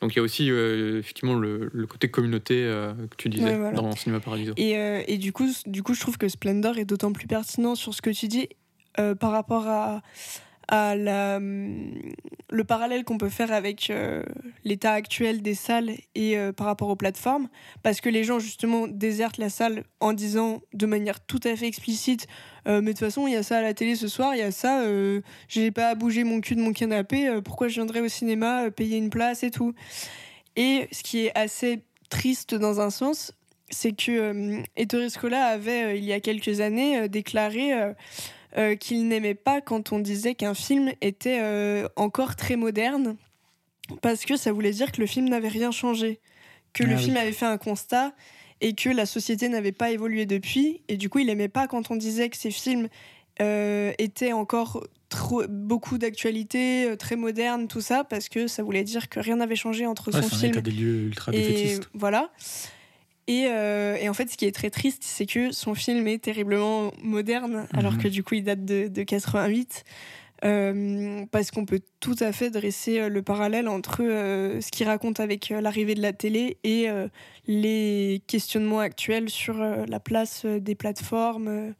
[0.00, 3.44] Donc il y a aussi euh, effectivement le, le côté communauté euh, que tu disais
[3.46, 3.76] Ouais, voilà.
[3.78, 4.52] dans Cinéma Paradiso.
[4.56, 7.74] Et, euh, et du, coup, du coup, je trouve que Splendor est d'autant plus pertinent
[7.74, 8.48] sur ce que tu dis
[9.00, 10.02] euh, par rapport à,
[10.68, 10.94] à
[11.36, 11.92] hum,
[12.50, 14.22] le parallèle qu'on peut faire avec euh,
[14.64, 17.48] l'état actuel des salles et euh, par rapport aux plateformes.
[17.82, 21.66] Parce que les gens, justement, désertent la salle en disant de manière tout à fait
[21.66, 22.26] explicite
[22.66, 24.38] euh, Mais de toute façon, il y a ça à la télé ce soir, il
[24.38, 24.84] y a ça,
[25.48, 28.98] j'ai pas à bouger mon cul de mon canapé, pourquoi je viendrais au cinéma payer
[28.98, 29.74] une place et tout
[30.56, 33.32] Et ce qui est assez triste dans un sens,
[33.70, 37.72] c'est que Ettore Scola avait, il y a quelques années, déclaré
[38.56, 43.16] euh, qu'il n'aimait pas quand on disait qu'un film était euh, encore très moderne,
[44.02, 46.20] parce que ça voulait dire que le film n'avait rien changé,
[46.72, 47.02] que Ah le oui.
[47.02, 48.12] film avait fait un constat
[48.60, 51.90] et que la société n'avait pas évolué depuis, et du coup il aimait pas quand
[51.90, 52.88] on disait que ces films
[53.40, 59.08] euh, étaient encore trop, beaucoup d'actualité, très modernes, tout ça, parce que ça voulait dire
[59.08, 61.36] que rien n'avait changé entre Ouais, son c'est un film état des lieux ultra et
[61.40, 61.88] défaitiste.
[61.94, 62.30] voilà.
[63.28, 66.18] Et, euh, et en fait, ce qui est très triste, c'est que son film est
[66.18, 67.98] terriblement moderne, alors Mhm.
[68.02, 69.84] que du coup, il date de, de 88.
[70.44, 74.86] Euh, parce qu'on peut tout à fait dresser euh, le parallèle entre euh, ce qu'il
[74.86, 76.86] raconte avec l'arrivée de la télé et
[77.48, 81.74] les questionnements actuels sur la place des plateformes,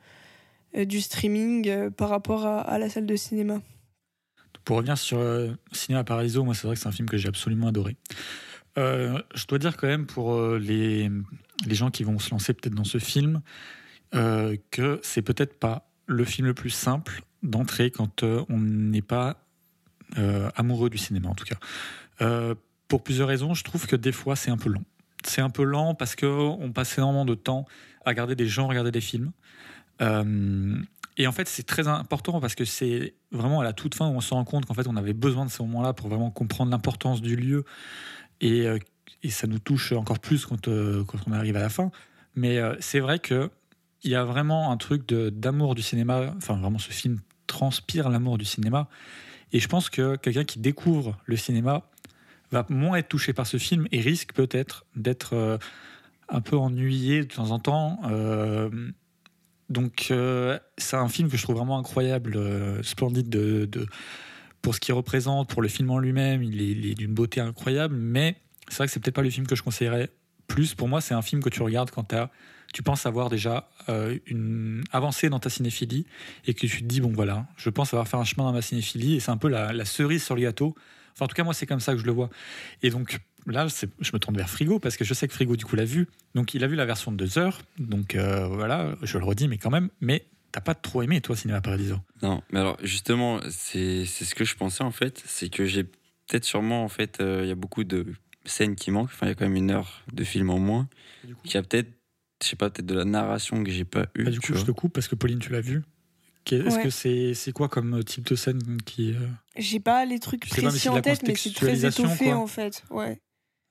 [0.76, 3.60] du streaming par rapport à, à la salle de cinéma.
[4.64, 5.18] Pour revenir sur
[5.72, 7.96] Cinéma Paradiso, moi c'est vrai que c'est un film que j'ai absolument adoré.
[8.78, 11.10] Euh, je dois dire quand même pour euh, les,
[11.66, 13.42] les gens qui vont se lancer peut-être dans ce film
[14.14, 19.44] euh, que c'est peut-être pas le film le plus simple d'entrer quand on n'est pas
[20.56, 22.54] amoureux du cinéma en tout cas.
[22.88, 24.82] Pour plusieurs raisons, je trouve que des fois c'est un peu lent.
[25.22, 27.66] C'est un peu lent parce qu'on passe énormément de temps
[28.06, 29.32] à regarder des gens regarder des films.
[31.18, 34.12] Et en fait, c'est très important parce que c'est vraiment à la toute fin où
[34.12, 36.70] on se rend compte qu'en fait, on avait besoin de ces moments-là pour vraiment comprendre
[36.70, 37.64] l'importance du lieu.
[38.40, 38.78] Et, euh,
[39.22, 41.90] et ça nous touche encore plus quand, euh, quand on arrive à la fin.
[42.34, 43.50] Mais euh, c'est vrai que
[44.04, 46.32] il y a vraiment un truc d'amour du cinéma.
[46.36, 48.88] Enfin, vraiment, ce film transpire l'amour du cinéma.
[49.52, 51.82] Et je pense que quelqu'un qui découvre le cinéma
[52.52, 55.58] va moins être touché par ce film et risque peut-être d'être
[56.28, 58.00] un peu ennuyé de temps en temps.
[59.68, 60.12] Donc,
[60.76, 62.38] c'est un film que je trouve vraiment incroyable,
[62.84, 63.86] splendide de, de-
[64.62, 66.42] pour ce qu'il représente, pour le film en lui-même.
[66.42, 66.60] Il
[66.90, 68.36] est, d'une beauté incroyable, mais
[68.68, 70.10] c'est vrai que c'est peut-être pas le film que je conseillerais
[70.46, 70.74] plus.
[70.74, 72.30] Pour moi, c'est un film que tu regardes quand t'as-
[72.72, 76.06] tu penses avoir déjà euh, une avancée dans ta cinéphilie
[76.46, 78.62] et que tu te dis, bon voilà, je pense avoir fait un chemin dans ma
[78.62, 80.74] cinéphilie et c'est un peu la, cerise sur le gâteau.
[81.14, 82.28] Enfin, en tout cas, moi, c'est comme ça que je le vois.
[82.82, 85.64] Et donc, là, je me tourne vers Frigo parce que je sais que Frigo, du
[85.64, 86.08] coup, l'a vu.
[86.34, 87.62] Donc, il a vu la version de deux heures.
[87.78, 89.88] Donc, euh, voilà, je le redis, mais quand même.
[90.00, 94.34] Mais t'as pas trop aimé, toi, Cinéma Paradiso Non, mais alors justement, c'est c'est ce
[94.34, 97.52] que je pensais en fait, c'est que j'ai peut-être sûrement en fait, euh, il y
[97.52, 98.06] a beaucoup de
[98.44, 100.88] scènes qui manquent, enfin il y a quand même une heure de film en moins,
[101.44, 101.88] qu'il y a peut-être,
[102.42, 104.24] je sais pas, peut-être de la narration que j'ai pas eu.
[104.24, 105.82] Bah, du coup, je te coupe parce que Pauline, tu l'as vu.
[106.50, 106.82] Est-ce Ouais.
[106.84, 109.12] que c'est c'est quoi comme type de scène qui.
[109.12, 112.36] euh, J'ai pas les trucs précis en la tête, mais c'est très étoffé quoi.
[112.38, 112.84] en fait.
[112.88, 113.20] Ouais.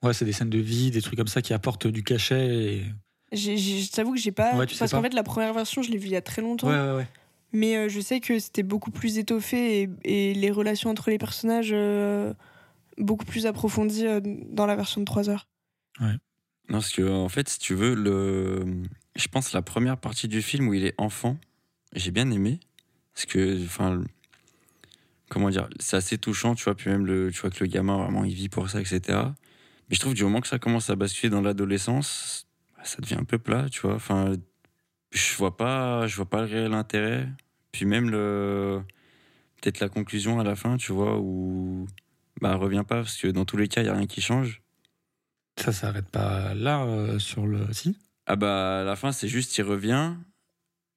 [0.03, 2.75] Ouais, c'est des scènes de vie, des trucs comme ça qui apportent du cachet.
[2.75, 2.85] Et...
[3.31, 4.55] Je t'avoue que j'ai pas.
[4.55, 6.21] Ouais, tu sais parce qu'en fait, la première version, je l'ai vue il y a
[6.21, 6.67] très longtemps.
[6.69, 7.07] ouais, ouais.
[7.53, 11.17] Mais euh, je sais que c'était beaucoup plus étoffé et, et les relations entre les
[11.17, 12.33] personnages euh,
[12.97, 15.47] beaucoup plus approfondies euh, dans la version de 3 heures.
[15.99, 16.09] Non,
[16.69, 18.65] parce que en fait, si tu veux, le,
[19.15, 21.37] je pense la première partie du film où il est enfant,
[21.93, 22.59] j'ai bien aimé,
[23.13, 24.03] parce que, enfin,
[25.29, 27.97] comment dire, c'est assez touchant, tu vois, puis même le, tu vois que le gamin
[27.97, 28.99] vraiment il vit pour ça, etc.
[29.89, 32.46] Mais je trouve du moment que ça commence à basculer dans l'adolescence,
[32.87, 33.95] ça devient un peu plat, tu vois.
[33.95, 34.33] Enfin,
[35.11, 37.27] je vois pas, je vois pas le réel intérêt.
[37.71, 38.81] Puis même le,
[39.61, 41.87] peut-être la conclusion à la fin, tu vois, où
[42.41, 44.61] bah revient pas parce que dans tous les cas il y a rien qui change.
[45.59, 47.71] Ça s'arrête pas là euh, sur le.
[47.73, 47.97] Si?
[48.27, 50.15] Ah bah à la fin c'est juste il revient,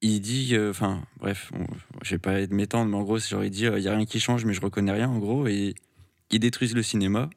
[0.03, 1.67] il dit, euh, enfin bref, on-
[2.03, 3.89] je vais pas être m'étendre, mais en gros c'est genre il dit euh, il y
[3.89, 5.75] a rien qui change mais je reconnais rien en gros et
[6.31, 7.31] ils détruisent le cinéma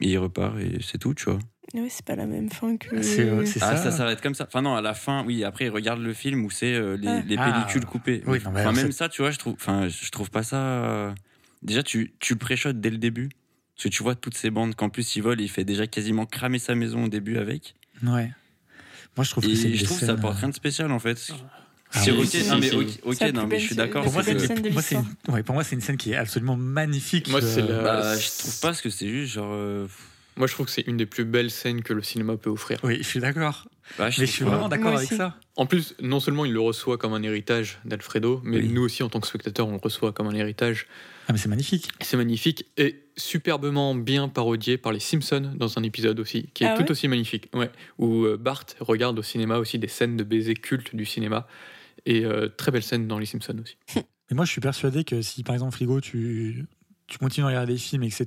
[0.00, 1.38] et il repart et c'est tout tu vois.
[1.72, 3.02] Ouais, c'est pas la même fin que.
[3.02, 3.84] C'est euh, c'est Ah ça.
[3.84, 4.44] ça s'arrête comme ça.
[4.46, 7.08] Enfin non à la fin oui après il regarde le film où c'est euh, les,
[7.08, 7.22] Ah.
[7.26, 7.50] les Ah.
[7.52, 8.22] pellicules coupées.
[8.26, 10.42] Oui, non, mais enfin même c'est- ça tu vois je trouve, enfin je trouve pas
[10.42, 10.56] ça.
[10.58, 11.12] euh,
[11.62, 13.30] Déjà tu tu le préchotes dès le début.
[13.76, 16.26] Parce que tu vois toutes ces bandes qu'en plus il vole, il fait déjà quasiment
[16.26, 17.74] cramer sa maison au début avec.
[18.04, 18.30] Ouais.
[19.16, 20.54] Moi, je trouve que Et c'est une je trouve que ça apporte euh, rien de
[20.54, 21.16] spécial en fait.
[21.92, 24.02] Ah C'est oui, ok, non, mais ok, C'est non, je suis d'accord.
[24.04, 25.32] Pour moi, c'est c'est que- c'est une...
[25.32, 27.28] ouais, pour moi, c'est une scène qui est absolument magnifique.
[27.30, 29.50] Moi, c'est euh, la- Bah, je trouve pas parce que c'est juste genre.
[29.52, 29.86] euh,
[30.36, 32.78] Moi, je trouve que c'est une des plus belles scènes que le cinéma peut offrir.
[32.82, 33.68] Oui, je suis d'accord.
[33.98, 35.36] bah, Mais je trouve suis vraiment d'accord avec ça.
[35.56, 38.68] En plus, non seulement il le reçoit comme un héritage d'Alfredo, mais Oui.
[38.68, 40.86] nous aussi, en tant que spectateurs, on le reçoit comme un héritage.
[41.28, 41.88] Ah, mais c'est magnifique.
[42.00, 46.66] C'est magnifique et superbement bien parodié par les Simpsons dans un épisode aussi, qui est
[46.66, 47.48] Ah tout ouais aussi magnifique.
[47.54, 51.46] Ouais, où euh, Bart regarde au cinéma aussi des scènes de baisers cultes du cinéma.
[52.06, 53.76] Et euh, très belle scène dans les Simpsons aussi.
[54.30, 56.64] Et moi, je suis persuadé que si, par exemple, Frigo, tu,
[57.06, 58.24] tu continues à regarder des films, etc.,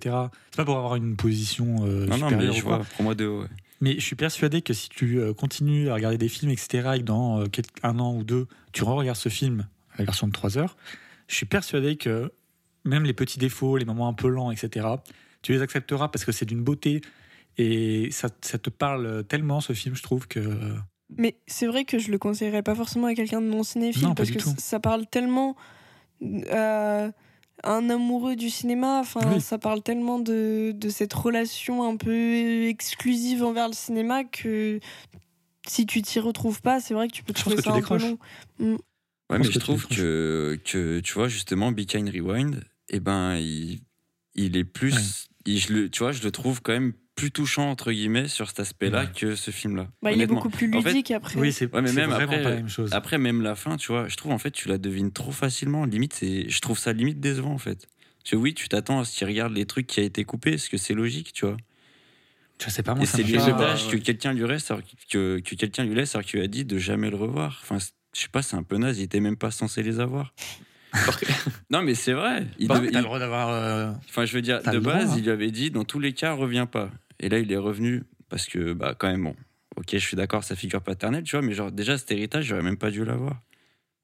[0.51, 2.77] c'est pas pour avoir une position euh, Non, non, supérieure mais ou je quoi.
[2.77, 3.41] vois, pour moi de haut.
[3.41, 3.47] ouais.
[3.81, 6.99] Mais je suis persuadé que si tu euh, continues à regarder des films, etc., et
[6.99, 7.45] que dans euh,
[7.83, 9.67] un an ou deux, tu re-regardes ce film,
[9.97, 10.77] la version de 3 heures,
[11.27, 12.31] je suis persuadé que
[12.85, 14.87] même les petits défauts, les moments un peu lents, etc.,
[15.43, 17.01] tu les accepteras parce que c'est d'une beauté
[17.59, 20.39] et ça, ça te parle tellement, ce film, je trouve que.
[21.17, 24.15] Mais c'est vrai que je le conseillerais pas forcément à quelqu'un de non cinéphile Non,
[24.15, 24.53] parce que tout.
[24.57, 25.55] ça parle tellement
[26.23, 27.11] euh,
[27.63, 28.99] un amoureux du cinéma.
[28.99, 29.41] Enfin, Oui.
[29.41, 34.79] ça parle tellement de, de cette relation un peu exclusive envers le cinéma que
[35.67, 37.97] si tu t'y retrouves pas, c'est vrai que tu peux Je trouver ça un peu
[37.97, 38.17] long.
[39.29, 43.35] Ouais, pense mais je trouve que, que, tu vois, justement, Be Kind Rewind, eh ben,
[43.35, 43.81] il,
[44.35, 45.27] il est plus.
[45.45, 48.47] il- je le, tu vois, je le trouve quand même plus touchant entre guillemets sur
[48.47, 49.09] cet aspect-là Ouais.
[49.13, 49.87] que ce film-là.
[50.01, 51.37] Bah, il est beaucoup plus En fait, ludique après.
[51.37, 52.93] Oui, c'est Ouais, mais même vraiment après- pas la même chose.
[52.93, 55.83] Après, même la fin, tu vois, je trouve en fait, tu la devines trop facilement.
[55.83, 57.87] Limite, c'est, je trouve ça limite décevant en fait.
[58.23, 60.51] Parce que oui, tu t'attends à ce qu'il regarde les trucs qui a été coupé,
[60.51, 61.57] parce que c'est logique, tu vois.
[62.63, 63.91] je sais pas, moi, Et c'est l'héritage ouais.
[63.93, 66.77] que quelqu'un lui reste, alors que, que quelqu'un lui laisse, alors qu'il a dit de
[66.77, 67.59] jamais le revoir.
[67.63, 67.77] Enfin,
[68.13, 68.99] je sais pas, c'est un peu naze.
[68.99, 70.33] Il était même pas censé les avoir.
[71.69, 72.45] non, mais c'est vrai.
[72.59, 73.49] Il Bah, devait- il- le droit d'avoir.
[73.49, 75.15] euh, Enfin, je veux dire, de droit, base, hein.
[75.17, 76.89] il lui avait dit dans tous les cas, reviens pas.
[77.19, 79.35] Et là, il est revenu parce que, bah, quand même, bon,
[79.77, 82.61] ok, je suis d'accord, sa figure paternelle, tu vois, mais genre, déjà, cet héritage, j'aurais
[82.63, 83.41] même pas dû l'avoir.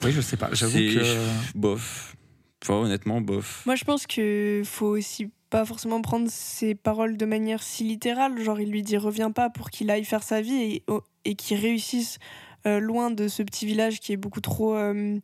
[0.04, 0.50] Oui, je sais pas.
[0.54, 1.58] J'avoue C'est- que.
[1.58, 2.16] Bof.
[2.64, 3.64] Enfin, honnêtement, bof.
[3.66, 8.40] Moi, je pense que faut aussi pas forcément prendre ses paroles de manière si littérale.
[8.42, 11.36] Genre, il lui dit reviens pas pour qu'il aille faire sa vie et, oh, et
[11.36, 12.20] qu'il réussisse
[12.66, 15.20] euh, loin de ce petit village qui est beaucoup trop euh,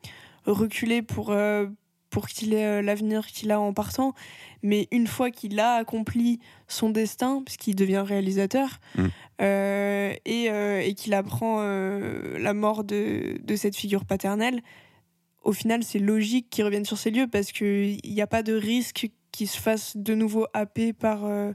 [0.45, 1.65] reculé pour, euh,
[2.09, 4.13] pour qu'il ait euh, l'avenir qu'il a en partant.
[4.63, 9.05] Mais une fois qu'il a accompli son destin, puisqu'il devient réalisateur, Mm.
[9.41, 14.61] euh, et, euh, et qu'il apprend euh, la mort de, de cette figure paternelle,
[15.43, 18.53] au final, c'est logique qu'il revienne sur ces lieux parce qu'il n'y a pas de
[18.53, 21.53] risque qu'il se fasse de nouveau happer par, euh,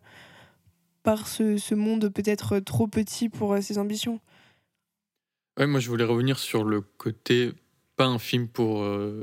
[1.02, 4.20] par ce, ce monde peut-être trop petit pour euh, ses ambitions.
[5.58, 7.52] Ouais, moi je voulais revenir sur le côté
[7.96, 9.22] pas un film pour, euh,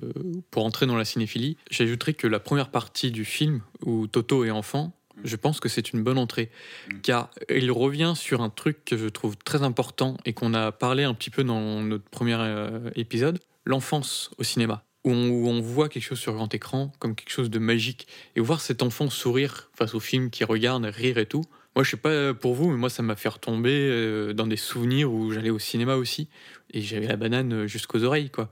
[0.49, 1.57] pour entrer dans la cinéphilie.
[1.69, 4.93] J'ajouterais que la première partie du film, où Toto est enfant,
[5.23, 6.49] je pense que c'est une bonne entrée.
[6.89, 7.01] Mm.
[7.01, 11.03] Car il revient sur un truc que je trouve très important et qu'on a parlé
[11.03, 14.83] un petit peu dans notre premier euh, épisode, l'enfance au cinéma.
[15.03, 18.07] Où on, où on voit quelque chose sur grand écran comme quelque chose de magique.
[18.35, 21.43] Et voir cet enfant sourire face au film qu'il regarde, rire et tout.
[21.75, 24.57] Moi, je sais pas pour vous, mais moi, ça m'a fait retomber euh, dans des
[24.57, 26.27] souvenirs où j'allais au cinéma aussi
[26.73, 28.49] et j'avais la banane jusqu'aux oreilles, quoi.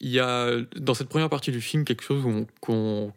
[0.00, 2.24] Il y a dans cette première partie du film quelque chose
[2.60, 3.12] qu'on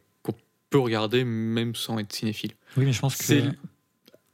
[0.70, 2.52] peut regarder même sans être cinéphile.
[2.78, 3.24] Oui, mais je pense que.
[3.24, 3.44] C'est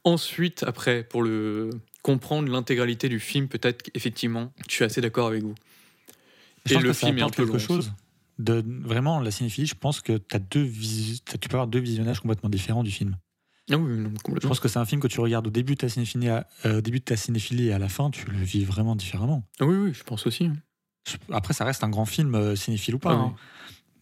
[0.03, 1.69] ensuite, après, pour le
[2.01, 5.55] comprendre l'intégralité du film, peut-être qu'effectivement, je suis assez d'accord avec vous.
[6.65, 7.93] Je Et pense le que film est un peu quelque long, chose.
[8.39, 11.79] De, vraiment, la cinéphilie, je pense que as deux vis- t'as- tu peux avoir deux
[11.79, 13.15] visionnages complètement différents du film.
[13.71, 14.11] Ah oui, non,
[14.41, 16.47] Je pense que c'est un film que tu regardes au début de ta cinéphilie, à-
[16.65, 19.43] euh, début de ta cinéphilie et à la fin, tu le vis vraiment différemment.
[19.59, 20.45] Ah oui, oui, je pense aussi.
[20.45, 20.53] hein.
[21.31, 23.11] Après, ça reste un grand film, euh, cinéphile ou pas.
[23.13, 23.21] Ah oui.
[23.27, 23.35] hein.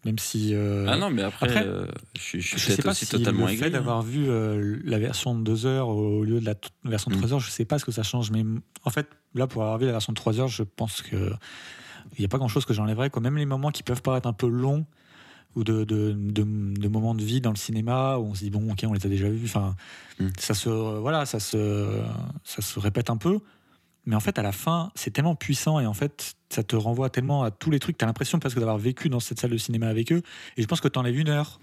[0.06, 0.54] Même si.
[0.54, 1.86] euh, Ah non, mais après, après, euh,
[2.18, 3.68] je je je sais pas aussi si totalement le fait aigri.
[3.68, 3.72] hein.
[3.72, 6.56] d'avoir vu euh, la version de 2 heures au lieu de la
[6.86, 7.20] version de Mm.
[7.20, 8.32] 3 heures, je sais pas ce que ça change.
[8.32, 8.44] Mais
[8.86, 11.34] en fait, là, pour avoir vu la version de 3 heures, je pense que
[12.18, 13.10] il n'y a pas grand-chose que j'enlèverais.
[13.10, 13.22] quoi.
[13.22, 14.86] Même les moments qui peuvent paraître un peu longs
[15.56, 16.44] ou de, de, de-
[16.80, 19.06] de moments de vie dans le cinéma où on se dit bon, ok, on les
[19.06, 19.46] a déjà vus.
[19.46, 19.76] Enfin,
[20.20, 20.28] Mm.
[20.38, 22.02] ça se voilà, ça se
[22.44, 23.40] ça se répète un peu.
[24.06, 27.10] Mais en fait, à la fin, c'est tellement puissant et en fait, ça te renvoie
[27.10, 27.98] tellement à tous les trucs.
[27.98, 30.22] Tu as l'impression presque d'avoir vécu dans cette salle de cinéma avec eux.
[30.58, 31.60] Et je pense que tu enlèves une heure.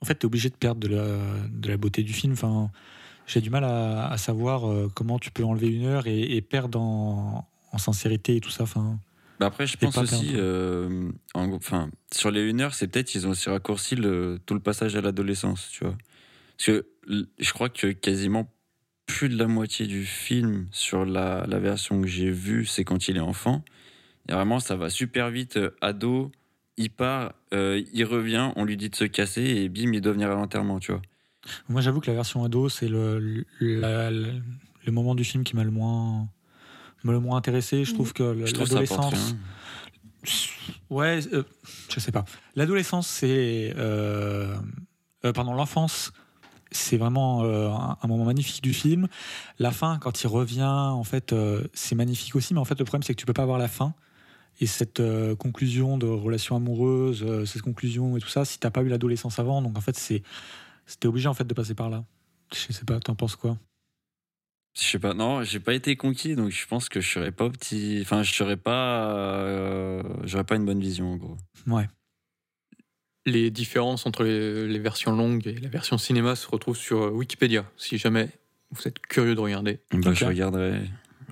[0.00, 1.18] En fait, tu es obligé de perdre de la,
[1.50, 2.32] de la beauté du film.
[2.32, 2.70] Enfin,
[3.26, 6.40] j'ai du mal à, à savoir euh, comment tu peux enlever une heure et, et
[6.42, 8.64] perdre en, en sincérité et tout ça.
[8.64, 8.98] Enfin,
[9.40, 13.26] Bah après, je pense aussi, euh, en enfin, sur les 1 heure, c'est peut-être qu'ils
[13.26, 15.96] ont aussi raccourci le, tout le passage à l'adolescence, tu vois.
[16.56, 16.86] Parce que
[17.38, 18.52] je crois que quasiment
[19.06, 23.08] plus de la moitié du film sur la, la version que j'ai vue, c'est quand
[23.08, 23.64] il est enfant.
[24.28, 25.56] Et vraiment, ça va super vite.
[25.56, 26.30] euh, ado,
[26.76, 30.12] il part, euh, il revient, on lui dit de se casser et bim, il doit
[30.12, 31.02] venir à l'enterrement, tu vois.
[31.68, 33.44] moi, j'avoue que la version ado, c'est le,
[34.86, 36.28] moment du film qui m'a le moins,
[37.10, 37.84] le moins intéressé.
[37.84, 39.34] Je trouve que ça apporte l'adolescence.
[40.88, 41.42] Ouais, euh,
[41.92, 42.24] je sais pas.
[42.54, 43.74] L'adolescence, c'est.
[43.76, 44.54] euh,
[45.24, 46.12] euh, pardon, l'enfance,
[46.70, 49.08] c'est vraiment euh, un, un moment magnifique du film.
[49.58, 51.34] La fin, quand il revient, en fait,
[51.72, 53.68] c'est magnifique aussi, mais en fait, le problème, c'est que tu peux pas avoir la
[53.68, 53.94] fin.
[54.60, 55.02] Et cette
[55.38, 59.60] conclusion de relation amoureuse, cette conclusion et tout ça, si t'as pas eu l'adolescence avant,
[59.62, 60.22] donc en fait, c'est.
[60.84, 62.04] C'était obligé en fait de passer par là.
[62.52, 63.56] Je sais pas, t'en penses quoi?
[64.74, 67.50] Je sais pas, non, j'ai pas été conquis, donc je pense que je serais pas
[67.50, 67.98] petit.
[68.02, 69.12] Enfin, je serais pas.
[69.14, 71.36] euh, J'aurais pas une bonne vision, en gros.
[71.66, 71.86] Ouais.
[73.26, 77.10] Les différences entre les, les versions longues et la version cinéma se retrouvent sur euh,
[77.10, 78.30] Wikipédia, si jamais
[78.70, 79.80] vous êtes curieux de regarder.
[79.92, 80.12] Bah.
[80.14, 80.80] Je regarderai,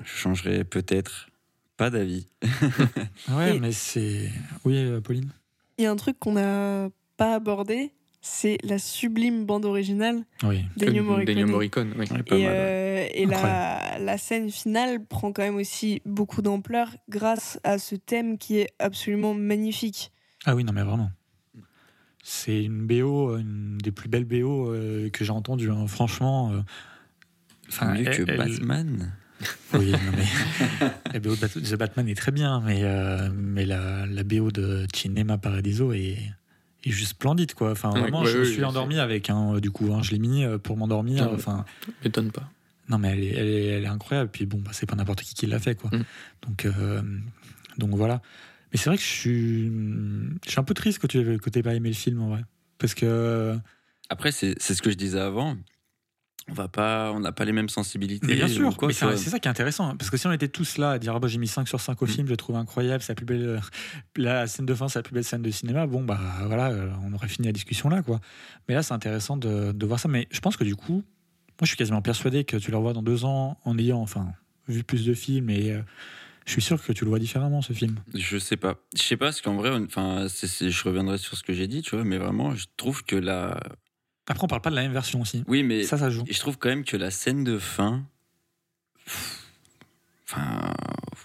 [0.04, 1.28] je changerai peut-être
[1.76, 2.26] pas d'avis.
[3.30, 4.30] Ouais, Et- mais c'est.
[4.64, 5.30] Oui, Pauline
[5.78, 7.90] Il y a un truc qu'on n'a pas abordé,
[8.20, 10.64] c'est la sublime bande originale Oui.
[10.76, 11.94] d'Ennio Morricone.
[11.98, 12.06] Oui.
[12.06, 12.24] Et, mal.
[12.30, 12.46] ouais.
[12.48, 18.36] euh, et la, scène finale prend quand même aussi beaucoup d'ampleur grâce à ce thème
[18.38, 20.12] qui est absolument magnifique.
[20.44, 21.10] Ah oui, non, mais vraiment.
[22.22, 25.70] C'est une BO, une des plus belles BO euh, que j'ai entendues.
[25.70, 25.86] hein.
[25.86, 26.52] Franchement.
[26.52, 26.60] euh,
[27.68, 29.12] enfin, Mieux que elle- Batman.
[29.72, 30.90] Oui, non, mais.
[31.14, 34.86] la BO de The Batman est très bien, mais, euh, mais la, la BO de
[34.94, 36.18] Cinema Paradiso est,
[36.84, 37.72] est juste splendide, quoi.
[37.72, 40.18] Enfin, Ouais, vraiment, ouais, je me suis endormi avec un, du coup, hein, je l'ai
[40.18, 41.28] mis euh, pour m'endormir.
[41.32, 41.64] Enfin,
[42.04, 42.48] M'étonne pas.
[42.88, 44.30] non, mais elle est, elle est, elle est incroyable.
[44.32, 45.90] Puis bon, bah, c'est pas n'importe qui qui l'a fait, quoi.
[45.90, 46.04] Mm.
[46.46, 47.02] Donc, euh,
[47.78, 48.22] donc voilà.
[48.72, 49.66] Mais c'est vrai que je suis,
[50.44, 52.44] je suis un peu triste que tu que t'aies pas aimé le film, en vrai.
[52.78, 53.58] Parce que,
[54.08, 55.56] Après, c'est c'est ce que je disais avant.
[56.50, 58.26] On va pas, on n'a pas les mêmes sensibilités.
[58.26, 59.96] mais bien sûr, c'est ça qui est intéressant.
[59.96, 61.80] Parce que si on était tous là à dire, ah bah, j'ai mis 5 sur
[61.80, 62.08] 5 au Mm.
[62.08, 63.60] film, je le trouve incroyable, c'est la plus belle,
[64.16, 66.90] la scène de fin, c'est la plus belle scène de cinéma, bon, bah voilà, euh,
[67.04, 68.20] on aurait fini la discussion là, quoi.
[68.68, 70.08] Mais là, c'est intéressant de, de voir ça.
[70.08, 72.92] Mais je pense que du coup, moi, je suis quasiment persuadé que tu le revois
[72.94, 74.32] dans deux ans en ayant, enfin,
[74.66, 75.82] vu plus de films et euh,
[76.46, 77.96] je suis sûr que tu le vois différemment, ce film.
[78.14, 78.76] Je sais pas.
[78.96, 81.94] Je sais pas, parce qu'en vrai, enfin, je reviendrai sur ce que j'ai dit, tu
[81.94, 83.60] vois, mais vraiment, je trouve que la.
[84.30, 85.42] Après, on parle pas de la même version aussi.
[85.48, 86.24] Oui, mais Ça, ça joue.
[86.30, 88.04] je trouve quand même que la scène de fin.
[90.24, 90.72] Enfin,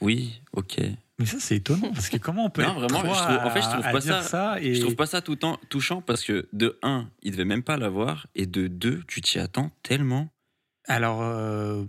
[0.02, 0.82] oui, ok.
[1.19, 3.45] Mais ça, c'est étonnant parce que comment on peut Non, être vraiment, trois je trouve-
[3.48, 5.57] en fait, je trouve pas dire ça- et Je trouve pas ça tout le temps
[5.69, 9.40] touchant parce que de un, il devait même pas l'avoir, et de deux, tu t'y
[9.40, 10.27] attends tellement.
[10.88, 11.86] Alors, euh,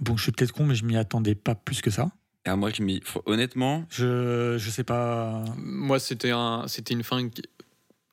[0.00, 2.10] bon, je suis peut-être con, mais je m'y attendais pas plus que ça.
[2.44, 5.44] Et à moi, je m'y- faut- honnêtement, Je, je sais pas.
[5.58, 7.42] Moi, c'était un, c'était une fin qui-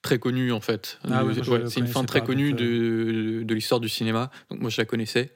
[0.03, 0.99] très connue en fait.
[1.09, 4.29] Ah ouais, Euh, ouais, c'est une fin très connue donc, de, de l'histoire du cinéma.
[4.51, 5.31] Donc moi, je la connaissais.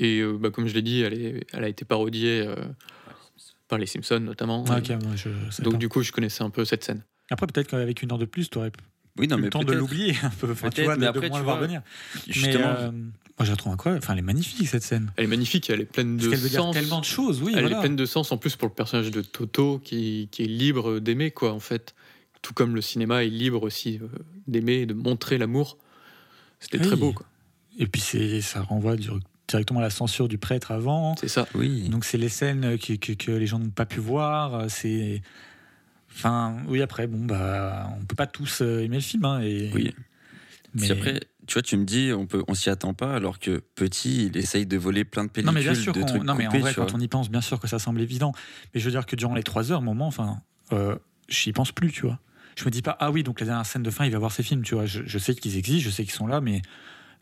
[0.00, 2.56] Et euh, bah, comme je l'ai dit, elle, est, elle a été parodiée euh,
[3.68, 4.64] par les Simpsons notamment.
[4.68, 7.04] Ah, je Donc du coup, je connaissais un peu cette scène.
[7.30, 8.72] Après, peut-être qu'avec une heure de plus, tu aurais
[9.18, 10.50] oui, non, eu mais le temps de l'oublier un peu.
[10.52, 11.82] Enfin, tu vois, de, mais de après, moins tu le voir vois, venir.
[12.28, 14.02] Justement, Mais, euh, moi, je la trouve incroyable.
[14.02, 15.12] Enfin, elle est magnifique, cette scène.
[15.16, 16.74] Elle est magnifique, elle est pleine Parce de qu'elle veut dire sens.
[16.74, 17.52] tellement de choses, oui.
[17.54, 17.76] elle voilà.
[17.76, 20.98] est pleine de sens en plus pour le personnage de Toto qui, qui est libre
[20.98, 21.94] d'aimer quoi en fait.
[22.42, 24.08] Tout comme le cinéma est libre aussi euh,
[24.46, 25.78] d'aimer et de montrer l'amour.
[26.60, 26.86] C'était Oui.
[26.86, 27.26] très beau quoi.
[27.78, 29.08] Et puis, c'est, ça renvoie du-
[29.48, 31.16] directement à la censure du prêtre avant.
[31.16, 31.46] C'est ça.
[31.54, 31.88] oui.
[31.88, 34.70] Donc, c'est les scènes que, que- que les gens n'ont pas pu voir.
[34.70, 35.22] C'est.
[36.14, 39.24] Enfin, oui, après, bon, bah, on peut pas tous euh, aimer le film.
[39.24, 39.70] hein, et...
[39.74, 39.94] Oui.
[40.74, 40.86] Mais...
[40.86, 43.62] Si après, tu vois, tu me dis, on peut, on s'y attend pas, alors que
[43.74, 46.34] petit, il essaye de voler plein de Non pellicules, mais bien sûr, de trucs non
[46.34, 48.32] mais en vrai quand on y pense, bien sûr que ça semble évident.
[48.74, 50.40] Mais je veux dire que durant les trois heures, moment, enfin,
[50.72, 50.96] euh,
[51.28, 52.18] j'y pense plus, tu vois.
[52.56, 54.32] Je me dis pas ah oui donc la dernière scène de fin il va voir
[54.32, 54.86] ces films, tu vois.
[54.86, 56.62] Je, je sais qu'ils existent, je sais qu'ils sont là, mais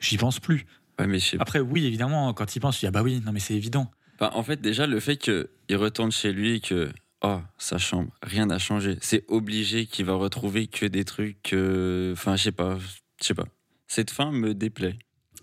[0.00, 0.66] j'y pense plus.
[0.98, 1.42] Ouais, mais je sais pas.
[1.42, 3.90] Après oui évidemment quand il pense, tu dis ah bah oui non mais c'est évident.
[4.20, 5.46] En fait, déjà, le fait qu'il
[5.76, 6.92] retourne chez lui et que,
[7.22, 8.98] oh, sa chambre, rien n'a changé.
[9.00, 11.54] C'est obligé qu'il va retrouver que des trucs.
[11.54, 12.76] euh, Enfin, je sais pas.
[13.18, 13.46] Je sais pas.
[13.88, 14.98] Cette fin me déplaît.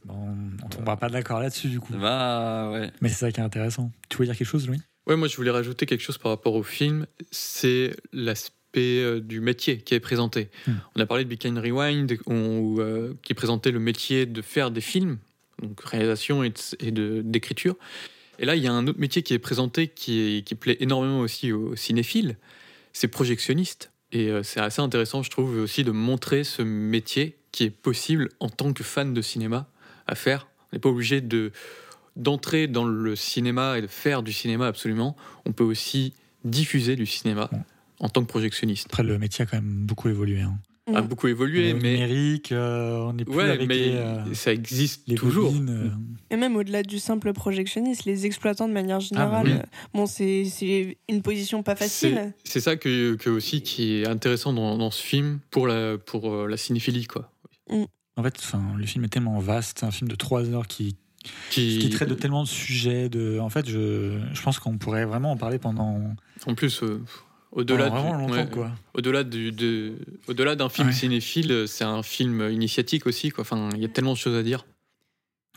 [0.06, 1.92] Bon, on tombera pas d'accord là-dessus du coup.
[1.98, 2.92] Va, ouais.
[3.02, 3.92] Mais c'est ça qui est intéressant.
[4.10, 4.80] Tu voulais dire quelque chose Louis?
[5.08, 9.40] Ouais, moi je voulais rajouter quelque chose par rapport au film, c'est l'aspect euh, du
[9.42, 10.50] métier qui est présenté.
[10.68, 10.74] Hmm.
[10.96, 14.82] On a parlé de Beacon Rewind, on- euh, qui présentait le métier de faire des
[14.82, 15.18] films,
[15.62, 16.52] donc réalisation et
[16.92, 17.76] d'écriture.
[18.40, 20.78] Et là, il y a un autre métier qui est présenté qui, est- qui plaît
[20.80, 22.38] énormément aussi aux cinéphiles,
[22.94, 23.92] c'est projectionniste.
[24.12, 28.30] Et euh, c'est assez intéressant, je trouve, aussi de montrer ce métier qui est possible
[28.40, 29.68] en tant que fan de cinéma
[30.06, 30.48] à faire.
[30.72, 31.52] On n'est pas obligé de
[32.16, 35.16] d'entrer dans le cinéma et de faire du cinéma absolument.
[35.46, 36.14] On peut aussi
[36.46, 37.48] diffuser du cinéma.
[38.00, 38.88] En tant que projectionniste.
[38.90, 40.42] Après le métier a quand même beaucoup évolué.
[40.42, 40.58] Hein.
[40.96, 41.08] A Mm.
[41.08, 44.34] beaucoup On est évolué, mais numérique, euh, on n'est plus ouais, avec mais les, euh,
[44.34, 45.52] ça existe les toujours.
[45.52, 46.34] bobines, euh.
[46.34, 49.54] Et même au-delà du simple projectionniste, les exploitants de manière générale, oui.
[49.54, 49.64] euh,
[49.94, 52.34] bon, c'est c'est une position pas facile.
[52.46, 56.48] C'est ça que, que aussi qui est intéressant dans, dans ce film pour la pour
[56.48, 57.34] la cinéphilie quoi.
[57.70, 60.96] En fait, enfin, le film est tellement vaste, c'est un film de trois heures qui,
[61.52, 63.10] Qui, qui traite de tellement de sujets.
[63.10, 63.40] De...
[63.40, 66.02] En fait, je, je pense qu'on pourrait vraiment en parler pendant,
[66.46, 67.04] en plus euh,
[67.58, 68.32] au-delà du- longtemps.
[68.32, 68.72] ouais, quoi.
[68.94, 69.96] au-delà du de
[70.28, 70.94] au-delà d'un film Ouais.
[70.94, 73.42] cinéphile, c'est un film initiatique aussi quoi.
[73.42, 74.66] Enfin, il y a tellement de choses à dire.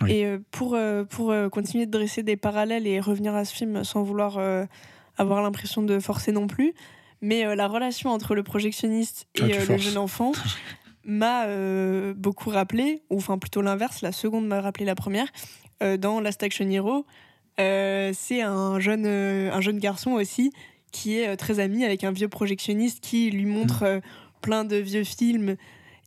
[0.02, 0.12] Oui.
[0.12, 3.54] Et euh, pour, euh, pour euh, continuer de dresser des parallèles et revenir à ce
[3.54, 4.64] film sans vouloir euh,
[5.18, 6.72] avoir l'impression de forcer non plus,
[7.20, 9.82] mais euh, la relation entre le projectionniste et Ah, euh, le forces.
[9.82, 10.32] jeune enfant
[11.04, 15.26] m'a euh, beaucoup rappelé, ou enfin plutôt l'inverse, la seconde m'a rappelé la première,
[15.82, 17.04] euh, dans Last Action Hero.
[17.58, 20.50] euh, c'est un jeune, euh, un jeune garçon aussi
[20.92, 24.00] qui est euh, très ami avec un vieux projectionniste qui lui montre euh,
[24.42, 25.56] plein de vieux films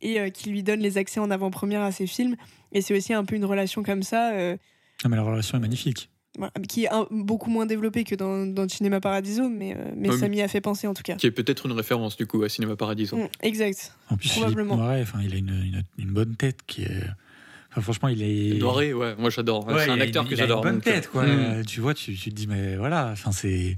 [0.01, 2.35] et euh, qui lui donne les accès en avant-première à ces films.
[2.71, 4.57] Et c'est aussi un peu une relation comme ça, euh,
[5.03, 6.09] Non, mais la relation est magnifique.
[6.37, 10.09] voilà, qui est un- beaucoup moins développée que dans, dans Cinéma Paradiso, mais, euh, mais
[10.09, 11.15] Ouais, ça m'y a fait penser en tout cas.
[11.15, 13.15] Qui est peut-être une référence du coup à Cinéma Paradiso.
[13.17, 13.95] Mm, exact.
[14.09, 14.75] En plus, Probablement.
[14.77, 17.03] Noiret, enfin, il a une, une, une bonne tête qui est.
[17.71, 18.57] Enfin, franchement, il est.
[18.57, 19.65] Doré, ouais, moi j'adore.
[19.67, 20.57] Ouais, c'est un acteur une- que il a j'adore.
[20.59, 21.25] Une bonne donc, tête, quoi.
[21.25, 21.65] mm.
[21.65, 23.77] Tu vois, tu, tu te dis, mais voilà, enfin, c'est.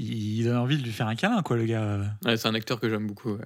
[0.00, 2.00] Il donne envie de lui faire un câlin, quoi, le gars.
[2.24, 3.32] Ouais, c'est un acteur que j'aime beaucoup.
[3.32, 3.44] ouais.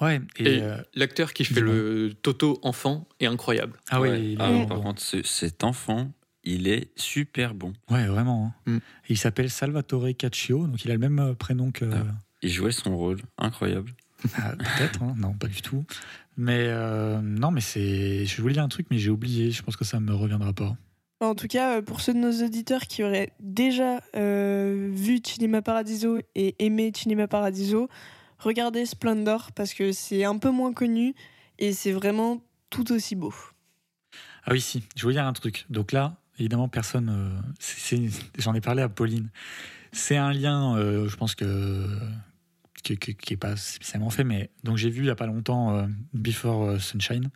[0.00, 0.42] Ouais, et.
[0.56, 3.78] Et- euh, L'acteur qui fait le Toto enfant est incroyable.
[3.90, 4.10] ah Ouais.
[4.10, 4.66] ouais, il Ah, bon.
[4.66, 6.10] par contre, ce- cet enfant,
[6.42, 7.72] il est super bon.
[7.88, 8.52] Ouais, vraiment.
[8.66, 8.72] hein.
[8.72, 8.78] Mm.
[9.08, 11.84] Il s'appelle Salvatore Caccio, donc il a le même euh, prénom que.
[11.84, 12.04] Ah.
[12.42, 13.92] Il jouait son rôle, incroyable.
[14.36, 15.14] Ah, Peut-être, hein.
[15.16, 15.84] non, pas du tout.
[16.36, 18.26] Mais euh, non, mais c'est.
[18.26, 19.52] Je voulais dire un truc, mais j'ai oublié.
[19.52, 20.76] Je pense que ça me reviendra pas.
[21.24, 25.62] En tout cas, euh, pour ceux de nos auditeurs qui auraient déjà euh, vu Cinema
[25.62, 27.88] Paradiso et aimé Cinema Paradiso,
[28.38, 31.14] regardez Splendor parce que c'est un peu moins connu
[31.58, 33.34] et c'est vraiment tout aussi beau.
[34.44, 34.82] Ah oui, si.
[34.96, 35.66] Je voulais dire un truc.
[35.70, 37.10] Donc là, évidemment, personne.
[37.10, 37.98] euh,
[38.38, 39.30] J'en ai parlé à Pauline.
[39.92, 41.86] C'est un lien, je pense que.
[42.82, 46.80] qui est pas spécialement fait, mais donc j'ai vu il y a pas longtemps Before
[46.80, 47.30] Sunshine.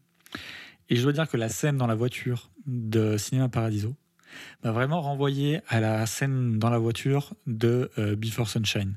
[0.89, 3.95] Et je dois dire que la scène dans la voiture de Cinéma Paradiso
[4.63, 8.97] m'a vraiment renvoyé à la scène dans la voiture de euh, Before Sunshine.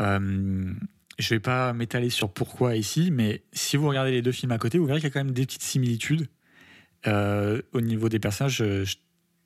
[0.00, 0.72] Euh,
[1.18, 4.58] je vais pas m'étaler sur pourquoi ici, mais si vous regardez les deux films à
[4.58, 6.28] côté, vous verrez qu'il y a quand même des petites similitudes.
[7.06, 8.94] Euh, au niveau des personnages, je,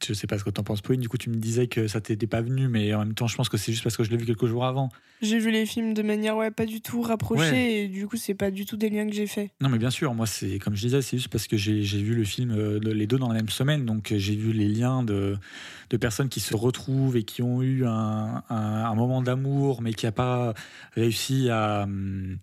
[0.07, 1.01] je sais pas ce que t'en penses, Pauline.
[1.01, 3.37] Du coup, tu me disais que ça t'était pas venu, mais en même temps, je
[3.37, 4.89] pense que c'est juste parce que je l'ai vu quelques jours avant.
[5.23, 7.73] J'ai vu les films de manière ouais, pas du tout rapprochée Ouais.
[7.85, 9.51] et du coup, c'est pas du tout des liens que j'ai fait.
[9.61, 12.15] Non, mais bien sûr, moi, c'est comme je disais, c'est juste parce que j'ai vu
[12.15, 15.03] le film, euh, les deux dans la même semaine, donc euh, j'ai vu les liens
[15.03, 15.37] de,
[15.91, 19.93] de personnes qui se retrouvent et qui ont eu un, un, un moment d'amour, mais
[19.93, 20.55] qui n'a pas
[20.95, 22.39] réussi à, hum,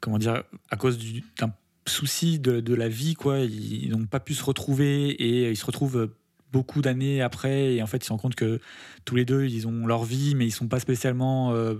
[0.00, 1.52] comment dire, à cause du- d'un
[1.86, 3.40] souci de, de la vie, quoi.
[3.40, 6.10] Ils n'ont pas pu se retrouver et ils se retrouvent
[6.54, 8.60] beaucoup d'années après et en fait ils se rendent compte que
[9.04, 11.74] tous les deux ils ont leur vie mais ils sont pas spécialement euh,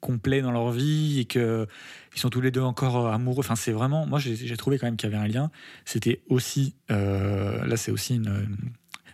[0.00, 1.66] complets dans leur vie et que
[2.14, 3.40] ils sont tous les deux encore euh, amoureux.
[3.40, 5.50] Enfin c'est vraiment moi j'ai trouvé quand même qu'il y avait un lien.
[5.86, 8.46] C'était aussi euh, là c'est aussi une,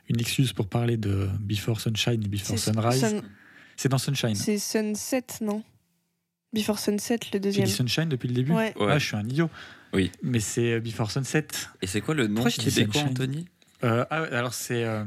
[0.09, 3.01] une excuse pour parler de Before Sunshine et Before Sunrise.
[3.01, 3.23] Sun-
[3.77, 4.35] c'est dans Sunshine.
[4.35, 5.63] C'est Sunset, non?
[6.53, 7.67] Before Sunset, le j'ai deuxième.
[7.67, 8.53] dit Sunshine depuis le début?
[8.53, 8.73] Ouais.
[8.79, 8.87] Ouais.
[8.93, 9.51] Ah, je suis un idiot.
[9.93, 10.11] Oui.
[10.23, 11.47] mais c'est Before Sunset.
[11.83, 13.09] Et c'est quoi le nom québécois, Sunshine?
[13.11, 13.47] Anthony?
[13.85, 15.05] Euh, ah alors c'est euh,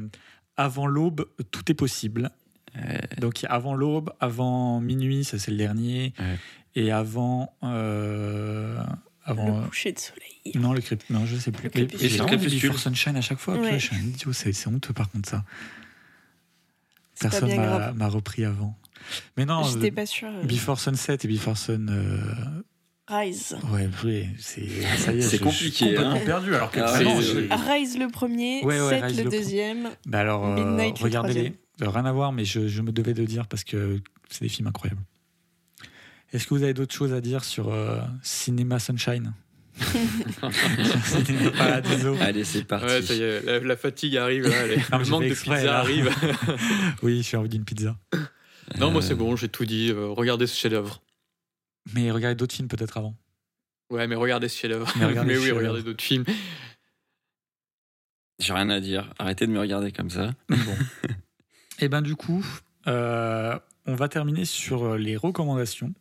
[0.57, 2.29] avant l'aube, tout est possible.
[2.77, 6.37] Euh, Donc il y a avant l'aube, avant minuit, ça c'est le dernier, Ouais.
[6.75, 8.77] et avant euh,
[9.23, 10.41] avant Le coucher de soleil.
[10.55, 11.03] non le crép...
[11.09, 11.69] non je sais plus.
[11.73, 12.69] Le dit crépuscule.
[12.69, 13.55] Before Sunshine à chaque fois.
[13.55, 13.61] Ouais.
[13.61, 15.43] Purée, je suis un idiot, c'est c'est honteux par contre ça.
[17.15, 18.77] C'est Personne m'a repris avant.
[19.37, 20.29] Mais non, J'étais pas sûre.
[20.43, 22.63] Before Sunset et Before Sun.
[23.11, 23.57] Euh, Rise.
[23.71, 24.67] Ouais, ouais, c'est.
[24.97, 26.21] C'est je- compliqué, complètement hein.
[26.25, 27.71] perdu alors que Ah, vraiment, je-.
[27.71, 29.89] Rise le premier, Ouais, ouais, Set Rise le deuxième.
[30.05, 31.53] Bah alors, euh, regardez-les.
[31.81, 33.99] Euh, Rien à voir, mais je, je me devais de le dire parce que
[34.29, 35.01] c'est des films incroyables.
[36.33, 39.33] Est-ce que vous avez d'autres choses à dire sur euh, Cinéma Sunshine?
[42.19, 42.85] Allez, c'est parti.
[42.85, 45.27] Ouais, ça y est, la, la fatigue arrive, là, les- Non, mais le manque de
[45.29, 45.79] exprès, pizza là.
[45.79, 46.09] arrive.
[47.01, 47.95] Oui, j'ai envie d'une pizza.
[48.77, 49.89] non, moi Euh, c'est bon, j'ai tout dit.
[49.91, 51.01] euh, regardez ce chef-d'œuvre.
[51.93, 53.15] Mais regardez d'autres films peut-être avant.
[53.89, 54.91] Ouais, mais regardez ce chef-d'œuvre.
[54.97, 56.25] Mais regardez oui, regardez d'autres films.
[58.39, 59.13] J'ai rien à dire.
[59.19, 60.31] Arrêtez de me regarder comme ça.
[60.49, 60.57] Bon.
[61.79, 62.45] Et ben du coup,
[62.87, 65.93] euh, on va terminer sur euh, les recommandations.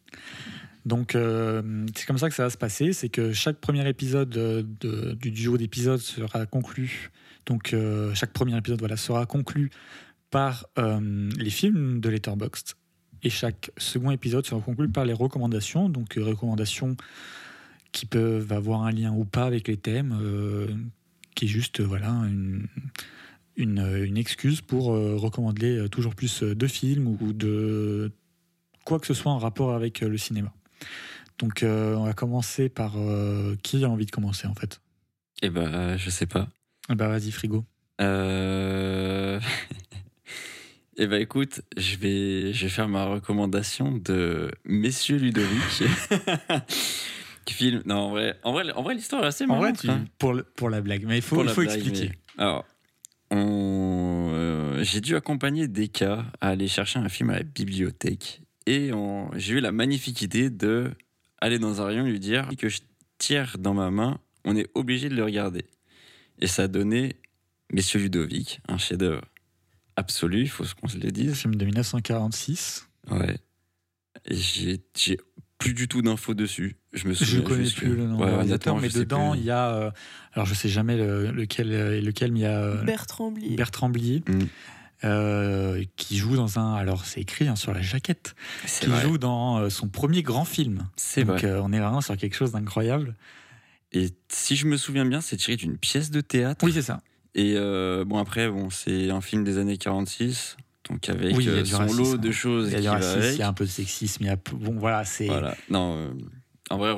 [0.85, 4.31] Donc euh, c'est comme ça que ça va se passer, c'est que chaque premier épisode
[4.31, 7.11] de- du duo d'épisodes sera conclu.
[7.47, 9.71] Donc euh, chaque premier épisode voilà sera conclu
[10.31, 12.75] par euh, les films de Letterboxd
[13.23, 15.89] et chaque second épisode sera conclu par les recommandations.
[15.89, 16.97] Donc euh, recommandations
[17.93, 20.69] qui peuvent avoir un lien ou pas avec les thèmes, euh,
[21.35, 22.67] qui est juste euh, voilà une
[23.57, 28.13] une, une excuse pour euh, recommander toujours plus de films ou de
[28.85, 30.53] quoi que ce soit en rapport avec le cinéma.
[31.39, 32.95] Donc euh, on va commencer par
[33.63, 34.81] qui a envie de commencer en fait?
[35.43, 36.49] Eh ben, je sais pas.
[36.89, 37.65] Ah Bah vas-y frigo.
[41.01, 45.85] Eh ben écoute, je vais, je vais faire ma recommandation de Messieurs Ludovic.
[47.49, 47.83] Film.
[47.87, 49.79] Non, en vrai, en vrai, en vrai l'histoire est assez En vrai marrante.
[49.81, 50.05] tu- hein.
[50.19, 52.11] pour, le- pour la blague, mais il faut, il faut blague, expliquer.
[52.37, 52.67] mais- Alors,
[53.31, 58.43] on, euh, j'ai dû accompagner Deka à aller chercher un film à la bibliothèque.
[58.67, 60.91] Et on- j'ai eu la magnifique idée de
[61.41, 62.81] aller dans un rayon et lui dire que je
[63.17, 65.65] tire dans ma main, on est obligé de le regarder.
[66.41, 67.17] Et ça a donné
[67.73, 69.23] Messieurs Ludovic, un chef-d'œuvre
[69.99, 71.35] absolu, il faut qu'on se le Un dise.
[71.35, 72.89] film de 1946.
[73.11, 73.39] Ouais.
[74.27, 75.19] Et j'ai, j'ai
[75.59, 76.77] plus du tout d'infos dessus.
[76.93, 79.35] Je me souviens Je connais juste plus que- le nom Ouais, du réalisateur, mais dedans
[79.35, 79.91] il y a, euh,
[80.33, 83.57] alors je sais jamais le- lequel est lequel, mais il y a euh, Bertrand Blier.
[83.57, 84.23] Bertrand Blier.
[84.29, 84.43] Mm.
[85.05, 88.35] euh, qui joue dans un alors c'est écrit hein, sur la jaquette
[88.67, 89.03] C'est qui vrai.
[89.03, 91.49] joue dans euh, son premier grand film C'est donc vrai.
[91.51, 93.15] euh, on est vraiment sur quelque chose d'incroyable
[93.93, 96.65] Et si je me souviens bien, c'est tiré d'une pièce de théâtre.
[96.65, 97.01] oui c'est ça
[97.35, 100.57] Et euh, bon, après, bon, c'est un film des années 46,
[100.89, 101.99] donc avec Oui, euh, son racisme.
[101.99, 103.35] lot de choses Il y a qui du va racisme, avec.
[103.35, 105.57] il y a un peu de sexisme, il y a bon voilà, c'est Voilà.
[105.71, 106.11] Non, euh,
[106.71, 106.95] en vrai,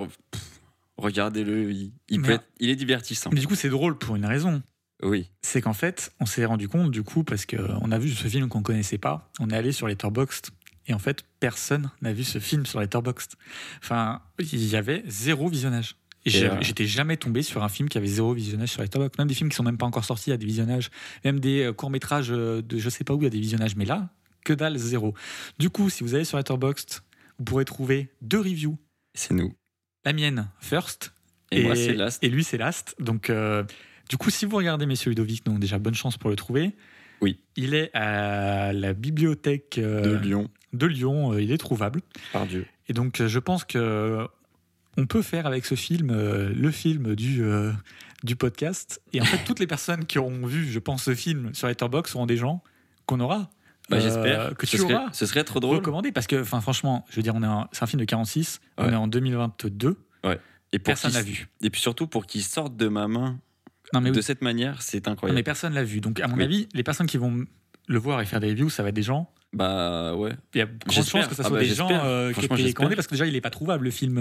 [0.97, 1.73] regardez-le,
[2.09, 3.31] il, peut être- il est divertissant.
[3.33, 4.63] mais du coup c'est drôle pour une raison.
[5.03, 8.11] Oui, C'est qu'en fait, on s'est rendu compte du coup parce que on a vu
[8.11, 10.51] ce film qu'on connaissait pas, on est allé sur Letterboxd
[10.89, 13.33] Et en fait, personne n'a vu ce film sur Letterboxd.
[13.83, 15.97] Enfin, il y avait zéro visionnage.
[16.29, 19.19] Euh, j'étais jamais tombé sur un film qui avait zéro visionnage sur Letterboxd.
[19.19, 20.91] Même des films qui sont même pas encore sortis, il y a des visionnages.
[21.25, 23.75] Même des euh, courts-métrages euh, de je sais pas où, il y a des visionnages.
[23.77, 24.11] Mais là,
[24.45, 25.15] que dalle, zéro.
[25.59, 27.01] Du coup, si vous allez sur Letterboxd,
[27.39, 28.79] vous pourrez trouver deux reviews.
[29.15, 29.55] C'est nous.
[30.05, 31.13] La mienne, First.
[31.51, 32.23] Et, moi, c'est Last.
[32.23, 32.95] Et lui, c'est Last.
[32.99, 33.65] Donc, euh,
[34.09, 36.73] du coup, si vous regardez Messieurs Ludovic, donc déjà, bonne chance pour le trouver.
[37.21, 37.39] Oui.
[37.57, 41.33] Il est à la bibliothèque euh, De Lyon, de Lyon.
[41.33, 42.01] euh, il est trouvable.
[42.33, 42.67] par Dieu.
[42.89, 44.27] Et donc, je pense que
[44.97, 47.73] on peut faire avec ce film euh, le film du, euh,
[48.25, 49.01] du podcast.
[49.13, 52.13] Et en fait, toutes les personnes qui auront vu, je pense, ce film sur Letterboxd
[52.13, 52.63] seront des gens
[53.07, 53.51] qu'on aura.
[53.89, 55.77] Bah, euh, J'espère que ce tu serait, auras ce serait trop drôle.
[55.77, 56.13] recommandé.
[56.13, 58.61] Parce que, enfin, franchement, je veux dire, on est un- c'est un film de 46.
[58.79, 58.93] On Ouais.
[58.93, 59.97] est en 2022.
[60.73, 61.49] Et pour Personne l'a vu.
[61.63, 63.41] Et puis surtout pour qu'il sorte de ma main
[63.93, 64.17] Non, mais oui.
[64.17, 65.35] de cette manière, c'est Non, incroyable.
[65.37, 66.01] mais personne l'a vu.
[66.01, 66.45] Donc, à mon Oui.
[66.45, 67.45] avis, les personnes qui vont
[67.89, 69.33] le voir et faire des reviews, ça va être des gens.
[69.53, 70.31] Bah ouais.
[70.55, 72.49] Il y a grande chance que ça Ah soit bah, des gens qui aient Franchement,
[72.55, 72.75] pris les j'espère.
[72.75, 74.19] commandes parce que déjà, il n'est pas trouvable le film.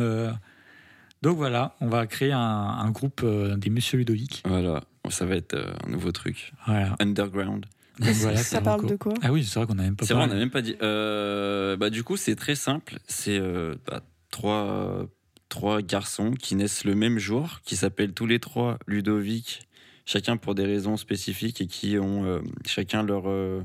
[1.22, 4.42] Donc voilà, on va créer un, un groupe euh, des Monsieur Ludovic.
[4.46, 4.84] Voilà.
[5.10, 6.54] Ça va être euh, un nouveau truc.
[6.66, 6.96] Voilà.
[7.00, 7.66] Underground.
[8.00, 9.14] Donc voilà, Ça parle de quoi?
[9.22, 10.40] Ah oui, c'est vrai qu'on n'a même pas C'est vrai, on parlé.
[10.40, 10.76] n'a même pas dit.
[10.82, 13.00] Euh, bah, du coup, c'est très simple.
[13.08, 14.02] C'est euh, bah,
[14.32, 15.06] trois,
[15.50, 19.68] trois garçons qui naissent le même jour, qui s'appellent tous les trois Ludovic,
[20.06, 23.62] chacun pour des raisons spécifiques et qui ont euh, chacun leur, euh,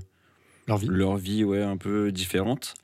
[0.67, 0.89] Leur vie.
[0.91, 2.75] leur vie ouais, un peu différente.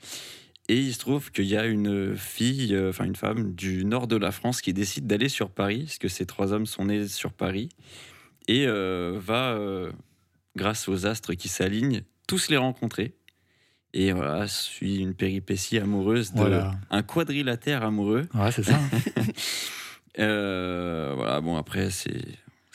[0.70, 4.06] Et il se trouve qu'il y a une fille, euh, enfin une femme du nord
[4.06, 7.08] de la France qui décide d'aller sur Paris, parce que ces trois hommes sont nés
[7.08, 7.70] sur Paris,
[8.46, 9.90] et euh, va, euh,
[10.54, 13.14] grâce aux astres qui s'alignent, tous les rencontrer.
[13.94, 16.70] Et voilà, suit une péripétie amoureuse de Voilà.
[16.90, 18.28] un quadrilatère amoureux.
[18.34, 18.76] Ouais, c'est ça.
[18.76, 19.22] hein.
[20.18, 22.20] Euh, voilà, bon après c'est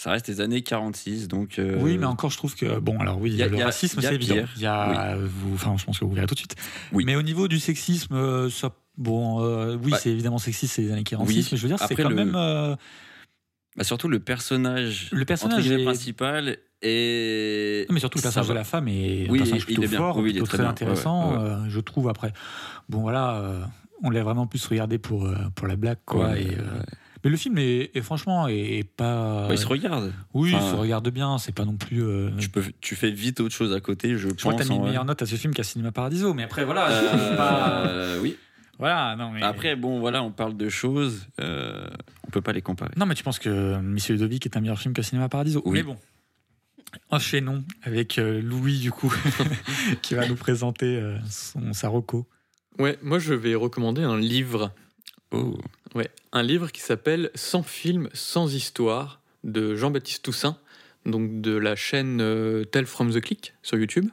[0.06, 2.78] ça reste les années 46, donc euh, Oui, mais encore, je trouve que.
[2.80, 4.36] Bon, alors oui, a- le a- racisme, c'est évident.
[4.56, 5.18] Il y a.
[5.18, 6.56] Vous, enfin, je pense que vous verrez tout de suite.
[6.94, 7.04] Oui.
[7.08, 8.70] Mais au niveau du sexisme, euh, ça.
[8.98, 11.48] Bon, euh, oui, Bah, c'est évidemment sexiste, c'est les années 46, oui.
[11.52, 12.34] mais je veux dire, c'est quand le- même.
[12.36, 12.76] euh,
[13.76, 18.54] bah, surtout le personnage, le personnage est- principal et Non, mais surtout le personnage de
[18.54, 19.98] la femme est Oui, un personnage il plutôt est bien.
[19.98, 21.44] fort, Oui, il est plutôt très intéressant, Ouais, ouais.
[21.50, 22.32] euh, je trouve après.
[22.90, 23.60] Bon voilà, euh,
[24.04, 26.30] on l'a vraiment plus regardé pour, pour la blague quoi.
[26.30, 26.64] Ouais, et, euh,
[27.26, 29.48] Mais le film est, est franchement est, est pas.
[29.48, 30.14] Bah, il se regarde.
[30.34, 31.38] oui, il enfin, se regarde bien.
[31.40, 32.02] C'est pas non plus.
[32.04, 34.70] euh, Tu, peux, tu fais vite autre chose à côté, je, Je crois que t'as
[34.70, 36.88] mis une meilleure note à ce film qu'à Cinéma Paradiso, mais après voilà.
[36.90, 38.38] Euh, oui.
[38.78, 39.42] Voilà, non mais.
[39.42, 41.88] Après, bon, voilà, on parle de choses, euh,
[42.28, 42.92] on peut pas les comparer.
[42.98, 45.62] Non, mais tu penses que Monsieur Ludovic est un meilleur film que Cinéma Paradiso?
[45.66, 45.80] Oui.
[45.80, 45.98] Mais bon.
[47.10, 49.14] Enchaînons avec euh, Louis, du coup,
[50.02, 52.28] qui va nous présenter euh, son, sa reco.
[52.78, 54.72] Ouais, moi je vais recommander un livre.
[55.32, 55.58] Oh,
[55.96, 60.58] Ouais, un livre qui s'appelle Sans film, sans histoire de Jean-Baptiste Toussaint,
[61.06, 64.10] donc de la chaîne euh, Tell from the Click sur YouTube.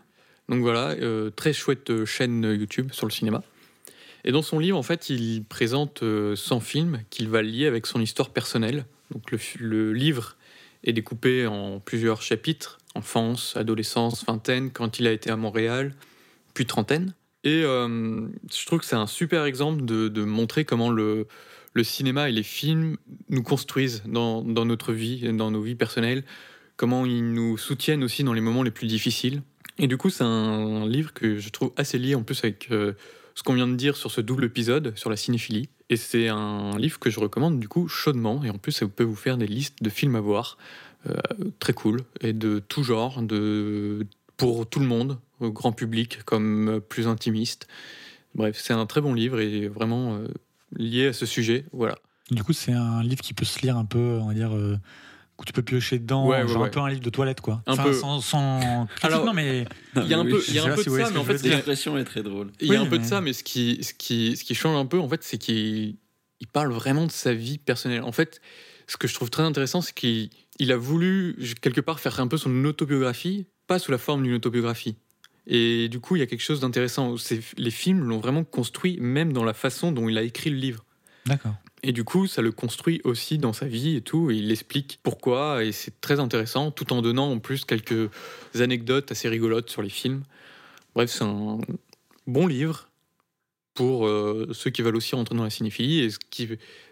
[0.49, 3.43] Donc voilà, euh, très chouette euh, chaîne YouTube sur le cinéma.
[4.25, 7.87] Et dans son livre, en fait, il présente euh, 100 films qu'il va lier avec
[7.87, 8.85] son histoire personnelle.
[9.11, 10.37] Donc le, livre
[10.85, 15.95] est découpé en plusieurs chapitres enfance, adolescence, vingtaine, quand il a été à Montréal,
[16.55, 17.15] puis trentaine.
[17.43, 21.27] Et je trouve que c'est un super exemple de montrer comment le,
[21.75, 22.97] le cinéma et les films
[23.29, 26.25] nous construisent dans, notre vie, dans nos vies personnelles,
[26.77, 29.43] comment ils nous soutiennent aussi dans les moments les plus difficiles.
[29.79, 32.93] Et du coup, c'est un livre que je trouve assez lié en plus avec euh,
[33.35, 35.69] ce qu'on vient de dire sur ce double épisode sur la cinéphilie.
[35.89, 38.45] Et c'est un livre que je recommande du coup chaudement.
[38.45, 40.59] Et en plus, ça peut vous faire des listes de films à voir.
[41.09, 41.15] euh,
[41.59, 42.03] très cool.
[42.21, 47.67] Et de tout genre, de, pour tout le monde, au grand public comme plus intimiste.
[48.35, 50.27] Bref, c'est un très bon livre et vraiment euh,
[50.77, 51.65] lié à ce sujet.
[51.73, 51.97] Voilà.
[52.31, 54.77] Du coup, c'est un livre qui peut se lire un peu, on va dire, euh,
[55.39, 56.69] que tu peux piocher dedans, Ouais, ouais, genre ouais.
[56.69, 57.63] un peu un livre de toilette, quoi.
[57.67, 57.93] Un enfin, peu.
[57.93, 59.67] sans, sans critique, Alors, non, mais
[59.97, 61.43] Il y a un peu, il y a un peu de ça, mais en fait,
[61.43, 62.53] l'expression est très drôle.
[62.61, 64.55] Il y a Oui, un peu de ça, mais ce qui, ce qui, ce qui
[64.55, 65.97] change un peu, en fait, c'est qu'il
[66.41, 68.03] il parle vraiment de sa vie personnelle.
[68.03, 68.41] En fait,
[68.87, 72.29] ce que je trouve très intéressant, c'est qu'il il a voulu, quelque part, faire un
[72.29, 74.97] peu son autobiographie, pas sous la forme d'une autobiographie.
[75.47, 77.17] Et du coup, il y a quelque chose d'intéressant.
[77.57, 80.85] Les films l'ont vraiment construit, même dans la façon dont il a écrit le livre.
[81.27, 81.55] d'accord.
[81.85, 84.31] Et du coup, ça le construit aussi dans sa vie et tout.
[84.31, 85.65] Et il explique pourquoi.
[85.65, 88.09] Et c'est très intéressant, tout en donnant en plus quelques
[88.55, 90.23] anecdotes assez rigolotes sur les films.
[90.95, 91.59] Bref, c'est un
[92.27, 92.89] bon livre
[93.75, 96.49] pour euh, ceux qui veulent aussi rentrer dans la cinéphilie et ce qui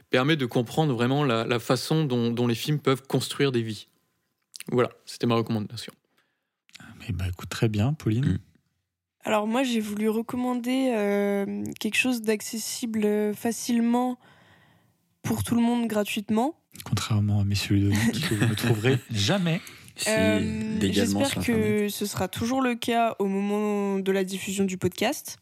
[0.08, 3.86] permet de comprendre vraiment la, la façon dont, dont les films peuvent construire des vies.
[4.72, 5.92] Voilà, c'était ma recommandation.
[7.10, 8.24] Mais bah, écoute, très bien, Pauline.
[8.24, 8.38] Mm.
[9.24, 14.18] Alors moi j'ai voulu recommander euh, quelque chose d'accessible euh, facilement
[15.22, 16.54] pour tout le monde gratuitement.
[16.84, 19.60] Contrairement à Messieurs Ludovic, que vous ne trouverez jamais.
[20.08, 25.36] Euh, J'espère que ce sera toujours le cas au moment de la diffusion du podcast.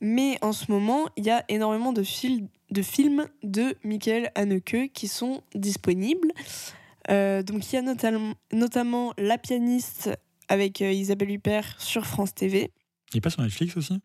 [0.00, 4.92] Mais en ce moment, il y a énormément de, fil- de films de Michael Haneke
[4.92, 6.30] qui sont disponibles.
[7.10, 10.10] Euh, donc il y a notam- notamment La pianiste
[10.48, 12.70] avec euh, Isabelle Huppert sur France TV.
[13.12, 14.00] Il est pas sur Netflix aussi?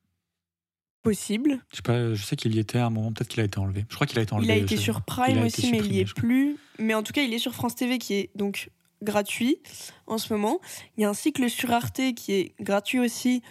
[1.03, 1.59] Possible.
[1.71, 3.57] Je sais pas, je sais qu'il y était à un moment, peut-être qu'il a été
[3.57, 3.85] enlevé.
[3.89, 4.47] Je crois qu'il a été enlevé.
[4.47, 6.57] Il a été sur Prime été aussi, mais il y supprimé, est plus.
[6.77, 8.69] Mais en tout cas, il est sur France TV qui est donc
[9.01, 9.57] gratuit
[10.05, 10.59] en ce moment.
[10.97, 13.41] Il y a un cycle sur Arte qui est gratuit aussi,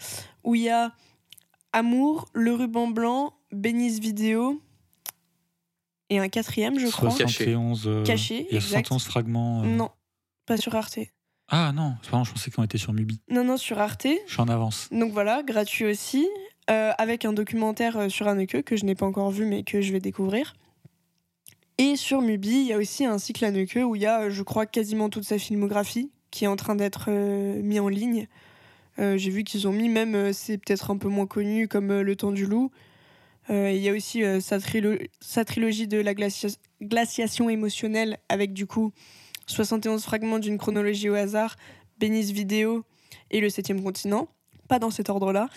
[0.45, 0.95] où il y a
[1.73, 4.63] Amour, Le Ruban Blanc, Bénice Vidéo
[6.09, 7.11] et un quatrième, je crois.
[7.11, 7.45] Caché.
[7.47, 8.87] 71, euh, Caché, Il y a exact.
[8.87, 9.63] 71 fragments.
[9.65, 9.67] euh.
[9.67, 9.91] Non,
[10.47, 10.99] pas sur Arte.
[11.51, 13.21] Ah non, c'est pas je pensais qu'on était sur Mubi.
[13.29, 14.07] Non, non, sur Arte.
[14.27, 14.89] Je suis en avance.
[14.93, 16.29] Donc voilà, gratuit aussi,
[16.71, 19.81] euh, avec un documentaire euh, sur Haneke que je n'ai pas encore vu mais que
[19.81, 20.55] je vais découvrir.
[21.79, 24.31] Et sur Mubi, il y a aussi un cycle Haneke où il y a, euh,
[24.31, 28.29] je crois, quasiment toute sa filmographie qui est en train d'être euh, mis en ligne.
[29.01, 32.17] Euh, J'ai vu qu'ils ont mis même, c'est peut-être un peu moins connu, comme Le
[32.17, 32.71] Temps du Loup.
[33.49, 38.67] Il y a aussi sa, trilo- sa trilogie de la glacia- glaciation émotionnelle avec du
[38.67, 38.93] coup
[39.51, 41.57] 71 fragments d'une chronologie au hasard,
[41.99, 42.85] Bénice Vidéo
[43.31, 44.29] et Le Septième Continent.
[44.69, 45.49] Pas dans cet ordre-là.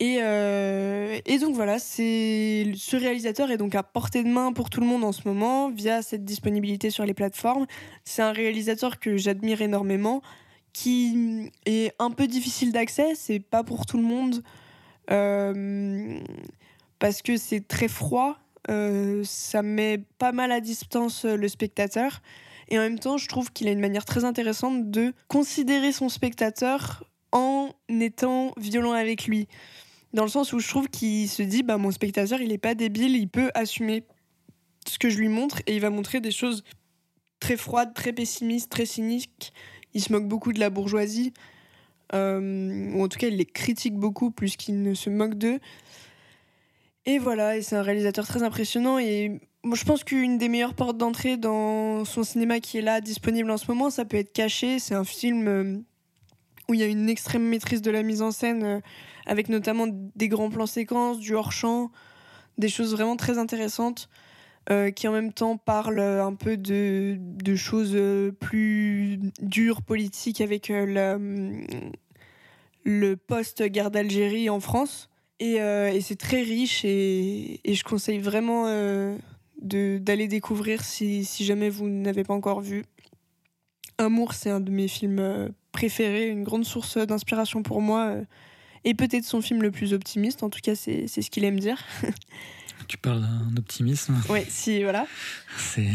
[0.00, 4.80] Et, euh, et donc voilà, ce réalisateur est donc à portée de main pour tout
[4.80, 7.66] le monde en ce moment via cette disponibilité sur les plateformes.
[8.04, 10.22] C'est un réalisateur que j'admire énormément,
[10.72, 14.44] qui est un peu difficile d'accès, c'est pas pour tout le monde
[15.10, 16.20] euh,
[17.00, 18.38] parce que c'est très froid,
[18.70, 22.20] euh, ça met pas mal à distance le spectateur.
[22.68, 26.08] Et en même temps, je trouve qu'il a une manière très intéressante de considérer son
[26.08, 29.48] spectateur en étant violent avec lui.
[30.12, 32.74] Dans le sens où je trouve qu'il se dit, bah, mon spectateur, il est pas
[32.74, 34.04] débile, il peut assumer
[34.86, 36.62] ce que je lui montre et il va montrer des choses
[37.40, 39.52] très froides, très pessimistes, très cyniques.
[39.94, 41.32] Il se moque beaucoup de la bourgeoisie,
[42.14, 45.58] euh, ou en tout cas, il les critique beaucoup plus qu'il ne se moque d'eux.
[47.06, 48.98] Et voilà, et c'est un réalisateur très impressionnant
[49.64, 53.50] moi, je pense qu'une des meilleures portes d'entrée dans son cinéma qui est là, disponible
[53.50, 54.78] en ce moment, ça peut être Caché.
[54.78, 55.76] C'est un film euh,
[56.68, 58.80] où il y a une extrême maîtrise de la mise en scène, euh,
[59.26, 61.90] avec notamment des grands plans séquences, du hors-champ,
[62.56, 64.08] des choses vraiment très intéressantes,
[64.70, 67.98] euh, qui en même temps parlent un peu de, de choses
[68.38, 71.66] plus dures, politiques, avec la, hum,
[72.84, 75.10] le post-guerre d'Algérie en France.
[75.40, 78.66] Et, et c'est très riche et, et je conseille vraiment
[79.60, 82.84] d'aller découvrir si, si jamais vous n'avez pas encore vu.
[83.98, 88.06] Amour, c'est un de mes films euh, préférés, une grande source d'inspiration pour moi.
[88.08, 88.24] euh,
[88.84, 91.82] et peut-être son film le plus optimiste, en tout cas, c'est ce qu'il aime dire.
[92.86, 94.14] Tu parles d'un optimisme.
[94.30, 95.06] ouais, si, voilà.
[95.58, 95.88] C'est.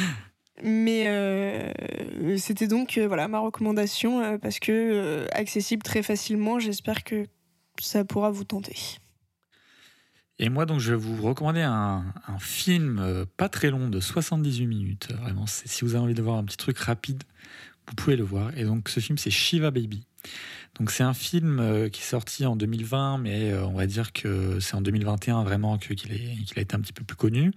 [0.62, 6.58] Mais euh, c'était donc euh, voilà ma recommandation euh, parce que euh, accessible très facilement.
[6.58, 7.26] J'espère que
[7.80, 8.76] ça pourra vous tenter.
[10.42, 12.02] Et moi, donc, je vais vous recommander un,
[12.38, 15.08] film euh, pas très long de 78 minutes.
[15.20, 17.24] Vraiment, si vous avez envie de voir un petit truc rapide,
[17.86, 18.56] vous pouvez le voir.
[18.56, 20.06] Et donc, ce film, c'est Shiva Baby.
[20.78, 24.14] Donc, c'est un film euh, qui est sorti en 2020, mais euh, on va dire
[24.14, 27.52] que c'est en 2021 vraiment qu'il a été un petit peu plus connu.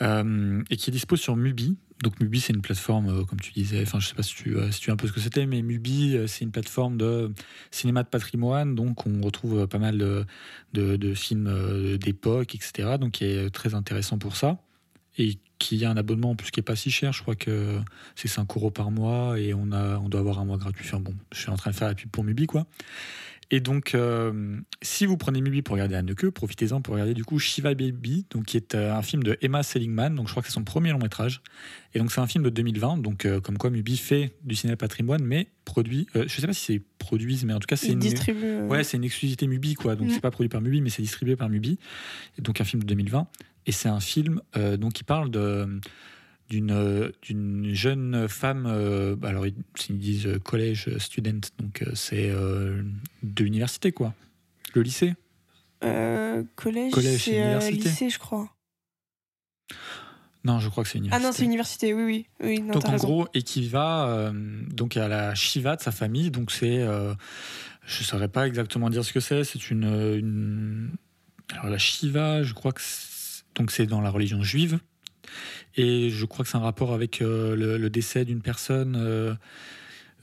[0.00, 1.76] Et qui est dispo sur Mubi.
[2.02, 4.56] Donc Mubi, c'est une plateforme, euh, comme tu disais, enfin je sais pas si tu,
[4.56, 7.32] euh, tu sais un peu ce que c'était, mais Mubi, euh, c'est une plateforme de
[7.70, 9.98] cinéma de patrimoine, donc on retrouve euh, pas mal
[10.72, 12.96] de, films euh, d'époque, etc.
[12.98, 14.58] Donc qui est très intéressant pour ça.
[15.18, 17.80] Et qui a un abonnement en plus qui est pas si cher, je crois que
[18.14, 20.86] c'est 5 euros par mois et on, a, on doit avoir un mois gratuit.
[20.86, 22.66] Enfin bon, je suis en train de faire la pub pour Mubi quoi.
[23.52, 27.40] Et donc, euh, si vous prenez Mubi pour regarder Anneke, profitez-en pour regarder du coup
[27.40, 30.14] Shiva Baby, donc qui est euh, un film de Emma Seligman.
[30.14, 31.42] Donc, je crois que c'est son premier long métrage.
[31.92, 32.98] Et donc, c'est un film de 2020.
[32.98, 36.06] Donc, euh, comme quoi Mubi fait du cinéma patrimoine, mais produit.
[36.14, 37.98] euh, je sais pas si c'est produit, mais en tout cas, c'est une.
[37.98, 38.60] distribue.
[38.68, 39.96] Ouais, c'est une exclusivité Mubi, quoi.
[39.96, 40.10] Donc, Mm.
[40.12, 41.78] c'est pas produit par Mubi, mais c'est distribué par Mubi.
[42.38, 43.26] Et donc, un film de 2020.
[43.66, 44.40] Et c'est un film
[44.78, 45.80] donc, qui parle de
[46.50, 49.54] d'une d'une jeune femme euh, alors ils,
[49.88, 52.82] ils disent euh, collège student donc euh, c'est euh,
[53.22, 54.12] de l'université quoi
[54.74, 55.14] le lycée
[55.82, 58.50] euh, collège, Collège, c'est lycée, je crois.
[60.44, 62.26] non je crois que c'est Ah université non, c'est université, oui, oui.
[62.42, 63.06] oui non, donc en raison.
[63.06, 64.32] gros et qui va euh,
[64.74, 67.14] donc à la Shiva de sa famille donc c'est euh,
[67.86, 69.84] je saurais pas exactement dire ce que c'est c'est une,
[70.16, 70.90] une
[71.50, 72.82] alors la Shiva je crois que
[73.54, 74.80] donc c'est dans la religion juive
[75.76, 79.34] et je crois que c'est un rapport avec euh, le, décès d'une personne euh,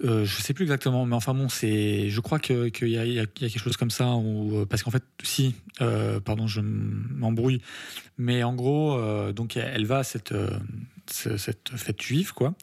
[0.03, 1.48] euh, je sais plus exactement, mais enfin bon.
[1.49, 5.56] Je crois qu'il y, a- quelque chose comme ça, où, euh, parce qu'en fait, si,
[5.82, 7.61] euh, pardon, je m'embrouille,
[8.18, 8.99] mais en gros,
[9.32, 10.34] donc elle va à cette,
[11.10, 12.53] ce- cette fête juive, quoi,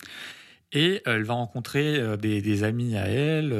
[0.72, 3.52] et elle va rencontrer des, amis à elle,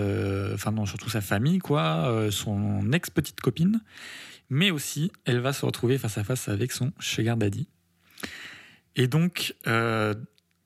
[0.55, 3.81] enfin non, surtout sa famille, quoi, son ex petite copine,
[4.51, 7.67] mais aussi elle va se retrouver face à face avec son sugar daddy.
[8.97, 10.15] Et donc, euh,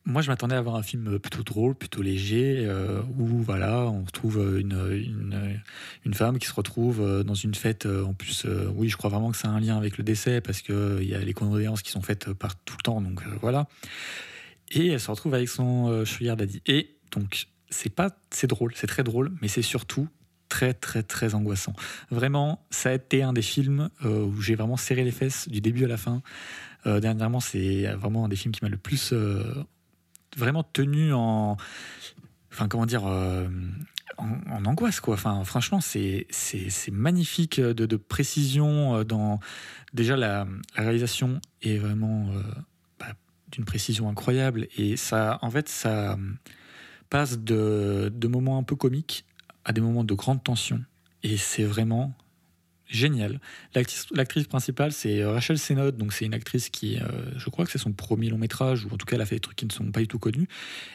[0.05, 4.05] moi, je m'attendais à avoir un film plutôt drôle, plutôt léger, euh, où voilà, on
[4.05, 5.53] retrouve une,
[6.05, 7.87] une, femme qui se retrouve euh, dans une fête.
[7.87, 10.99] En plus, oui, je crois vraiment que c'est un lien avec le décès parce que
[11.01, 13.67] il y a les condoléances qui sont faites par tout le temps, donc voilà.
[14.71, 16.63] Et elle se retrouve avec son sugar daddy.
[16.67, 20.09] Et donc, c'est pas, c'est drôle, c'est très drôle, mais c'est surtout
[20.51, 21.75] très très très angoissant.
[22.11, 25.85] Vraiment, ça a été un des films où j'ai vraiment serré les fesses du début
[25.85, 26.23] à la fin.
[26.87, 29.43] Euh, dernièrement, c'est vraiment un des films qui m'a le plus euh,
[30.37, 31.57] vraiment tenu en,
[32.53, 33.49] enfin comment dire, euh,
[34.17, 35.15] en, angoisse quoi.
[35.15, 36.27] Enfin, franchement, c'est
[36.93, 39.41] magnifique de, précision dans
[39.93, 42.31] déjà la, réalisation est vraiment
[42.99, 43.13] bah,
[43.53, 46.17] d'une précision incroyable et ça, en fait, ça
[47.11, 49.25] passe de moments un peu comiques
[49.65, 50.83] à des moments de grande tension
[51.23, 52.15] et c'est vraiment
[52.89, 53.41] génial.
[53.75, 57.03] L'actrice principale, c'est Rachel Sennott, donc c'est une actrice qui, euh,
[57.37, 59.37] je crois que c'est son premier long métrage, ou en tout cas elle a fait
[59.37, 60.49] des trucs qui ne sont pas du tout connus.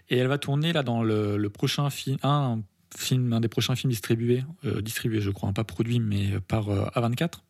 [0.10, 4.82] Et elle va tourner là dans le, prochain film, un des prochains films distribués, euh,
[4.84, 7.44] je crois, hein, pas produit, mais par euh, A24,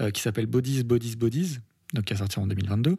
[0.00, 1.58] euh, qui s'appelle Bodies, Bodies, Bodies,
[1.92, 2.96] donc qui a sorti en 2022.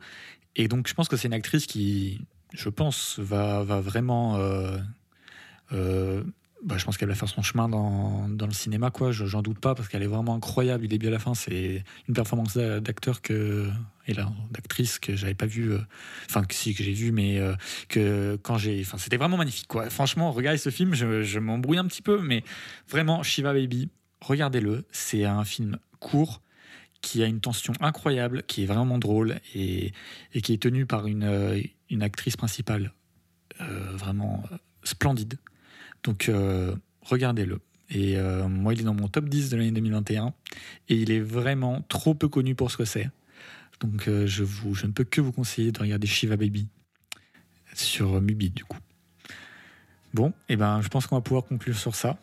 [0.55, 2.21] Et donc je pense que c'est une actrice qui,
[2.53, 4.37] je pense, va vraiment...
[6.63, 9.11] bah, je pense qu'elle va faire son chemin dans, dans le cinéma, quoi.
[9.11, 11.33] Je- J'en doute pas parce qu'elle est vraiment incroyable du début à la fin.
[11.35, 13.69] C'est une performance d'a- d'acteur que
[14.07, 15.79] et là d'actrice que j'avais pas vu, euh,
[16.29, 17.53] enfin que si que j'ai vu, mais euh,
[17.89, 19.89] que quand j'ai, enfin c'était vraiment magnifique, quoi.
[19.89, 22.43] Franchement, regardez ce film, je, je m'embrouille un petit peu, mais
[22.89, 23.89] vraiment Shiva Baby,
[24.21, 24.85] regardez-le.
[24.91, 26.41] C'est un film court
[27.01, 29.91] qui a une tension incroyable, qui est vraiment drôle et,
[30.33, 31.61] et qui est tenu par une, euh,
[31.91, 32.93] une actrice principale
[33.61, 34.43] euh, vraiment
[34.83, 35.37] splendide.
[36.07, 37.59] Donc euh, regardez-le.
[37.89, 40.33] Et euh, moi, il est dans mon top 10 de l'année 2021
[40.89, 43.09] et il est vraiment trop peu connu pour ce que c'est.
[43.79, 46.67] Donc euh, je, vous, je ne peux que vous conseiller de regarder Shiva Baby
[47.73, 48.79] sur Mubi du coup.
[50.13, 52.17] Bon, et ben je pense qu'on va pouvoir conclure sur ça.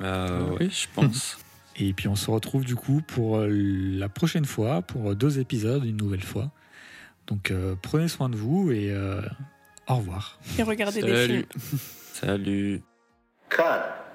[0.00, 1.38] Euh, oui, je pense.
[1.76, 5.96] Et puis on se retrouve du coup pour la prochaine fois, pour deux épisodes, une
[5.96, 6.50] nouvelle fois.
[7.26, 9.22] Donc euh, prenez soin de vous et euh,
[9.88, 10.38] au revoir.
[10.58, 11.46] Et regardez des Salut.
[11.54, 11.80] films.
[12.12, 12.82] Salut.
[13.50, 14.09] Cut.